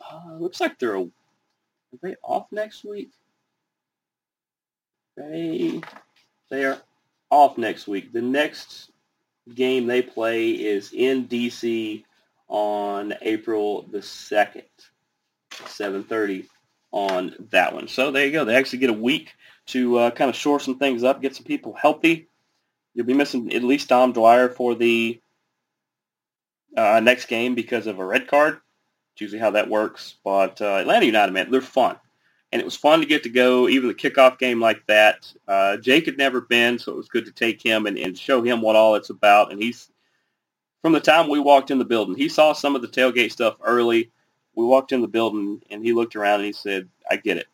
uh, 0.00 0.36
looks 0.38 0.60
like 0.60 0.78
they're 0.78 0.96
are 0.96 1.06
they 2.02 2.16
off 2.22 2.46
next 2.50 2.84
week. 2.84 3.10
They 5.16 5.80
they 6.50 6.64
are 6.64 6.80
off 7.30 7.58
next 7.58 7.86
week. 7.86 8.12
The 8.12 8.22
next 8.22 8.90
game 9.54 9.86
they 9.86 10.02
play 10.02 10.50
is 10.50 10.92
in 10.92 11.26
DC 11.28 12.04
on 12.48 13.14
April 13.22 13.82
the 13.90 14.02
second, 14.02 14.64
seven 15.66 16.04
thirty 16.04 16.46
on 16.96 17.34
that 17.50 17.74
one. 17.74 17.88
So 17.88 18.10
there 18.10 18.24
you 18.24 18.32
go. 18.32 18.46
They 18.46 18.56
actually 18.56 18.78
get 18.78 18.88
a 18.88 18.94
week 18.94 19.34
to 19.66 19.98
uh, 19.98 20.10
kind 20.12 20.30
of 20.30 20.34
shore 20.34 20.58
some 20.58 20.78
things 20.78 21.04
up, 21.04 21.20
get 21.20 21.36
some 21.36 21.44
people 21.44 21.74
healthy. 21.74 22.28
You'll 22.94 23.04
be 23.04 23.12
missing 23.12 23.52
at 23.52 23.62
least 23.62 23.88
Dom 23.88 24.14
Dwyer 24.14 24.48
for 24.48 24.74
the 24.74 25.20
uh, 26.74 27.00
next 27.00 27.26
game 27.26 27.54
because 27.54 27.86
of 27.86 27.98
a 27.98 28.04
red 28.04 28.28
card. 28.28 28.60
It's 29.12 29.20
usually 29.20 29.40
how 29.40 29.50
that 29.50 29.68
works. 29.68 30.14
But 30.24 30.62
uh, 30.62 30.76
Atlanta 30.76 31.04
United, 31.04 31.32
man, 31.32 31.50
they're 31.50 31.60
fun. 31.60 31.96
And 32.50 32.62
it 32.62 32.64
was 32.64 32.76
fun 32.76 33.00
to 33.00 33.06
get 33.06 33.24
to 33.24 33.28
go, 33.28 33.68
even 33.68 33.88
the 33.88 33.94
kickoff 33.94 34.38
game 34.38 34.60
like 34.60 34.86
that. 34.86 35.30
Uh, 35.46 35.76
Jake 35.76 36.06
had 36.06 36.16
never 36.16 36.40
been, 36.40 36.78
so 36.78 36.92
it 36.92 36.96
was 36.96 37.08
good 37.08 37.26
to 37.26 37.32
take 37.32 37.62
him 37.62 37.84
and, 37.84 37.98
and 37.98 38.16
show 38.16 38.40
him 38.40 38.62
what 38.62 38.76
all 38.76 38.94
it's 38.94 39.10
about. 39.10 39.52
And 39.52 39.60
he's, 39.60 39.90
from 40.80 40.94
the 40.94 41.00
time 41.00 41.28
we 41.28 41.40
walked 41.40 41.70
in 41.70 41.78
the 41.78 41.84
building, 41.84 42.14
he 42.14 42.30
saw 42.30 42.54
some 42.54 42.74
of 42.74 42.80
the 42.80 42.88
tailgate 42.88 43.32
stuff 43.32 43.56
early 43.62 44.12
we 44.56 44.64
walked 44.64 44.92
in 44.92 45.02
the 45.02 45.08
building 45.08 45.62
and 45.70 45.84
he 45.84 45.92
looked 45.92 46.16
around 46.16 46.40
and 46.40 46.46
he 46.46 46.52
said, 46.52 46.88
I 47.10 47.16
get 47.16 47.36
it. 47.36 47.46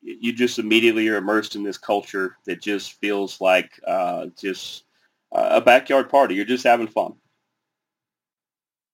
You 0.00 0.32
just 0.32 0.58
immediately 0.58 1.08
are 1.08 1.16
immersed 1.16 1.56
in 1.56 1.62
this 1.62 1.78
culture 1.78 2.36
that 2.46 2.62
just 2.62 2.92
feels 3.00 3.40
like 3.40 3.80
uh, 3.86 4.26
just 4.38 4.84
a 5.32 5.60
backyard 5.60 6.08
party. 6.08 6.34
You're 6.34 6.44
just 6.44 6.64
having 6.64 6.86
fun. 6.86 7.14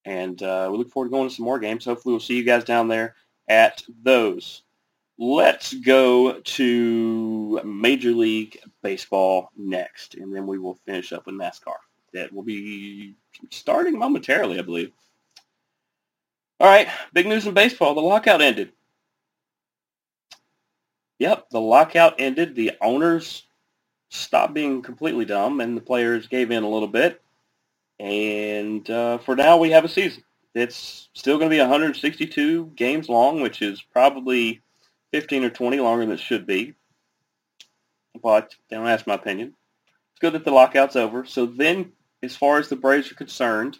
And 0.04 0.42
uh, 0.42 0.68
we 0.72 0.78
look 0.78 0.90
forward 0.90 1.08
to 1.08 1.10
going 1.10 1.28
to 1.28 1.34
some 1.34 1.44
more 1.44 1.58
games. 1.58 1.84
Hopefully 1.84 2.12
we'll 2.12 2.20
see 2.20 2.36
you 2.36 2.44
guys 2.44 2.64
down 2.64 2.88
there 2.88 3.16
at 3.48 3.82
those. 4.02 4.62
Let's 5.18 5.74
go 5.74 6.40
to 6.40 7.60
Major 7.62 8.12
League 8.12 8.58
Baseball 8.82 9.50
next, 9.54 10.14
and 10.14 10.34
then 10.34 10.46
we 10.46 10.58
will 10.58 10.78
finish 10.86 11.12
up 11.12 11.26
with 11.26 11.34
NASCAR. 11.34 11.74
That 12.14 12.32
will 12.32 12.42
be 12.42 13.14
starting 13.50 13.98
momentarily, 13.98 14.58
I 14.58 14.62
believe. 14.62 14.92
All 16.60 16.66
right, 16.66 16.88
big 17.14 17.26
news 17.26 17.46
in 17.46 17.54
baseball. 17.54 17.94
The 17.94 18.02
lockout 18.02 18.42
ended. 18.42 18.72
Yep, 21.18 21.48
the 21.50 21.60
lockout 21.60 22.16
ended. 22.18 22.54
The 22.54 22.72
owners 22.82 23.44
stopped 24.10 24.52
being 24.52 24.82
completely 24.82 25.24
dumb, 25.24 25.62
and 25.62 25.74
the 25.74 25.80
players 25.80 26.26
gave 26.26 26.50
in 26.50 26.62
a 26.62 26.68
little 26.68 26.86
bit. 26.86 27.22
And 27.98 28.88
uh, 28.90 29.18
for 29.18 29.34
now, 29.36 29.56
we 29.56 29.70
have 29.70 29.86
a 29.86 29.88
season. 29.88 30.22
It's 30.54 31.08
still 31.14 31.38
going 31.38 31.48
to 31.48 31.56
be 31.56 31.60
162 31.60 32.72
games 32.76 33.08
long, 33.08 33.40
which 33.40 33.62
is 33.62 33.80
probably 33.80 34.60
15 35.12 35.44
or 35.44 35.50
20 35.50 35.80
longer 35.80 36.04
than 36.04 36.14
it 36.14 36.20
should 36.20 36.46
be. 36.46 36.74
But 38.22 38.54
don't 38.70 38.86
ask 38.86 39.06
my 39.06 39.14
opinion. 39.14 39.54
It's 40.12 40.20
good 40.20 40.34
that 40.34 40.44
the 40.44 40.50
lockout's 40.50 40.96
over. 40.96 41.24
So 41.24 41.46
then, 41.46 41.92
as 42.22 42.36
far 42.36 42.58
as 42.58 42.68
the 42.68 42.76
Braves 42.76 43.10
are 43.10 43.14
concerned, 43.14 43.78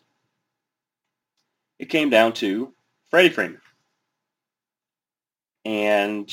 it 1.81 1.89
came 1.89 2.11
down 2.11 2.35
to 2.35 2.74
Freddie 3.11 3.31
Freeman. 3.31 3.62
And 5.64 6.31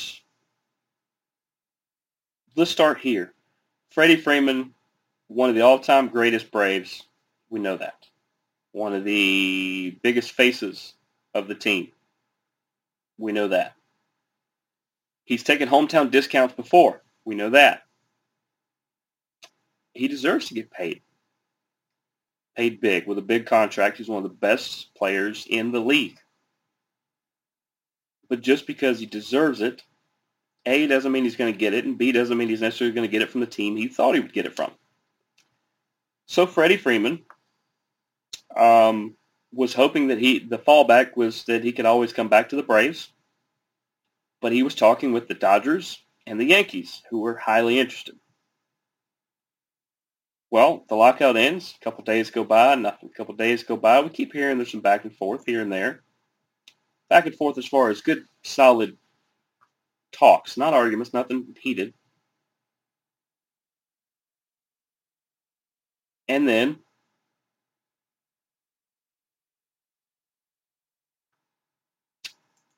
let's 2.54 2.70
start 2.70 2.98
here. 2.98 3.32
Freddie 3.90 4.16
Freeman, 4.16 4.74
one 5.28 5.48
of 5.48 5.54
the 5.56 5.62
all-time 5.62 6.08
greatest 6.08 6.50
Braves. 6.50 7.02
We 7.48 7.60
know 7.60 7.78
that. 7.78 8.06
One 8.72 8.94
of 8.94 9.04
the 9.04 9.98
biggest 10.02 10.32
faces 10.32 10.92
of 11.32 11.48
the 11.48 11.54
team. 11.54 11.88
We 13.16 13.32
know 13.32 13.48
that. 13.48 13.74
He's 15.24 15.42
taken 15.42 15.66
hometown 15.66 16.10
discounts 16.10 16.54
before. 16.54 17.02
We 17.24 17.34
know 17.34 17.48
that. 17.50 17.84
He 19.94 20.08
deserves 20.08 20.48
to 20.48 20.54
get 20.54 20.70
paid 20.70 21.00
paid 22.58 22.80
big 22.80 23.06
with 23.06 23.18
a 23.18 23.22
big 23.22 23.46
contract. 23.46 23.98
He's 23.98 24.08
one 24.08 24.24
of 24.24 24.28
the 24.28 24.36
best 24.36 24.92
players 24.96 25.46
in 25.48 25.70
the 25.70 25.78
league. 25.78 26.18
But 28.28 28.40
just 28.40 28.66
because 28.66 28.98
he 28.98 29.06
deserves 29.06 29.60
it, 29.60 29.84
A, 30.66 30.88
doesn't 30.88 31.12
mean 31.12 31.22
he's 31.22 31.36
going 31.36 31.52
to 31.52 31.58
get 31.58 31.72
it, 31.72 31.84
and 31.84 31.96
B, 31.96 32.10
doesn't 32.10 32.36
mean 32.36 32.48
he's 32.48 32.60
necessarily 32.60 32.94
going 32.94 33.06
to 33.06 33.12
get 33.12 33.22
it 33.22 33.30
from 33.30 33.42
the 33.42 33.46
team 33.46 33.76
he 33.76 33.86
thought 33.86 34.14
he 34.16 34.20
would 34.20 34.32
get 34.32 34.44
it 34.44 34.56
from. 34.56 34.72
So 36.26 36.48
Freddie 36.48 36.76
Freeman 36.76 37.20
um, 38.56 39.14
was 39.52 39.72
hoping 39.72 40.08
that 40.08 40.18
he, 40.18 40.40
the 40.40 40.58
fallback 40.58 41.16
was 41.16 41.44
that 41.44 41.62
he 41.62 41.70
could 41.70 41.86
always 41.86 42.12
come 42.12 42.28
back 42.28 42.48
to 42.48 42.56
the 42.56 42.64
Braves, 42.64 43.08
but 44.42 44.50
he 44.50 44.64
was 44.64 44.74
talking 44.74 45.12
with 45.12 45.28
the 45.28 45.34
Dodgers 45.34 46.02
and 46.26 46.40
the 46.40 46.44
Yankees, 46.44 47.02
who 47.08 47.20
were 47.20 47.36
highly 47.36 47.78
interested. 47.78 48.16
Well, 50.50 50.84
the 50.88 50.94
lockout 50.94 51.36
ends. 51.36 51.74
A 51.80 51.84
couple 51.84 52.04
days 52.04 52.30
go 52.30 52.44
by. 52.44 52.74
Nothing. 52.74 53.10
A 53.12 53.16
couple 53.16 53.34
days 53.34 53.62
go 53.62 53.76
by. 53.76 54.00
We 54.00 54.08
keep 54.08 54.32
hearing 54.32 54.56
there's 54.56 54.70
some 54.70 54.80
back 54.80 55.04
and 55.04 55.14
forth 55.14 55.44
here 55.44 55.60
and 55.60 55.72
there. 55.72 56.02
Back 57.10 57.26
and 57.26 57.34
forth 57.34 57.58
as 57.58 57.66
far 57.66 57.90
as 57.90 58.00
good, 58.00 58.24
solid 58.42 58.96
talks, 60.12 60.56
not 60.56 60.74
arguments, 60.74 61.12
nothing 61.14 61.54
heated. 61.60 61.94
And 66.28 66.46
then 66.46 66.78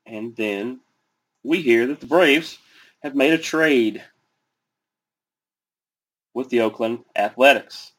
and 0.06 0.36
then 0.36 0.80
we 1.42 1.62
hear 1.62 1.86
that 1.88 2.00
the 2.00 2.06
Braves 2.06 2.58
have 3.02 3.14
made 3.14 3.32
a 3.32 3.38
trade 3.38 4.04
with 6.34 6.48
the 6.48 6.60
Oakland 6.60 7.00
Athletics 7.16 7.92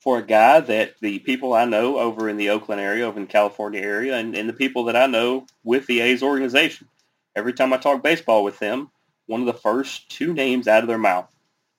for 0.00 0.18
a 0.18 0.26
guy 0.26 0.60
that 0.60 0.94
the 1.00 1.18
people 1.20 1.54
I 1.54 1.64
know 1.64 1.98
over 1.98 2.28
in 2.28 2.36
the 2.36 2.50
Oakland 2.50 2.80
area, 2.80 3.06
over 3.06 3.18
in 3.18 3.26
the 3.26 3.32
California 3.32 3.80
area, 3.80 4.16
and, 4.16 4.36
and 4.36 4.48
the 4.48 4.52
people 4.52 4.84
that 4.84 4.96
I 4.96 5.06
know 5.06 5.46
with 5.62 5.86
the 5.86 6.00
A's 6.00 6.22
organization. 6.22 6.88
Every 7.34 7.52
time 7.52 7.72
I 7.72 7.78
talk 7.78 8.02
baseball 8.02 8.44
with 8.44 8.58
them, 8.58 8.90
one 9.26 9.40
of 9.40 9.46
the 9.46 9.54
first 9.54 10.10
two 10.10 10.34
names 10.34 10.68
out 10.68 10.82
of 10.82 10.88
their 10.88 10.98
mouth 10.98 11.34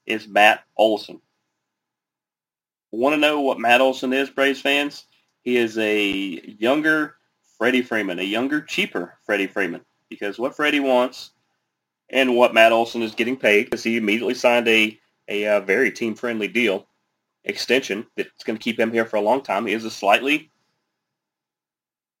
is 0.06 0.26
Matt 0.26 0.64
Olson. 0.76 1.20
Want 2.90 3.14
to 3.14 3.20
know 3.20 3.40
what 3.40 3.60
Matt 3.60 3.80
Olson 3.80 4.12
is, 4.12 4.30
Braves 4.30 4.60
fans? 4.60 5.04
He 5.42 5.56
is 5.56 5.78
a 5.78 6.00
younger 6.58 7.16
Freddie 7.58 7.82
Freeman, 7.82 8.18
a 8.18 8.22
younger, 8.22 8.60
cheaper 8.60 9.18
Freddie 9.24 9.46
Freeman. 9.46 9.82
Because 10.10 10.38
what 10.38 10.56
Freddie 10.56 10.80
wants 10.80 11.30
and 12.10 12.36
what 12.36 12.54
Matt 12.54 12.72
Olson 12.72 13.02
is 13.02 13.14
getting 13.14 13.36
paid, 13.36 13.64
because 13.64 13.82
he 13.82 13.96
immediately 13.96 14.34
signed 14.34 14.68
a, 14.68 14.98
a, 15.28 15.46
uh, 15.46 15.60
very 15.60 15.90
team-friendly 15.90 16.48
deal 16.48 16.86
extension 17.44 18.06
that's 18.16 18.44
going 18.44 18.58
to 18.58 18.62
keep 18.62 18.78
him 18.78 18.92
here 18.92 19.04
for 19.04 19.16
a 19.16 19.20
long 19.20 19.42
time. 19.42 19.66
He 19.66 19.72
is 19.72 19.84
a 19.84 19.90
slightly 19.90 20.50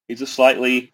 he's 0.08 0.22
a 0.22 0.26
slightly 0.26 0.92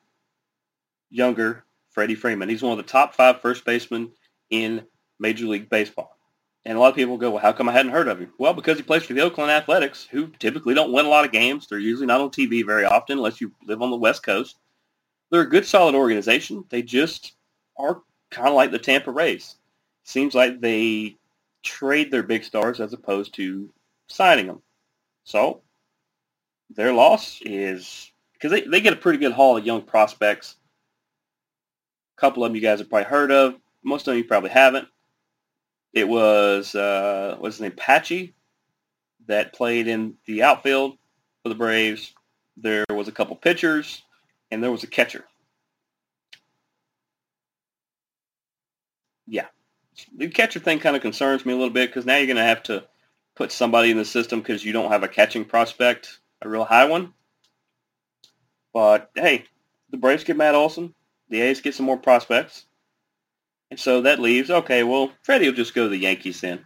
younger 1.10 1.64
Freddie 1.90 2.14
Freeman. 2.14 2.48
He's 2.48 2.62
one 2.62 2.72
of 2.72 2.84
the 2.84 2.90
top 2.90 3.14
five 3.14 3.40
first 3.40 3.64
basemen 3.64 4.10
in 4.50 4.84
Major 5.18 5.46
League 5.46 5.68
Baseball. 5.68 6.16
And 6.64 6.78
a 6.78 6.80
lot 6.80 6.90
of 6.90 6.94
people 6.94 7.18
go, 7.18 7.30
well, 7.30 7.42
how 7.42 7.52
come 7.52 7.68
I 7.68 7.72
hadn't 7.72 7.92
heard 7.92 8.08
of 8.08 8.20
him? 8.20 8.32
Well, 8.38 8.54
because 8.54 8.76
he 8.76 8.84
plays 8.84 9.02
for 9.02 9.14
the 9.14 9.20
Oakland 9.20 9.50
Athletics, 9.50 10.06
who 10.10 10.28
typically 10.38 10.74
don't 10.74 10.92
win 10.92 11.06
a 11.06 11.08
lot 11.08 11.24
of 11.24 11.32
games. 11.32 11.66
They're 11.66 11.78
usually 11.78 12.06
not 12.06 12.20
on 12.20 12.30
TV 12.30 12.64
very 12.64 12.84
often 12.84 13.18
unless 13.18 13.40
you 13.40 13.52
live 13.66 13.82
on 13.82 13.90
the 13.90 13.96
West 13.96 14.22
Coast. 14.22 14.58
They're 15.30 15.42
a 15.42 15.48
good, 15.48 15.66
solid 15.66 15.94
organization. 15.94 16.64
They 16.68 16.82
just 16.82 17.32
are 17.76 18.02
kind 18.30 18.48
of 18.48 18.54
like 18.54 18.70
the 18.70 18.78
Tampa 18.78 19.10
Rays. 19.10 19.56
Seems 20.04 20.34
like 20.34 20.60
they 20.60 21.16
trade 21.62 22.10
their 22.10 22.22
big 22.22 22.44
stars 22.44 22.80
as 22.80 22.92
opposed 22.92 23.34
to 23.34 23.72
signing 24.08 24.46
them. 24.46 24.62
So 25.24 25.62
their 26.74 26.92
loss 26.92 27.40
is 27.42 28.10
because 28.34 28.50
they, 28.50 28.62
they 28.62 28.80
get 28.80 28.92
a 28.92 28.96
pretty 28.96 29.18
good 29.18 29.32
haul 29.32 29.56
of 29.56 29.66
young 29.66 29.82
prospects. 29.82 30.56
A 32.16 32.20
couple 32.20 32.44
of 32.44 32.50
them 32.50 32.56
you 32.56 32.62
guys 32.62 32.78
have 32.80 32.88
probably 32.88 33.08
heard 33.08 33.30
of. 33.30 33.56
Most 33.84 34.02
of 34.02 34.12
them 34.12 34.18
you 34.18 34.24
probably 34.24 34.50
haven't. 34.50 34.88
It 35.92 36.08
was 36.08 36.74
uh, 36.74 37.36
what's 37.38 37.56
his 37.56 37.62
name, 37.62 37.72
Pache, 37.72 38.32
that 39.26 39.52
played 39.52 39.86
in 39.88 40.14
the 40.26 40.42
outfield 40.42 40.96
for 41.42 41.48
the 41.50 41.54
Braves. 41.54 42.14
There 42.56 42.84
was 42.90 43.08
a 43.08 43.12
couple 43.12 43.36
pitchers, 43.36 44.02
and 44.50 44.62
there 44.62 44.72
was 44.72 44.84
a 44.84 44.86
catcher. 44.86 45.24
Yeah, 49.26 49.46
the 50.16 50.28
catcher 50.28 50.60
thing 50.60 50.78
kind 50.78 50.96
of 50.96 51.02
concerns 51.02 51.44
me 51.46 51.52
a 51.52 51.56
little 51.56 51.72
bit 51.72 51.88
because 51.88 52.06
now 52.06 52.16
you're 52.16 52.26
going 52.26 52.36
to 52.36 52.42
have 52.42 52.62
to 52.64 52.84
put 53.34 53.52
somebody 53.52 53.90
in 53.90 53.96
the 53.96 54.04
system 54.04 54.40
because 54.40 54.64
you 54.64 54.72
don't 54.72 54.90
have 54.90 55.02
a 55.02 55.08
catching 55.08 55.44
prospect, 55.44 56.20
a 56.42 56.48
real 56.48 56.64
high 56.64 56.84
one. 56.84 57.14
But 58.72 59.10
hey, 59.14 59.44
the 59.90 59.96
Braves 59.96 60.24
get 60.24 60.36
Matt 60.36 60.54
Olson. 60.54 60.94
The 61.28 61.40
A's 61.40 61.60
get 61.60 61.74
some 61.74 61.86
more 61.86 61.96
prospects. 61.96 62.64
And 63.70 63.80
so 63.80 64.02
that 64.02 64.20
leaves, 64.20 64.50
okay, 64.50 64.82
well, 64.82 65.12
Freddie 65.22 65.48
will 65.48 65.56
just 65.56 65.74
go 65.74 65.84
to 65.84 65.88
the 65.88 65.96
Yankees 65.96 66.42
then. 66.42 66.64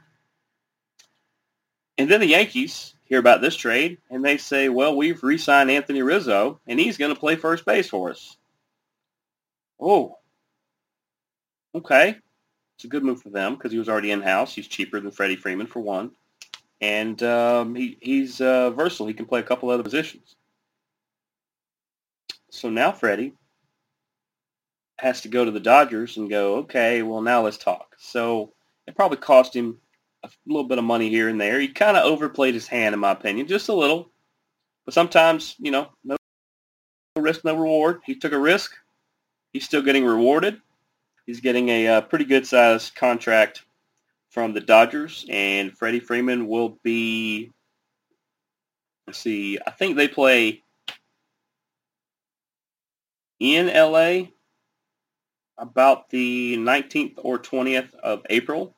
And 1.99 2.11
then 2.11 2.21
the 2.21 2.27
Yankees 2.27 2.95
hear 3.05 3.21
about 3.21 3.41
this 3.41 3.57
trade, 3.57 3.99
and 4.11 4.25
they 4.25 4.37
say, 4.37 4.69
well, 4.69 4.97
we've 4.97 5.23
re-signed 5.23 5.71
Anthony 5.71 6.03
Rizzo, 6.03 6.61
and 6.67 6.81
he's 6.81 6.99
going 6.99 7.15
to 7.15 7.19
play 7.19 7.37
first 7.37 7.65
base 7.65 7.89
for 7.89 8.11
us. 8.11 8.37
Oh, 9.81 10.19
okay. 11.75 12.17
It's 12.77 12.85
a 12.85 12.89
good 12.89 13.05
move 13.05 13.23
for 13.23 13.31
them 13.31 13.55
because 13.55 13.73
he 13.73 13.79
was 13.79 13.89
already 13.89 14.13
in-house. 14.13 14.55
He's 14.55 14.69
cheaper 14.69 15.01
than 15.01 15.11
Freddie 15.11 15.37
Freeman 15.37 15.67
for 15.67 15.81
one 15.81 16.13
and 16.81 17.23
um, 17.23 17.75
he, 17.75 17.97
he's 18.01 18.41
uh, 18.41 18.71
versatile. 18.71 19.07
He 19.07 19.15
can 19.15 19.27
play 19.27 19.41
a 19.41 19.45
couple 19.45 19.71
other 19.71 19.83
positions. 19.83 20.35
So 22.51 22.71
now 22.71 22.93
Freddie 22.93 23.33
has 24.99 25.21
to 25.23 25.29
go 25.29 25.45
to 25.45 25.51
the 25.51 25.61
Dodgers 25.61 26.17
and 26.17 26.29
go, 26.31 26.57
okay, 26.57 27.03
well, 27.03 27.21
now 27.21 27.43
let's 27.43 27.59
talk. 27.59 27.95
So 27.99 28.53
it 28.87 28.95
probably 28.95 29.19
cost 29.19 29.55
him 29.55 29.79
a 30.23 30.31
little 30.47 30.65
bit 30.65 30.79
of 30.79 30.85
money 30.85 31.09
here 31.09 31.29
and 31.29 31.41
there. 31.41 31.61
He 31.61 31.69
kind 31.69 31.97
of 31.97 32.05
overplayed 32.05 32.55
his 32.55 32.67
hand, 32.67 32.95
in 32.95 33.01
my 33.01 33.13
opinion, 33.13 33.47
just 33.47 33.69
a 33.69 33.75
little. 33.75 34.11
But 34.85 34.95
sometimes, 34.95 35.57
you 35.59 35.71
know, 35.71 35.89
no 36.05 36.17
risk, 37.17 37.45
no 37.45 37.57
reward. 37.57 38.01
He 38.05 38.15
took 38.15 38.33
a 38.33 38.39
risk. 38.39 38.75
He's 39.53 39.65
still 39.65 39.83
getting 39.83 40.05
rewarded. 40.05 40.61
He's 41.27 41.41
getting 41.41 41.69
a 41.69 41.89
uh, 41.89 42.01
pretty 42.03 42.25
good-sized 42.25 42.95
contract 42.95 43.65
from 44.31 44.53
the 44.53 44.61
Dodgers, 44.61 45.27
and 45.29 45.77
Freddie 45.77 46.01
Freeman 46.01 46.47
will 46.47 46.79
be. 46.83 47.53
Let's 49.07 49.19
see. 49.19 49.59
I 49.67 49.71
think 49.71 49.97
they 49.97 50.09
play 50.09 50.63
in 53.39 53.67
LA 53.67 54.29
about 55.59 56.11
the 56.11 56.57
19th 56.59 57.15
or 57.19 57.39
20th 57.39 57.95
of 57.95 58.23
April. 58.31 58.75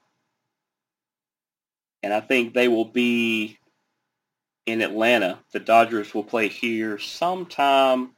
And 2.02 2.12
I 2.12 2.20
think 2.20 2.54
they 2.54 2.68
will 2.68 2.84
be 2.84 3.58
in 4.66 4.82
Atlanta. 4.82 5.38
The 5.52 5.60
Dodgers 5.60 6.14
will 6.14 6.24
play 6.24 6.48
here 6.48 6.98
sometime 6.98 8.10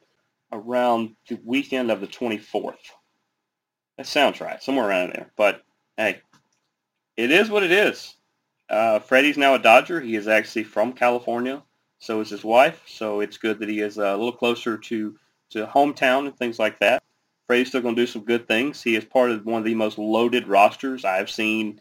around 0.53 1.17
the 1.29 1.41
weekend 1.45 1.91
of 1.91 2.01
the 2.01 2.07
24th. 2.07 2.75
That 4.01 4.07
sounds 4.07 4.41
right, 4.41 4.63
somewhere 4.63 4.89
around 4.89 5.13
there. 5.13 5.31
But 5.37 5.63
hey, 5.99 6.23
it 7.19 7.31
is 7.31 7.51
what 7.51 7.63
it 7.63 7.71
is. 7.71 8.15
Uh, 8.71 8.99
Freddie's 8.99 9.37
now 9.37 9.55
a 9.55 9.59
Dodger. 9.59 10.01
He 10.01 10.17
is 10.17 10.27
actually 10.27 10.65
from 10.65 10.95
California. 10.95 11.63
So 11.99 12.19
is 12.23 12.31
his 12.31 12.43
wife. 12.43 12.83
So 12.87 13.21
it's 13.21 13.37
good 13.37 13.59
that 13.59 13.69
he 13.69 13.81
is 13.81 13.99
a 13.99 14.13
little 14.13 14.33
closer 14.33 14.79
to, 14.79 15.17
to 15.51 15.67
hometown 15.67 16.27
and 16.27 16.35
things 16.35 16.59
like 16.59 16.81
that. 16.81 17.03
Freddie's 17.47 17.69
still 17.69 17.83
going 17.83 17.95
to 17.95 18.01
do 18.01 18.07
some 18.07 18.25
good 18.25 18.49
things. 18.49 18.83
He 18.83 18.97
is 18.97 19.05
part 19.05 19.33
of 19.33 19.45
one 19.45 19.59
of 19.59 19.67
the 19.67 19.75
most 19.75 19.99
loaded 19.99 20.49
rosters 20.49 21.05
I've 21.05 21.29
seen 21.29 21.79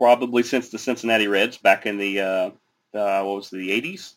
probably 0.00 0.42
since 0.42 0.68
the 0.68 0.78
Cincinnati 0.78 1.28
Reds 1.28 1.58
back 1.58 1.86
in 1.86 1.96
the, 1.96 2.18
uh, 2.18 2.50
uh, 2.92 3.22
what 3.22 3.36
was 3.36 3.52
it, 3.52 3.58
the 3.58 3.70
80s? 3.70 4.14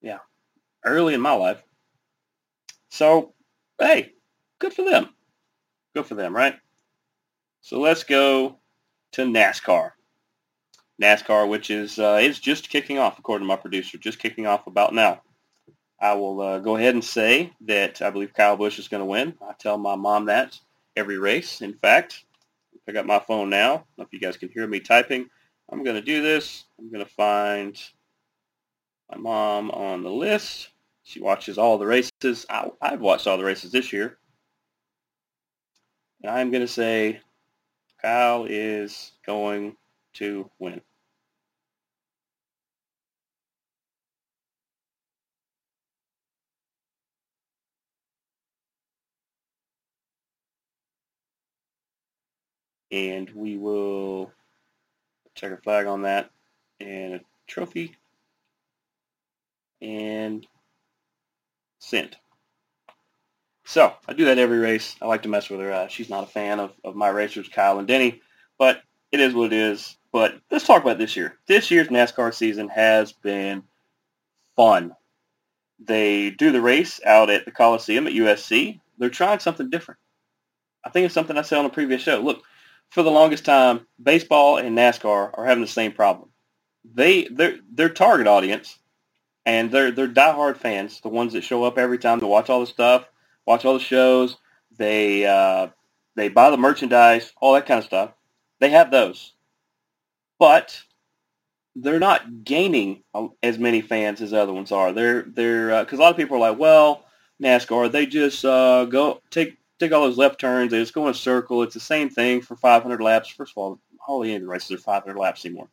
Yeah, 0.00 0.20
early 0.82 1.12
in 1.12 1.20
my 1.20 1.34
life. 1.34 1.62
So, 2.88 3.34
hey, 3.78 4.14
good 4.58 4.72
for 4.72 4.82
them. 4.82 5.10
Good 5.96 6.04
for 6.04 6.14
them, 6.14 6.36
right? 6.36 6.54
So 7.62 7.80
let's 7.80 8.04
go 8.04 8.58
to 9.12 9.22
NASCAR. 9.22 9.92
NASCAR, 11.00 11.48
which 11.48 11.70
is 11.70 11.98
uh, 11.98 12.18
is 12.20 12.38
just 12.38 12.68
kicking 12.68 12.98
off, 12.98 13.18
according 13.18 13.46
to 13.46 13.48
my 13.48 13.56
producer, 13.56 13.96
just 13.96 14.18
kicking 14.18 14.46
off 14.46 14.66
about 14.66 14.92
now. 14.92 15.22
I 15.98 16.12
will 16.12 16.38
uh, 16.42 16.58
go 16.58 16.76
ahead 16.76 16.92
and 16.92 17.02
say 17.02 17.54
that 17.62 18.02
I 18.02 18.10
believe 18.10 18.34
Kyle 18.34 18.58
Busch 18.58 18.78
is 18.78 18.88
going 18.88 19.00
to 19.00 19.06
win. 19.06 19.36
I 19.40 19.54
tell 19.54 19.78
my 19.78 19.96
mom 19.96 20.26
that 20.26 20.60
every 20.96 21.16
race. 21.16 21.62
In 21.62 21.72
fact, 21.72 22.26
I 22.86 22.92
got 22.92 23.06
my 23.06 23.18
phone 23.18 23.48
now. 23.48 23.86
If 23.96 24.08
you 24.12 24.20
guys 24.20 24.36
can 24.36 24.50
hear 24.50 24.66
me 24.66 24.80
typing. 24.80 25.30
I'm 25.72 25.82
going 25.82 25.96
to 25.96 26.02
do 26.02 26.20
this. 26.20 26.66
I'm 26.78 26.92
going 26.92 27.06
to 27.06 27.10
find 27.10 27.74
my 29.10 29.16
mom 29.16 29.70
on 29.70 30.02
the 30.02 30.10
list. 30.10 30.68
She 31.04 31.22
watches 31.22 31.56
all 31.56 31.78
the 31.78 31.86
races. 31.86 32.44
I, 32.50 32.68
I've 32.82 33.00
watched 33.00 33.26
all 33.26 33.38
the 33.38 33.44
races 33.44 33.72
this 33.72 33.94
year. 33.94 34.18
And 36.26 36.36
I'm 36.36 36.50
going 36.50 36.62
to 36.62 36.66
say 36.66 37.20
Kyle 38.02 38.46
is 38.48 39.12
going 39.24 39.76
to 40.14 40.50
win. 40.58 40.80
And 52.90 53.30
we 53.30 53.56
will 53.56 54.32
check 55.36 55.52
a 55.52 55.56
flag 55.58 55.86
on 55.86 56.02
that 56.02 56.32
and 56.80 57.14
a 57.14 57.20
trophy 57.46 57.94
and 59.80 60.44
send. 61.78 62.16
So 63.66 63.92
I 64.06 64.12
do 64.12 64.26
that 64.26 64.38
every 64.38 64.58
race. 64.58 64.96
I 65.02 65.06
like 65.06 65.22
to 65.24 65.28
mess 65.28 65.50
with 65.50 65.60
her. 65.60 65.72
Uh, 65.72 65.88
she's 65.88 66.08
not 66.08 66.24
a 66.24 66.28
fan 66.28 66.60
of, 66.60 66.72
of 66.84 66.94
my 66.94 67.08
racers, 67.08 67.48
Kyle 67.48 67.80
and 67.80 67.88
Denny, 67.88 68.22
but 68.58 68.82
it 69.10 69.18
is 69.18 69.34
what 69.34 69.52
it 69.52 69.52
is. 69.54 69.96
But 70.12 70.40
let's 70.50 70.66
talk 70.66 70.82
about 70.82 70.98
this 70.98 71.16
year. 71.16 71.36
This 71.48 71.70
year's 71.70 71.88
NASCAR 71.88 72.32
season 72.32 72.68
has 72.68 73.12
been 73.12 73.64
fun. 74.54 74.94
They 75.80 76.30
do 76.30 76.52
the 76.52 76.62
race 76.62 77.00
out 77.04 77.28
at 77.28 77.44
the 77.44 77.50
Coliseum 77.50 78.06
at 78.06 78.12
USC. 78.14 78.80
They're 78.98 79.10
trying 79.10 79.40
something 79.40 79.68
different. 79.68 80.00
I 80.84 80.90
think 80.90 81.06
it's 81.06 81.14
something 81.14 81.36
I 81.36 81.42
said 81.42 81.58
on 81.58 81.66
a 81.66 81.70
previous 81.70 82.02
show. 82.02 82.20
Look, 82.20 82.44
for 82.90 83.02
the 83.02 83.10
longest 83.10 83.44
time, 83.44 83.86
baseball 84.00 84.58
and 84.58 84.78
NASCAR 84.78 85.36
are 85.36 85.44
having 85.44 85.62
the 85.62 85.68
same 85.68 85.92
problem. 85.92 86.30
they 86.94 87.24
their 87.28 87.58
their 87.72 87.88
target 87.88 88.28
audience 88.28 88.78
and 89.44 89.72
they're 89.72 89.90
they're 89.90 90.08
diehard 90.08 90.56
fans, 90.56 91.00
the 91.00 91.08
ones 91.08 91.32
that 91.32 91.42
show 91.42 91.64
up 91.64 91.78
every 91.78 91.98
time 91.98 92.20
to 92.20 92.28
watch 92.28 92.48
all 92.48 92.60
the 92.60 92.66
stuff, 92.66 93.06
watch 93.46 93.64
all 93.64 93.74
the 93.74 93.80
shows. 93.80 94.36
They 94.76 95.26
uh, 95.26 95.68
they 96.14 96.28
buy 96.28 96.50
the 96.50 96.56
merchandise, 96.56 97.32
all 97.40 97.54
that 97.54 97.66
kind 97.66 97.78
of 97.78 97.84
stuff. 97.84 98.12
They 98.60 98.70
have 98.70 98.90
those, 98.90 99.34
but 100.38 100.82
they're 101.74 101.98
not 101.98 102.44
gaining 102.44 103.02
as 103.42 103.58
many 103.58 103.82
fans 103.82 104.20
as 104.20 104.32
other 104.32 104.52
ones 104.52 104.72
are. 104.72 104.92
They're 104.92 105.22
they're 105.22 105.84
because 105.84 105.98
uh, 105.98 106.02
a 106.02 106.04
lot 106.04 106.10
of 106.10 106.16
people 106.16 106.36
are 106.36 106.50
like, 106.50 106.58
well, 106.58 107.04
NASCAR, 107.42 107.90
they 107.92 108.06
just 108.06 108.44
uh, 108.44 108.86
go 108.86 109.20
take 109.30 109.58
take 109.78 109.92
all 109.92 110.02
those 110.02 110.18
left 110.18 110.40
turns. 110.40 110.70
They 110.70 110.80
just 110.80 110.94
go 110.94 111.04
in 111.04 111.10
a 111.10 111.14
circle. 111.14 111.62
It's 111.62 111.74
the 111.74 111.80
same 111.80 112.08
thing 112.08 112.40
for 112.40 112.56
500 112.56 113.00
laps. 113.00 113.28
First 113.28 113.52
of 113.52 113.58
all, 113.58 113.80
all 114.06 114.20
the 114.20 114.38
races 114.38 114.72
are 114.72 114.78
500 114.78 115.18
laps 115.18 115.44
anymore. 115.44 115.68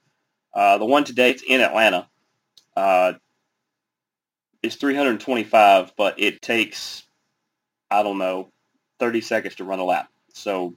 Uh, 0.53 0.77
the 0.77 0.85
one 0.85 1.03
today, 1.03 1.35
in 1.47 1.61
Atlanta. 1.61 2.07
Uh, 2.75 3.13
it's 4.61 4.75
325, 4.75 5.93
but 5.97 6.19
it 6.19 6.41
takes, 6.41 7.03
I 7.91 8.03
don't 8.03 8.17
know, 8.19 8.51
30 8.99 9.21
seconds 9.21 9.55
to 9.55 9.63
run 9.63 9.79
a 9.79 9.83
lap. 9.85 10.09
So 10.33 10.75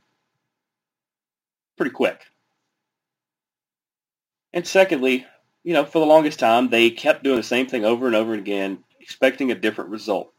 pretty 1.77 1.93
quick. 1.93 2.23
And 4.55 4.67
secondly, 4.67 5.27
you 5.65 5.75
know, 5.75 5.85
for 5.87 6.01
the 6.01 6.07
longest 6.07 6.41
time, 6.41 6.71
they 6.71 6.91
kept 6.91 7.25
doing 7.25 7.37
the 7.39 7.45
same 7.45 7.69
thing 7.69 7.85
over 7.85 8.07
and 8.09 8.17
over 8.17 8.35
again, 8.35 8.81
expecting 9.01 9.53
a 9.53 9.57
different 9.57 9.91
result. 9.91 10.33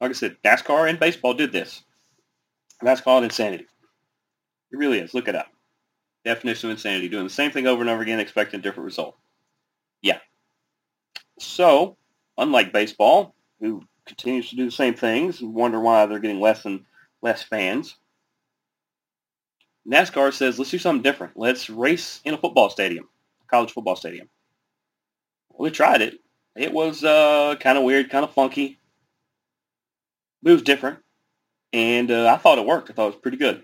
Like 0.00 0.10
I 0.10 0.14
said, 0.14 0.36
NASCAR 0.44 0.88
and 0.88 1.00
baseball 1.00 1.34
did 1.34 1.52
this. 1.52 1.82
that's 2.82 3.00
called 3.02 3.24
insanity. 3.24 3.66
It 4.72 4.78
really 4.78 4.98
is. 5.00 5.14
Look 5.14 5.28
it 5.28 5.36
up. 5.36 5.48
Definition 6.24 6.70
of 6.70 6.76
insanity. 6.76 7.08
Doing 7.08 7.24
the 7.24 7.30
same 7.30 7.50
thing 7.52 7.66
over 7.66 7.80
and 7.82 7.90
over 7.90 8.02
again, 8.02 8.20
expecting 8.20 8.60
a 8.60 8.62
different 8.62 8.86
result. 8.86 9.16
Yeah. 10.02 10.18
So, 11.40 11.96
unlike 12.38 12.72
baseball, 12.72 13.34
who 13.60 13.84
continues 14.08 14.50
to 14.50 14.56
do 14.56 14.64
the 14.64 14.70
same 14.70 14.94
things 14.94 15.40
and 15.40 15.54
wonder 15.54 15.80
why 15.80 16.06
they're 16.06 16.18
getting 16.18 16.40
less 16.40 16.64
and 16.64 16.84
less 17.22 17.42
fans, 17.42 17.96
NASCAR 19.88 20.32
says, 20.32 20.58
let's 20.58 20.70
do 20.70 20.78
something 20.78 21.02
different. 21.02 21.36
Let's 21.36 21.70
race 21.70 22.20
in 22.24 22.34
a 22.34 22.38
football 22.38 22.68
stadium, 22.68 23.08
college 23.46 23.72
football 23.72 23.96
stadium. 23.96 24.28
Well, 25.50 25.64
we 25.64 25.70
tried 25.70 26.02
it. 26.02 26.18
It 26.56 26.72
was 26.72 27.04
uh, 27.04 27.56
kind 27.60 27.78
of 27.78 27.84
weird, 27.84 28.10
kind 28.10 28.24
of 28.24 28.32
funky. 28.32 28.78
But 30.42 30.50
it 30.50 30.54
was 30.54 30.62
different. 30.62 30.98
And 31.72 32.10
uh, 32.10 32.28
I 32.32 32.36
thought 32.36 32.58
it 32.58 32.66
worked. 32.66 32.90
I 32.90 32.94
thought 32.94 33.08
it 33.08 33.14
was 33.14 33.22
pretty 33.22 33.38
good. 33.38 33.62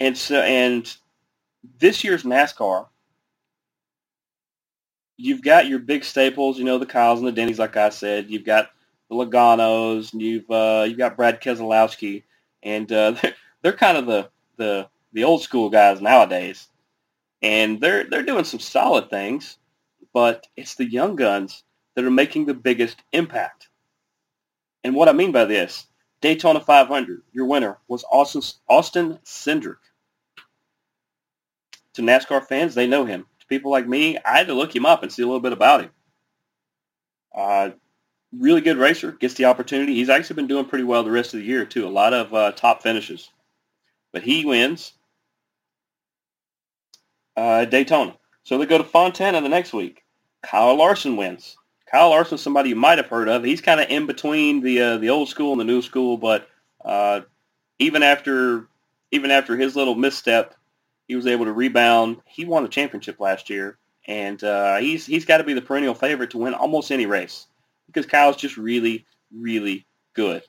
And 0.00 0.16
so, 0.16 0.40
and 0.40 0.94
this 1.78 2.04
year's 2.04 2.22
NASCAR, 2.22 2.86
you've 5.18 5.42
got 5.42 5.66
your 5.66 5.78
big 5.78 6.04
staples, 6.04 6.58
you 6.58 6.64
know, 6.64 6.78
the 6.78 6.86
Kyles 6.86 7.18
and 7.18 7.28
the 7.28 7.32
Denny's, 7.32 7.58
like 7.58 7.76
I 7.76 7.90
said. 7.90 8.30
You've 8.30 8.44
got 8.44 8.70
the 9.10 9.16
Logano's, 9.16 10.12
and 10.12 10.22
you've 10.22 10.50
uh, 10.50 10.86
you've 10.88 10.98
got 10.98 11.16
Brad 11.16 11.42
Keselowski, 11.42 12.22
and 12.62 12.90
uh, 12.90 13.10
they're, 13.22 13.34
they're 13.62 13.72
kind 13.72 13.98
of 13.98 14.06
the, 14.06 14.30
the 14.56 14.88
the 15.12 15.24
old 15.24 15.42
school 15.42 15.68
guys 15.68 16.00
nowadays, 16.00 16.68
and 17.42 17.80
they're 17.80 18.04
they're 18.04 18.22
doing 18.22 18.44
some 18.44 18.60
solid 18.60 19.10
things, 19.10 19.58
but 20.14 20.46
it's 20.56 20.76
the 20.76 20.90
young 20.90 21.16
guns 21.16 21.64
that 21.94 22.04
are 22.04 22.10
making 22.10 22.46
the 22.46 22.54
biggest 22.54 23.02
impact. 23.12 23.68
And 24.84 24.94
what 24.94 25.08
I 25.08 25.12
mean 25.12 25.32
by 25.32 25.44
this, 25.44 25.86
Daytona 26.20 26.60
500, 26.60 27.22
your 27.32 27.46
winner 27.46 27.78
was 27.88 28.04
Austin 28.10 28.42
Austin 28.68 29.18
Cindric 29.24 29.76
to 31.98 32.02
NASCAR 32.02 32.46
fans, 32.46 32.76
they 32.76 32.86
know 32.86 33.04
him. 33.04 33.26
People 33.48 33.70
like 33.70 33.88
me, 33.88 34.18
I 34.18 34.38
had 34.38 34.48
to 34.48 34.54
look 34.54 34.74
him 34.74 34.86
up 34.86 35.02
and 35.02 35.12
see 35.12 35.22
a 35.22 35.26
little 35.26 35.40
bit 35.40 35.52
about 35.52 35.82
him. 35.82 35.90
Uh, 37.34 37.70
really 38.32 38.60
good 38.60 38.76
racer, 38.76 39.12
gets 39.12 39.34
the 39.34 39.46
opportunity. 39.46 39.94
He's 39.94 40.10
actually 40.10 40.36
been 40.36 40.46
doing 40.46 40.66
pretty 40.66 40.84
well 40.84 41.02
the 41.02 41.10
rest 41.10 41.34
of 41.34 41.40
the 41.40 41.46
year, 41.46 41.64
too. 41.64 41.86
A 41.86 41.88
lot 41.88 42.12
of 42.12 42.34
uh, 42.34 42.52
top 42.52 42.82
finishes. 42.82 43.30
But 44.12 44.22
he 44.22 44.44
wins 44.44 44.92
uh, 47.36 47.64
Daytona. 47.64 48.16
So 48.42 48.58
they 48.58 48.66
go 48.66 48.78
to 48.78 48.84
Fontana 48.84 49.40
the 49.40 49.48
next 49.48 49.72
week. 49.72 50.02
Kyle 50.42 50.74
Larson 50.76 51.16
wins. 51.16 51.56
Kyle 51.90 52.10
Larson, 52.10 52.38
somebody 52.38 52.70
you 52.70 52.76
might 52.76 52.98
have 52.98 53.06
heard 53.08 53.28
of. 53.28 53.44
He's 53.44 53.60
kind 53.60 53.80
of 53.80 53.88
in 53.88 54.06
between 54.06 54.60
the 54.60 54.80
uh, 54.80 54.98
the 54.98 55.10
old 55.10 55.28
school 55.28 55.52
and 55.52 55.60
the 55.60 55.64
new 55.64 55.80
school, 55.82 56.16
but 56.16 56.48
uh, 56.84 57.20
even 57.78 58.02
after 58.02 58.68
even 59.10 59.30
after 59.30 59.56
his 59.56 59.74
little 59.74 59.94
misstep 59.94 60.54
he 61.08 61.16
was 61.16 61.26
able 61.26 61.46
to 61.46 61.52
rebound. 61.52 62.18
He 62.26 62.44
won 62.44 62.62
the 62.62 62.68
championship 62.68 63.18
last 63.18 63.50
year, 63.50 63.78
and 64.06 64.42
uh, 64.44 64.76
he's 64.76 65.06
he's 65.06 65.24
got 65.24 65.38
to 65.38 65.44
be 65.44 65.54
the 65.54 65.62
perennial 65.62 65.94
favorite 65.94 66.30
to 66.30 66.38
win 66.38 66.54
almost 66.54 66.92
any 66.92 67.06
race 67.06 67.46
because 67.86 68.06
Kyle's 68.06 68.36
just 68.36 68.58
really, 68.58 69.06
really 69.34 69.86
good. 70.14 70.42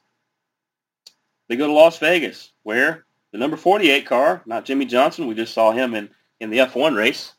They 1.47 1.55
go 1.55 1.66
to 1.66 1.74
Las 1.74 1.97
Vegas, 1.97 2.51
where 2.64 3.05
the 3.32 3.39
number 3.39 3.57
48 3.57 4.05
car, 4.05 4.43
not 4.45 4.66
Jimmie 4.66 4.86
Johnson, 4.86 5.26
we 5.26 5.34
just 5.34 5.53
saw 5.53 5.72
him 5.72 5.95
in, 5.95 6.10
in 6.39 6.51
the 6.51 6.60
F1 6.60 6.95
race. 6.95 7.34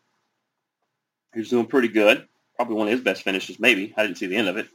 He's 1.32 1.50
doing 1.50 1.66
pretty 1.66 1.88
good. 1.88 2.26
Probably 2.56 2.74
one 2.74 2.88
of 2.88 2.92
his 2.92 3.02
best 3.02 3.22
finishes, 3.22 3.60
maybe. 3.60 3.94
I 3.96 4.02
didn't 4.02 4.18
see 4.18 4.26
the 4.26 4.36
end 4.36 4.48
of 4.48 4.56
it. 4.56 4.66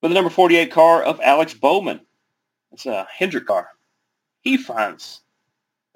But 0.00 0.08
the 0.08 0.14
number 0.14 0.30
48 0.30 0.70
car 0.70 1.02
of 1.02 1.20
Alex 1.20 1.54
Bowman. 1.54 2.00
It's 2.70 2.86
a 2.86 3.06
Hendrick 3.10 3.46
car. 3.46 3.68
He 4.42 4.56
finds 4.56 5.22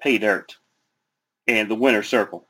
pay 0.01 0.17
dirt 0.17 0.57
and 1.47 1.69
the 1.69 1.75
winner 1.75 2.03
circle. 2.03 2.47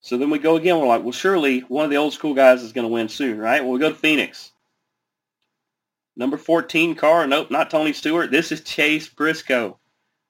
So 0.00 0.18
then 0.18 0.30
we 0.30 0.38
go 0.38 0.56
again. 0.56 0.78
We're 0.78 0.86
like, 0.86 1.02
well, 1.02 1.12
surely 1.12 1.60
one 1.60 1.84
of 1.84 1.90
the 1.90 1.96
old 1.96 2.12
school 2.12 2.34
guys 2.34 2.62
is 2.62 2.72
going 2.72 2.86
to 2.86 2.92
win 2.92 3.08
soon, 3.08 3.38
right? 3.38 3.62
Well, 3.62 3.72
we 3.72 3.78
go 3.78 3.90
to 3.90 3.94
Phoenix. 3.94 4.52
Number 6.16 6.36
14 6.36 6.94
car. 6.96 7.26
Nope, 7.26 7.50
not 7.50 7.70
Tony 7.70 7.92
Stewart. 7.92 8.30
This 8.30 8.52
is 8.52 8.60
Chase 8.62 9.08
Briscoe. 9.08 9.78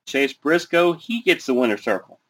Chase 0.07 0.33
Briscoe, 0.33 0.93
he 0.93 1.23
gets 1.23 1.47
the 1.47 1.55
winner 1.55 1.79
circle. 1.79 2.21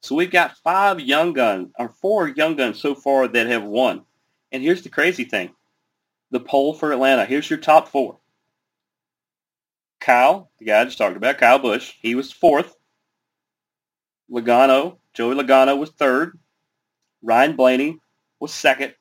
So 0.00 0.14
we've 0.14 0.30
got 0.30 0.56
five 0.58 1.00
young 1.00 1.32
guns, 1.32 1.72
or 1.78 1.88
four 1.88 2.28
young 2.28 2.56
guns 2.56 2.80
so 2.80 2.94
far 2.94 3.28
that 3.28 3.46
have 3.46 3.64
won. 3.64 4.02
And 4.50 4.62
here's 4.62 4.82
the 4.82 4.88
crazy 4.88 5.24
thing. 5.24 5.54
The 6.30 6.40
pole 6.40 6.74
for 6.74 6.92
Atlanta. 6.92 7.24
Here's 7.24 7.48
your 7.48 7.58
top 7.58 7.88
four. 7.88 8.18
Kyle, 10.00 10.50
the 10.58 10.64
guy 10.64 10.80
I 10.80 10.84
just 10.84 10.98
talked 10.98 11.16
about, 11.16 11.38
Kyle 11.38 11.58
Busch, 11.58 11.94
he 12.00 12.14
was 12.14 12.32
fourth. 12.32 12.76
Logano, 14.32 14.96
Joey 15.12 15.34
Logano 15.34 15.78
was 15.78 15.90
third. 15.90 16.38
Ryan 17.22 17.54
Blaney 17.54 17.98
was 18.40 18.52
second. 18.52 18.94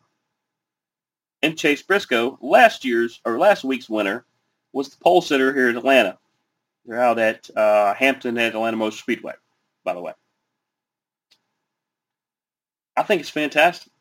And 1.42 1.58
Chase 1.58 1.82
Briscoe, 1.82 2.38
last 2.42 2.86
year's 2.86 3.22
or 3.26 3.40
last 3.40 3.64
week's 3.64 3.90
winner, 3.90 4.26
was 4.74 4.90
the 4.90 4.98
pole 4.98 5.22
sitter 5.22 5.54
here 5.54 5.70
in 5.70 5.78
Atlanta. 5.78 6.18
They're 6.86 7.02
out 7.02 7.18
at 7.18 7.50
uh, 7.56 7.94
Hampton 7.94 8.38
at 8.38 8.54
Atlanta 8.54 8.78
Motor 8.78 8.96
Speedway, 8.96 9.34
by 9.84 9.94
the 9.94 10.02
way. 10.02 10.14
I 12.96 13.04
think 13.04 13.22
it's 13.22 13.30
fantastic. 13.30 13.92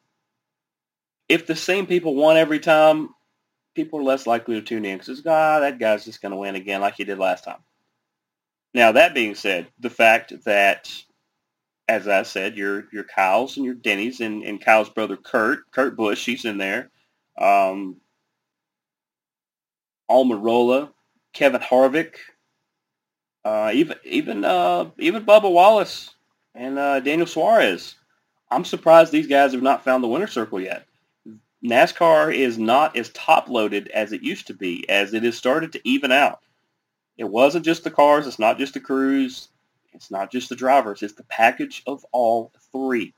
If 1.28 1.47
the 1.47 1.57
same 1.57 1.87
people 1.87 2.14
won 2.16 2.37
every 2.37 2.59
time, 2.59 3.11
people 3.74 4.01
are 4.01 4.05
less 4.05 4.26
likely 4.26 4.57
to 4.57 4.62
tune 4.62 4.85
in 4.85 4.99
because 4.99 5.22
ah, 5.26 5.61
that 5.61 5.78
guy's 5.78 6.05
just 6.05 6.20
going 6.20 6.33
to 6.33 6.39
win 6.39 6.57
again 6.57 6.81
like 6.81 6.95
he 6.95 7.05
did 7.05 7.18
last 7.18 7.45
time. 7.45 7.61
Now, 8.74 8.93
that 8.93 9.14
being 9.14 9.35
said, 9.35 9.68
the 9.78 9.91
fact 9.91 10.33
that 10.45 10.93
as 11.91 12.07
I 12.07 12.22
said, 12.22 12.57
your 12.57 12.84
your 12.93 13.03
Kyles 13.03 13.57
and 13.57 13.66
your 13.66 13.74
Denny's 13.74 14.20
and, 14.20 14.45
and 14.45 14.64
Kyle's 14.64 14.88
brother 14.88 15.16
Kurt, 15.16 15.68
Kurt 15.72 15.97
Busch, 15.97 16.24
he's 16.24 16.45
in 16.45 16.57
there. 16.57 16.88
Um, 17.36 17.97
Almirola, 20.09 20.93
Kevin 21.32 21.61
Harvick, 21.61 22.14
uh, 23.45 23.72
even 23.74 23.97
even 24.05 24.45
uh, 24.45 24.91
even 24.99 25.26
Bubba 25.26 25.51
Wallace 25.51 26.11
and 26.55 26.78
uh, 26.78 27.01
Daniel 27.01 27.26
Suarez. 27.26 27.97
I'm 28.53 28.64
surprised 28.64 29.11
these 29.11 29.26
guys 29.26 29.53
have 29.53 29.62
not 29.62 29.82
found 29.82 30.05
the 30.05 30.09
winner 30.09 30.28
circle 30.28 30.61
yet. 30.61 30.86
NASCAR 31.64 32.32
is 32.32 32.57
not 32.57 32.97
as 32.97 33.09
top 33.11 33.49
loaded 33.49 33.88
as 33.88 34.12
it 34.12 34.22
used 34.22 34.47
to 34.47 34.55
be, 34.55 34.88
as 34.88 35.12
it 35.12 35.24
has 35.24 35.36
started 35.36 35.72
to 35.72 35.80
even 35.84 36.12
out. 36.12 36.41
It 37.18 37.28
wasn't 37.28 37.64
just 37.64 37.82
the 37.82 37.91
cars. 37.91 38.28
It's 38.28 38.38
not 38.38 38.59
just 38.59 38.74
the 38.74 38.80
crews. 38.80 39.49
It's 39.93 40.11
not 40.11 40.30
just 40.30 40.49
the 40.49 40.57
drivers. 40.57 41.03
It's 41.03 41.14
the 41.14 41.24
package 41.24 41.82
of 41.86 42.05
all 42.12 42.53
three. 42.72 43.14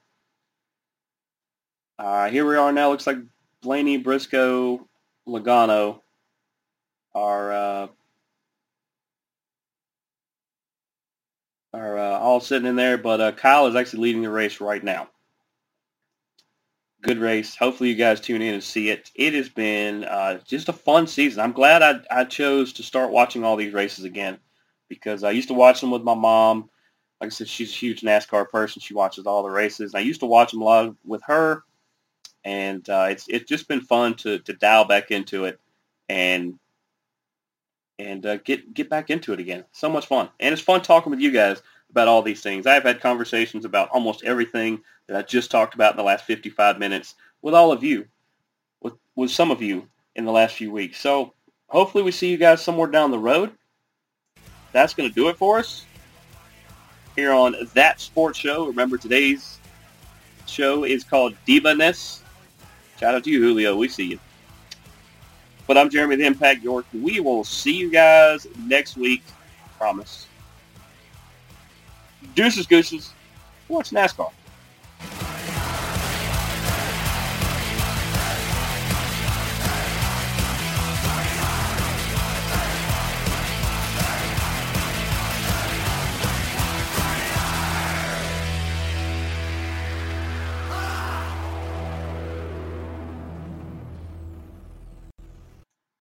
Uh, 1.98 2.28
here 2.30 2.46
we 2.46 2.56
are 2.56 2.72
now. 2.72 2.90
Looks 2.90 3.06
like 3.06 3.18
Blaney, 3.60 3.98
Briscoe, 3.98 4.88
Logano 5.28 6.00
are 7.14 7.52
uh, 7.52 7.86
are 11.74 11.98
uh, 11.98 12.18
all 12.18 12.40
sitting 12.40 12.68
in 12.68 12.76
there, 12.76 12.98
but 12.98 13.20
uh, 13.20 13.32
Kyle 13.32 13.66
is 13.66 13.76
actually 13.76 14.02
leading 14.02 14.22
the 14.22 14.30
race 14.30 14.60
right 14.60 14.82
now. 14.82 15.08
Good 17.02 17.18
race. 17.18 17.56
Hopefully 17.56 17.90
you 17.90 17.96
guys 17.96 18.20
tune 18.20 18.42
in 18.42 18.54
and 18.54 18.62
see 18.62 18.90
it. 18.90 19.10
It 19.14 19.34
has 19.34 19.48
been 19.48 20.04
uh, 20.04 20.38
just 20.44 20.68
a 20.68 20.72
fun 20.72 21.06
season. 21.06 21.40
I'm 21.42 21.52
glad 21.52 21.82
I, 21.82 22.20
I 22.20 22.24
chose 22.24 22.72
to 22.74 22.82
start 22.82 23.10
watching 23.10 23.42
all 23.42 23.56
these 23.56 23.72
races 23.72 24.04
again 24.04 24.38
because 24.95 25.24
I 25.24 25.30
used 25.30 25.49
to 25.49 25.55
watch 25.55 25.80
them 25.80 25.90
with 25.90 26.03
my 26.03 26.14
mom 26.14 26.68
like 27.22 27.28
I 27.28 27.30
said, 27.30 27.49
she's 27.49 27.70
a 27.70 27.76
huge 27.76 28.01
NASCAR 28.01 28.49
person. 28.51 28.82
She 28.82 28.95
watches 28.95 29.26
all 29.26 29.45
the 29.45 29.49
races. 29.49 29.95
I 29.95 30.01
used 30.01 30.18
to 30.20 30.26
watch 30.26 30.51
them 30.51 30.61
a 30.61 30.64
lot 30.64 30.97
with 31.07 31.22
her, 31.28 31.62
and 32.45 32.86
uh, 32.90 33.07
it's 33.11 33.28
it's 33.28 33.49
just 33.49 33.68
been 33.68 33.80
fun 33.80 34.14
to 34.16 34.40
to 34.40 34.53
dial 34.55 34.86
back 34.86 35.12
into 35.12 35.45
it 35.45 35.61
and 36.09 36.59
and 38.01 38.26
uh, 38.26 38.38
get 38.38 38.74
get 38.74 38.90
back 38.90 39.09
into 39.09 39.32
it 39.32 39.38
again. 39.38 39.64
So 39.70 39.88
much 39.88 40.07
fun, 40.07 40.30
and 40.40 40.53
it's 40.53 40.61
fun 40.61 40.82
talking 40.82 41.12
with 41.12 41.20
you 41.20 41.30
guys 41.30 41.62
about 41.90 42.09
all 42.09 42.22
these 42.22 42.43
things. 42.43 42.66
I've 42.66 42.82
had 42.82 43.01
conversations 43.01 43.64
about 43.64 43.90
almost 43.90 44.24
everything 44.24 44.80
that 45.07 45.16
I 45.16 45.22
just 45.22 45.53
talked 45.53 45.76
about 45.76 45.93
in 45.93 45.99
the 45.99 46.03
last 46.03 46.24
55 46.24 46.80
minutes 46.80 47.14
with 47.40 47.55
all 47.55 47.70
of 47.70 47.84
you, 47.84 48.05
with 48.80 48.95
with 49.14 49.30
some 49.30 49.53
of 49.53 49.62
you 49.62 49.86
in 50.16 50.24
the 50.24 50.32
last 50.32 50.57
few 50.57 50.72
weeks. 50.72 50.99
So 50.99 51.34
hopefully 51.68 52.03
we 52.03 52.11
see 52.11 52.32
you 52.32 52.36
guys 52.36 52.61
somewhere 52.61 52.88
down 52.88 53.12
the 53.12 53.18
road. 53.20 53.53
That's 54.72 54.94
going 54.94 55.08
to 55.08 55.14
do 55.14 55.28
it 55.28 55.36
for 55.36 55.58
us 55.58 55.84
here 57.14 57.32
on 57.32 57.54
That 57.74 58.00
Sports 58.00 58.38
Show. 58.38 58.66
Remember, 58.66 58.96
today's 58.96 59.58
show 60.46 60.84
is 60.84 61.04
called 61.04 61.34
Diva-ness. 61.46 62.22
Shout 62.98 63.14
out 63.14 63.24
to 63.24 63.30
you, 63.30 63.40
Julio. 63.40 63.76
We 63.76 63.88
see 63.88 64.04
you. 64.04 64.18
But 65.66 65.78
I'm 65.78 65.90
Jeremy 65.90 66.16
the 66.16 66.24
Impact 66.24 66.62
York. 66.62 66.86
We 66.92 67.20
will 67.20 67.44
see 67.44 67.76
you 67.76 67.90
guys 67.90 68.46
next 68.66 68.96
week. 68.96 69.22
Promise. 69.78 70.26
Deuces, 72.34 72.66
gooses. 72.66 73.12
What's 73.68 73.90
NASCAR? 73.90 74.30